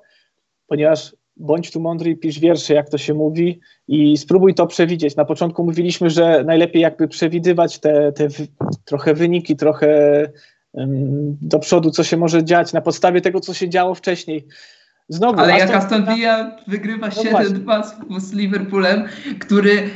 ponieważ 0.67 1.15
bądź 1.39 1.71
tu 1.71 1.79
mądry 1.79 2.11
i 2.11 2.17
pisz 2.17 2.39
wiersze, 2.39 2.73
jak 2.73 2.89
to 2.89 2.97
się 2.97 3.13
mówi, 3.13 3.59
i 3.87 4.17
spróbuj 4.17 4.53
to 4.53 4.67
przewidzieć. 4.67 5.15
Na 5.15 5.25
początku 5.25 5.63
mówiliśmy, 5.63 6.09
że 6.09 6.43
najlepiej 6.43 6.81
jakby 6.81 7.07
przewidywać 7.07 7.79
te, 7.79 8.11
te 8.11 8.27
trochę 8.85 9.13
wyniki, 9.13 9.55
trochę 9.55 10.21
um, 10.73 11.37
do 11.41 11.59
przodu, 11.59 11.91
co 11.91 12.03
się 12.03 12.17
może 12.17 12.43
dziać 12.43 12.73
na 12.73 12.81
podstawie 12.81 13.21
tego, 13.21 13.39
co 13.39 13.53
się 13.53 13.69
działo 13.69 13.95
wcześniej. 13.95 14.47
Znowu, 15.09 15.39
Ale 15.39 15.57
jak 15.57 15.71
Aston 15.71 16.05
Villa 16.05 16.51
wygrywa 16.67 17.07
no 17.07 17.13
7-2 17.13 17.83
z, 17.83 18.23
z 18.23 18.33
Liverpoolem, 18.33 19.03
który 19.39 19.89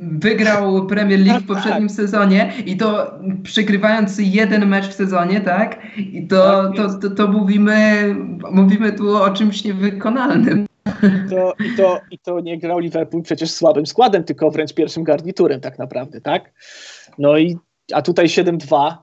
wygrał 0.00 0.86
Premier 0.86 1.20
League 1.20 1.44
w 1.44 1.46
tak, 1.46 1.56
poprzednim 1.56 1.88
tak. 1.88 1.96
sezonie 1.96 2.52
i 2.66 2.76
to 2.76 3.14
przegrywając 3.42 4.18
jeden 4.18 4.66
mecz 4.66 4.86
w 4.88 4.92
sezonie, 4.92 5.40
tak? 5.40 5.78
I 5.96 6.26
to, 6.26 6.62
tak 6.64 6.76
to, 6.76 6.98
to, 6.98 7.10
to, 7.10 7.28
mówimy, 7.28 8.06
mówimy 8.50 8.92
tu 8.92 9.16
o 9.16 9.30
czymś 9.30 9.64
niewykonalnym. 9.64 10.66
I 11.26 11.30
to, 11.30 11.54
i, 11.64 11.76
to, 11.76 12.00
I 12.10 12.18
to 12.18 12.40
nie 12.40 12.58
grał 12.58 12.78
Liverpool 12.78 13.22
przecież 13.22 13.50
słabym 13.50 13.86
składem, 13.86 14.24
tylko 14.24 14.50
wręcz 14.50 14.74
pierwszym 14.74 15.04
garniturem 15.04 15.60
tak 15.60 15.78
naprawdę, 15.78 16.20
tak? 16.20 16.52
No 17.18 17.38
i 17.38 17.58
a 17.92 18.02
tutaj 18.02 18.26
7-2 18.26 18.94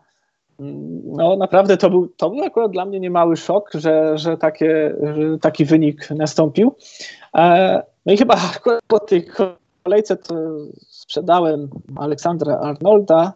no 1.06 1.36
naprawdę 1.36 1.78
to 1.78 1.90
był, 1.90 2.08
to 2.08 2.30
był 2.30 2.44
akurat 2.44 2.72
dla 2.72 2.86
mnie 2.86 3.00
niemały 3.00 3.38
szok, 3.38 3.72
że, 3.74 4.18
że, 4.18 4.38
takie, 4.38 4.96
że 5.16 5.40
taki 5.40 5.66
wynik 5.66 6.10
nastąpił. 6.10 6.76
E, 7.36 7.84
no 8.06 8.14
i 8.14 8.18
chyba 8.18 8.38
po 8.88 9.00
tej 9.00 9.26
kolejce 9.84 10.18
to 10.18 10.36
sprzedałem 10.90 11.70
Aleksandra 11.96 12.58
Arnolda, 12.58 13.34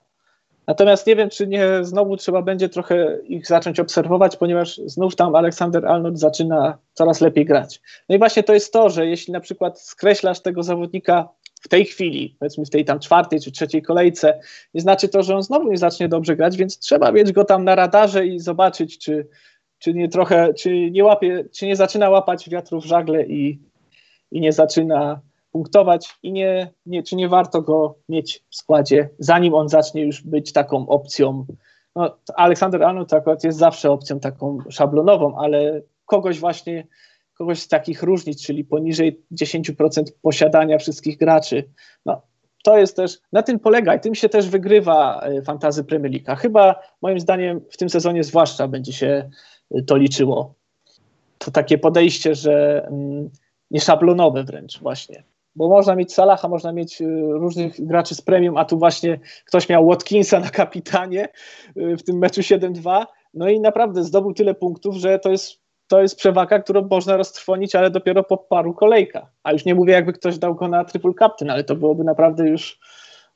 natomiast 0.67 1.07
nie 1.07 1.15
wiem, 1.15 1.29
czy 1.29 1.47
nie 1.47 1.67
znowu 1.81 2.17
trzeba 2.17 2.41
będzie 2.41 2.69
trochę 2.69 3.17
ich 3.27 3.47
zacząć 3.47 3.79
obserwować, 3.79 4.37
ponieważ 4.37 4.77
znów 4.85 5.15
tam 5.15 5.35
Aleksander 5.35 5.85
Arnold 5.85 6.19
zaczyna 6.19 6.77
coraz 6.93 7.21
lepiej 7.21 7.45
grać. 7.45 7.81
No 8.09 8.15
i 8.15 8.19
właśnie 8.19 8.43
to 8.43 8.53
jest 8.53 8.73
to, 8.73 8.89
że 8.89 9.07
jeśli 9.07 9.33
na 9.33 9.39
przykład 9.39 9.81
skreślasz 9.81 10.39
tego 10.39 10.63
zawodnika 10.63 11.29
w 11.65 11.67
tej 11.67 11.85
chwili, 11.85 12.35
powiedzmy 12.39 12.65
w 12.65 12.69
tej 12.69 12.85
tam 12.85 12.99
czwartej 12.99 13.39
czy 13.41 13.51
trzeciej 13.51 13.81
kolejce, 13.81 14.39
nie 14.73 14.81
znaczy 14.81 15.09
to, 15.09 15.23
że 15.23 15.35
on 15.35 15.43
znowu 15.43 15.71
nie 15.71 15.77
zacznie 15.77 16.09
dobrze 16.09 16.35
grać, 16.35 16.57
więc 16.57 16.79
trzeba 16.79 17.11
mieć 17.11 17.31
go 17.31 17.45
tam 17.45 17.63
na 17.63 17.75
radarze 17.75 18.27
i 18.27 18.39
zobaczyć, 18.39 18.97
czy, 18.97 19.27
czy 19.79 19.93
nie 19.93 20.09
trochę, 20.09 20.53
czy 20.53 20.91
nie 20.91 21.03
łapie, 21.03 21.45
czy 21.53 21.67
nie 21.67 21.75
zaczyna 21.75 22.09
łapać 22.09 22.49
wiatru 22.49 22.81
w 22.81 22.85
żagle 22.85 23.25
i, 23.25 23.59
i 24.31 24.41
nie 24.41 24.53
zaczyna 24.53 25.19
punktować 25.51 26.15
i 26.23 26.31
nie, 26.31 26.73
nie, 26.85 27.03
czy 27.03 27.15
nie 27.15 27.29
warto 27.29 27.61
go 27.61 27.95
mieć 28.09 28.43
w 28.49 28.55
składzie, 28.55 29.09
zanim 29.19 29.53
on 29.53 29.69
zacznie 29.69 30.05
już 30.05 30.21
być 30.21 30.53
taką 30.53 30.87
opcją. 30.87 31.45
No, 31.95 32.17
Aleksander 32.35 32.83
Arnold 32.83 33.13
akurat 33.13 33.43
jest 33.43 33.57
zawsze 33.57 33.91
opcją 33.91 34.19
taką 34.19 34.57
szablonową, 34.69 35.37
ale 35.37 35.81
kogoś 36.05 36.39
właśnie 36.39 36.87
kogoś 37.37 37.59
z 37.59 37.67
takich 37.67 38.03
różnic, 38.03 38.45
czyli 38.45 38.63
poniżej 38.63 39.21
10% 39.31 40.03
posiadania 40.21 40.77
wszystkich 40.77 41.17
graczy. 41.17 41.69
No, 42.05 42.21
to 42.63 42.77
jest 42.77 42.95
też, 42.95 43.19
na 43.31 43.43
tym 43.43 43.59
polega 43.59 43.95
i 43.95 43.99
tym 43.99 44.15
się 44.15 44.29
też 44.29 44.49
wygrywa 44.49 45.19
e, 45.19 45.41
fantazy 45.41 45.83
Premier 45.83 46.11
League. 46.11 46.41
Chyba 46.41 46.75
moim 47.01 47.19
zdaniem 47.19 47.61
w 47.69 47.77
tym 47.77 47.89
sezonie 47.89 48.23
zwłaszcza 48.23 48.67
będzie 48.67 48.93
się 48.93 49.29
e, 49.71 49.81
to 49.81 49.97
liczyło. 49.97 50.53
To 51.37 51.51
takie 51.51 51.77
podejście, 51.77 52.35
że 52.35 52.85
mm, 52.87 53.29
nieszablonowe 53.71 54.43
wręcz 54.43 54.79
właśnie. 54.79 55.23
Bo 55.55 55.69
można 55.69 55.95
mieć 55.95 56.13
Salaha, 56.13 56.47
można 56.47 56.73
mieć 56.73 57.01
e, 57.01 57.05
różnych 57.31 57.85
graczy 57.85 58.15
z 58.15 58.21
premium, 58.21 58.57
a 58.57 58.65
tu 58.65 58.79
właśnie 58.79 59.19
ktoś 59.45 59.69
miał 59.69 59.85
Watkinsa 59.87 60.39
na 60.39 60.49
kapitanie 60.49 61.27
w 61.75 62.03
tym 62.03 62.17
meczu 62.17 62.41
7-2, 62.41 63.05
no 63.33 63.49
i 63.49 63.59
naprawdę 63.59 64.03
zdobył 64.03 64.33
tyle 64.33 64.53
punktów, 64.53 64.95
że 64.95 65.19
to 65.19 65.31
jest 65.31 65.64
to 65.87 66.01
jest 66.01 66.17
przewaga, 66.17 66.59
którą 66.59 66.87
można 66.87 67.17
roztrwonić, 67.17 67.75
ale 67.75 67.89
dopiero 67.89 68.23
po 68.23 68.37
paru 68.37 68.73
kolejkach. 68.73 69.25
A 69.43 69.51
już 69.51 69.65
nie 69.65 69.75
mówię, 69.75 69.93
jakby 69.93 70.13
ktoś 70.13 70.37
dał 70.37 70.55
go 70.55 70.67
na 70.67 70.85
triple 70.85 71.13
captain, 71.19 71.51
ale 71.51 71.63
to 71.63 71.75
byłoby 71.75 72.03
naprawdę 72.03 72.49
już 72.49 72.79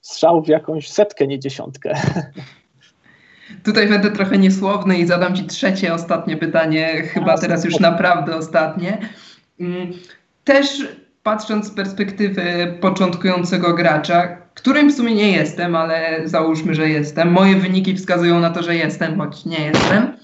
strzał 0.02 0.41
w 0.41 0.47
jakąś 0.47 0.89
setkę, 0.89 1.28
nie 1.28 1.39
dziesiątkę. 1.39 1.93
Tutaj 3.66 3.88
będę 3.88 4.12
trochę 4.12 4.38
niesłowny 4.38 4.97
i 4.97 5.06
zadam 5.06 5.36
Ci 5.36 5.43
trzecie, 5.43 5.93
ostatnie 5.93 6.38
pytanie, 6.38 7.02
chyba 7.02 7.38
teraz 7.38 7.66
już 7.66 7.80
naprawdę 7.80 8.36
ostatnie. 8.36 8.97
Mm, 9.60 9.93
też 10.43 10.88
patrząc 11.24 11.68
z 11.68 11.72
perspektywy 11.72 12.78
początkującego 12.82 13.74
gracza, 13.74 14.38
którym 14.54 14.89
w 14.89 14.95
sumie 14.95 15.16
nie 15.16 15.32
jestem, 15.32 15.76
ale 15.76 16.22
załóżmy, 16.26 16.76
że 16.76 16.89
jestem. 16.89 17.32
Moje 17.32 17.56
wyniki 17.56 17.95
wskazują 17.95 18.39
na 18.39 18.50
to, 18.50 18.64
że 18.64 18.76
jestem, 18.76 19.18
choć 19.18 19.45
nie 19.45 19.66
jestem. 19.66 20.18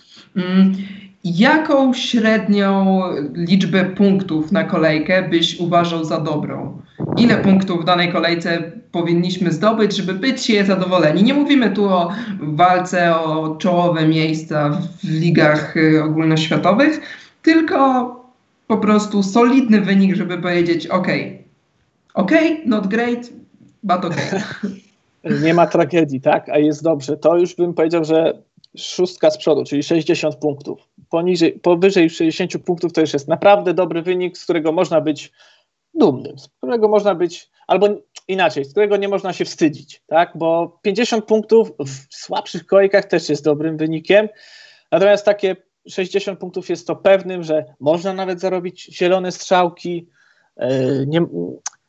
Jaką 1.25 1.93
średnią 1.93 3.01
liczbę 3.33 3.85
punktów 3.85 4.51
na 4.51 4.63
kolejkę 4.63 5.29
byś 5.29 5.59
uważał 5.59 6.03
za 6.03 6.19
dobrą? 6.19 6.81
Ile 7.17 7.37
punktów 7.37 7.81
w 7.81 7.85
danej 7.85 8.11
kolejce 8.11 8.71
powinniśmy 8.91 9.51
zdobyć, 9.51 9.95
żeby 9.95 10.13
być 10.13 10.49
je 10.49 10.65
zadowoleni? 10.65 11.23
Nie 11.23 11.33
mówimy 11.33 11.69
tu 11.69 11.85
o 11.85 12.11
walce 12.41 13.15
o 13.15 13.55
czołowe 13.55 14.07
miejsca 14.07 14.69
w 15.03 15.09
ligach 15.09 15.77
y, 15.77 16.03
ogólnoświatowych, 16.03 17.01
tylko 17.41 18.09
po 18.67 18.77
prostu 18.77 19.23
solidny 19.23 19.81
wynik, 19.81 20.15
żeby 20.15 20.37
powiedzieć 20.37 20.87
OK, 20.87 21.07
OK, 22.13 22.31
not 22.65 22.87
great, 22.87 23.29
but 23.83 24.05
OK. 24.05 24.15
Nie 25.43 25.53
ma 25.53 25.67
tragedii, 25.67 26.21
tak? 26.21 26.49
A 26.49 26.57
jest 26.57 26.83
dobrze. 26.83 27.17
To 27.17 27.37
już 27.37 27.55
bym 27.55 27.73
powiedział, 27.73 28.03
że 28.03 28.33
szóstka 28.77 29.31
z 29.31 29.37
przodu, 29.37 29.63
czyli 29.63 29.83
60 29.83 30.35
punktów. 30.35 30.89
Poniżej, 31.09 31.59
powyżej 31.59 32.09
60 32.09 32.57
punktów 32.65 32.93
to 32.93 33.01
już 33.01 33.13
jest 33.13 33.27
naprawdę 33.27 33.73
dobry 33.73 34.01
wynik, 34.01 34.37
z 34.37 34.43
którego 34.43 34.71
można 34.71 35.01
być 35.01 35.31
dumnym, 35.93 36.39
z 36.39 36.47
którego 36.47 36.87
można 36.87 37.15
być, 37.15 37.49
albo 37.67 37.87
inaczej, 38.27 38.65
z 38.65 38.71
którego 38.71 38.97
nie 38.97 39.07
można 39.07 39.33
się 39.33 39.45
wstydzić, 39.45 40.03
tak? 40.07 40.31
Bo 40.35 40.79
50 40.81 41.25
punktów 41.25 41.71
w 41.79 42.15
słabszych 42.15 42.65
kolejkach 42.65 43.05
też 43.05 43.29
jest 43.29 43.43
dobrym 43.43 43.77
wynikiem. 43.77 44.29
Natomiast 44.91 45.25
takie 45.25 45.55
60 45.89 46.39
punktów 46.39 46.69
jest 46.69 46.87
to 46.87 46.95
pewnym, 46.95 47.43
że 47.43 47.65
można 47.79 48.13
nawet 48.13 48.39
zarobić 48.39 48.97
zielone 48.97 49.31
strzałki. 49.31 50.09
E, 50.57 50.69
nie, 51.05 51.25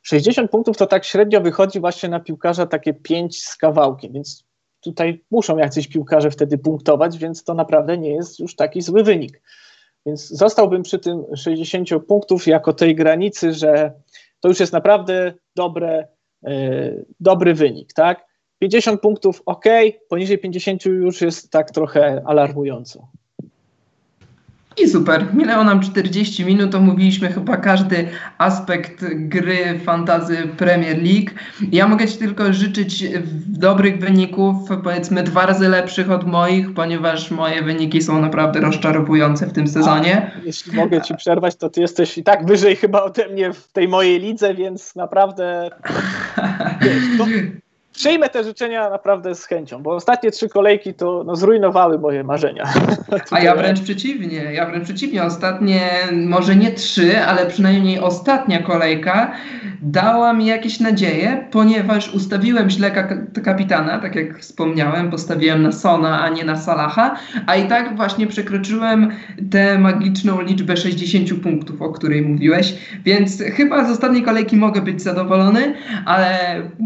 60 0.03 0.51
punktów 0.51 0.77
to 0.77 0.87
tak 0.87 1.05
średnio 1.05 1.41
wychodzi 1.41 1.81
właśnie 1.81 2.09
na 2.09 2.21
piłkarza 2.21 2.67
takie 2.67 2.95
5 2.95 3.43
z 3.43 3.57
kawałkiem, 3.57 4.13
więc 4.13 4.46
tutaj 4.91 5.25
muszą 5.31 5.57
jacyś 5.57 5.89
piłkarze 5.89 6.31
wtedy 6.31 6.59
punktować, 6.59 7.19
więc 7.19 7.45
to 7.45 7.55
naprawdę 7.55 7.99
nie 7.99 8.11
jest 8.11 8.41
już 8.41 8.57
taki 8.57 8.83
zły 8.83 9.03
wynik. 9.03 9.43
Więc 10.07 10.29
zostałbym 10.29 10.83
przy 10.83 10.99
tym 10.99 11.25
60 11.37 11.89
punktów 12.09 12.47
jako 12.47 12.73
tej 12.73 12.95
granicy, 12.95 13.53
że 13.53 13.93
to 14.41 14.49
już 14.49 14.61
jest 14.61 14.73
naprawdę 14.73 15.35
dobre, 15.57 16.09
yy, 16.43 17.07
dobry 17.21 17.55
wynik, 17.55 17.93
tak? 17.93 18.27
50 18.59 19.01
punktów 19.01 19.43
ok, 19.47 19.65
poniżej 20.09 20.39
50 20.39 20.85
już 20.85 21.21
jest 21.21 21.51
tak 21.51 21.71
trochę 21.71 22.23
alarmująco. 22.27 23.09
I 24.79 24.89
super. 24.89 25.35
Minęło 25.35 25.65
nam 25.65 25.81
40 25.81 26.45
minut, 26.45 26.75
omówiliśmy 26.75 27.33
chyba 27.33 27.57
każdy 27.57 28.09
aspekt 28.39 29.05
gry 29.15 29.81
fantazy 29.85 30.37
Premier 30.57 30.97
League. 30.97 31.31
Ja 31.73 31.89
mogę 31.89 32.09
Ci 32.09 32.19
tylko 32.19 32.53
życzyć 32.53 33.05
dobrych 33.47 33.99
wyników, 33.99 34.57
powiedzmy 34.85 35.23
dwa 35.23 35.47
razy 35.47 35.69
lepszych 35.69 36.11
od 36.11 36.27
moich, 36.27 36.75
ponieważ 36.75 37.31
moje 37.31 37.63
wyniki 37.63 38.03
są 38.03 38.21
naprawdę 38.21 38.61
rozczarowujące 38.61 39.47
w 39.47 39.53
tym 39.53 39.69
sezonie. 39.69 40.33
A, 40.37 40.47
jeśli 40.47 40.73
mogę 40.73 41.01
Ci 41.01 41.15
przerwać, 41.15 41.57
to 41.57 41.71
Ty 41.71 41.81
jesteś 41.81 42.19
i 42.19 42.23
tak 42.23 42.47
wyżej 42.47 42.77
chyba 42.77 43.03
ode 43.03 43.29
mnie 43.29 43.53
w 43.53 43.73
tej 43.73 43.89
mojej 43.89 44.21
lidze, 44.21 44.55
więc 44.55 44.97
naprawdę... 44.97 45.71
Wiesz, 46.83 47.19
to 47.19 47.25
przyjmę 47.97 48.29
te 48.29 48.45
życzenia 48.45 48.91
naprawdę 48.91 49.35
z 49.35 49.45
chęcią, 49.45 49.83
bo 49.83 49.95
ostatnie 49.95 50.31
trzy 50.31 50.49
kolejki 50.49 50.95
to 50.95 51.25
no, 51.27 51.37
zrujnowały 51.37 51.99
moje 51.99 52.25
marzenia. 52.25 52.65
A 53.31 53.41
ja 53.41 53.57
wręcz 53.57 53.81
przeciwnie, 53.81 54.53
ja 54.53 54.67
wręcz 54.67 54.85
przeciwnie. 54.85 55.25
Ostatnie, 55.25 55.81
może 56.13 56.57
nie 56.57 56.73
trzy, 56.73 57.21
ale 57.21 57.47
przynajmniej 57.47 58.01
ostatnia 58.01 58.63
kolejka 58.63 59.33
dała 59.83 60.33
mi 60.33 60.47
jakieś 60.47 60.81
nadzieje, 60.81 61.49
ponieważ 61.51 62.15
ustawiłem 62.15 62.71
źle 62.71 62.91
kapitana, 63.45 63.99
tak 63.99 64.15
jak 64.15 64.39
wspomniałem, 64.39 65.11
postawiłem 65.11 65.63
na 65.63 65.73
Sona, 65.73 66.23
a 66.23 66.29
nie 66.29 66.45
na 66.45 66.57
Salaha, 66.57 67.17
a 67.47 67.57
i 67.57 67.69
tak 67.69 67.97
właśnie 67.97 68.27
przekroczyłem 68.27 69.13
tę 69.51 69.79
magiczną 69.79 70.41
liczbę 70.41 70.77
60 70.77 71.43
punktów, 71.43 71.83
o 71.83 71.93
której 71.93 72.23
mówiłeś, 72.23 72.75
więc 73.05 73.43
chyba 73.43 73.85
z 73.85 73.91
ostatniej 73.91 74.23
kolejki 74.23 74.57
mogę 74.57 74.81
być 74.81 75.03
zadowolony, 75.03 75.75
ale 76.05 76.39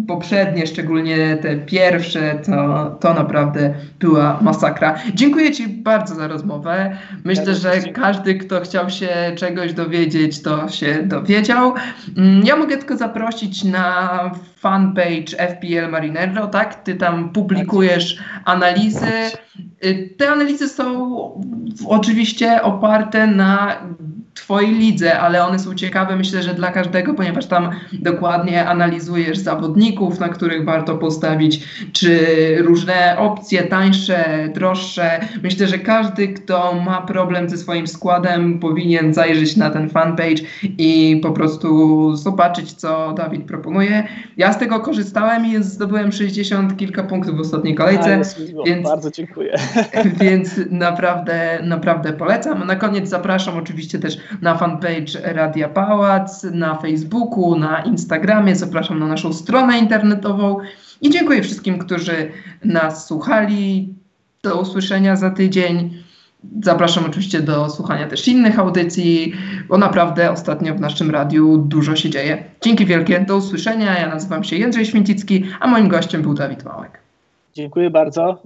poprzednie 0.08 0.66
szczególnie 0.66 0.99
szczególnie 1.00 1.36
te 1.36 1.56
pierwsze, 1.56 2.38
to, 2.46 2.90
to 3.00 3.14
naprawdę 3.14 3.74
była 3.98 4.38
masakra. 4.42 4.98
Dziękuję 5.14 5.52
Ci 5.52 5.68
bardzo 5.68 6.14
za 6.14 6.28
rozmowę. 6.28 6.96
Myślę, 7.24 7.54
że 7.54 7.80
każdy, 7.80 8.34
kto 8.34 8.60
chciał 8.60 8.90
się 8.90 9.08
czegoś 9.36 9.72
dowiedzieć, 9.72 10.42
to 10.42 10.68
się 10.68 11.02
dowiedział. 11.02 11.74
Mm, 12.16 12.46
ja 12.46 12.56
mogę 12.56 12.76
tylko 12.76 12.96
zaprosić 12.96 13.64
na 13.64 14.30
fanpage 14.56 15.36
FPL 15.38 15.90
Marinero, 15.90 16.46
tak? 16.46 16.74
Ty 16.74 16.94
tam 16.94 17.32
publikujesz 17.32 18.18
analizy. 18.44 19.06
Y, 19.84 20.14
te 20.18 20.30
analizy 20.30 20.68
są 20.68 21.10
oczywiście 21.86 22.62
oparte 22.62 23.26
na 23.26 23.76
Twojej 24.34 24.74
lidze, 24.74 25.20
ale 25.20 25.44
one 25.44 25.58
są 25.58 25.74
ciekawe 25.74 26.16
myślę, 26.16 26.42
że 26.42 26.54
dla 26.54 26.72
każdego, 26.72 27.14
ponieważ 27.14 27.46
tam 27.46 27.70
dokładnie 27.92 28.68
analizujesz 28.68 29.38
zawodników, 29.38 30.20
na 30.20 30.28
których 30.28 30.64
warto 30.64 30.94
postawić, 30.94 31.64
czy 31.92 32.18
różne 32.62 33.18
opcje 33.18 33.62
tańsze, 33.62 34.48
droższe. 34.54 35.20
Myślę, 35.42 35.66
że 35.66 35.78
każdy, 35.78 36.28
kto 36.28 36.74
ma 36.84 37.02
problem 37.02 37.48
ze 37.48 37.56
swoim 37.56 37.86
składem, 37.86 38.58
powinien 38.58 39.14
zajrzeć 39.14 39.56
na 39.56 39.70
ten 39.70 39.88
fanpage 39.88 40.42
i 40.62 41.20
po 41.22 41.30
prostu 41.30 42.16
zobaczyć, 42.16 42.72
co 42.72 43.12
Dawid 43.12 43.44
proponuje. 43.44 44.08
Ja 44.36 44.52
z 44.52 44.58
tego 44.58 44.80
korzystałem 44.80 45.46
i 45.46 45.62
zdobyłem 45.62 46.12
60 46.12 46.76
kilka 46.76 47.02
punktów 47.02 47.36
w 47.36 47.40
ostatniej 47.40 47.74
kolejce. 47.74 48.14
A, 48.14 48.64
więc, 48.64 48.84
bardzo 48.84 49.10
dziękuję. 49.10 49.56
Więc 50.20 50.60
naprawdę, 50.70 51.58
naprawdę 51.62 52.12
polecam. 52.12 52.66
Na 52.66 52.76
koniec 52.76 53.08
zapraszam 53.08 53.56
oczywiście 53.56 53.98
też 53.98 54.19
na 54.42 54.54
fanpage 54.54 55.20
Radia 55.22 55.68
Pałac, 55.68 56.44
na 56.44 56.74
Facebooku, 56.74 57.58
na 57.58 57.82
Instagramie. 57.82 58.56
Zapraszam 58.56 58.98
na 58.98 59.06
naszą 59.06 59.32
stronę 59.32 59.78
internetową 59.78 60.56
i 61.00 61.10
dziękuję 61.10 61.42
wszystkim, 61.42 61.78
którzy 61.78 62.32
nas 62.64 63.06
słuchali. 63.06 63.94
Do 64.42 64.60
usłyszenia 64.60 65.16
za 65.16 65.30
tydzień. 65.30 66.02
Zapraszam 66.62 67.04
oczywiście 67.06 67.40
do 67.40 67.70
słuchania 67.70 68.08
też 68.08 68.28
innych 68.28 68.58
audycji, 68.58 69.32
bo 69.68 69.78
naprawdę 69.78 70.30
ostatnio 70.30 70.74
w 70.74 70.80
naszym 70.80 71.10
radiu 71.10 71.58
dużo 71.58 71.96
się 71.96 72.10
dzieje. 72.10 72.44
Dzięki 72.60 72.86
wielkie, 72.86 73.20
do 73.20 73.36
usłyszenia. 73.36 73.98
Ja 73.98 74.08
nazywam 74.08 74.44
się 74.44 74.56
Jędrzej 74.56 74.86
Święcicki, 74.86 75.44
a 75.60 75.66
moim 75.66 75.88
gościem 75.88 76.22
był 76.22 76.34
Dawid 76.34 76.64
Małek. 76.64 77.00
Dziękuję 77.54 77.90
bardzo. 77.90 78.42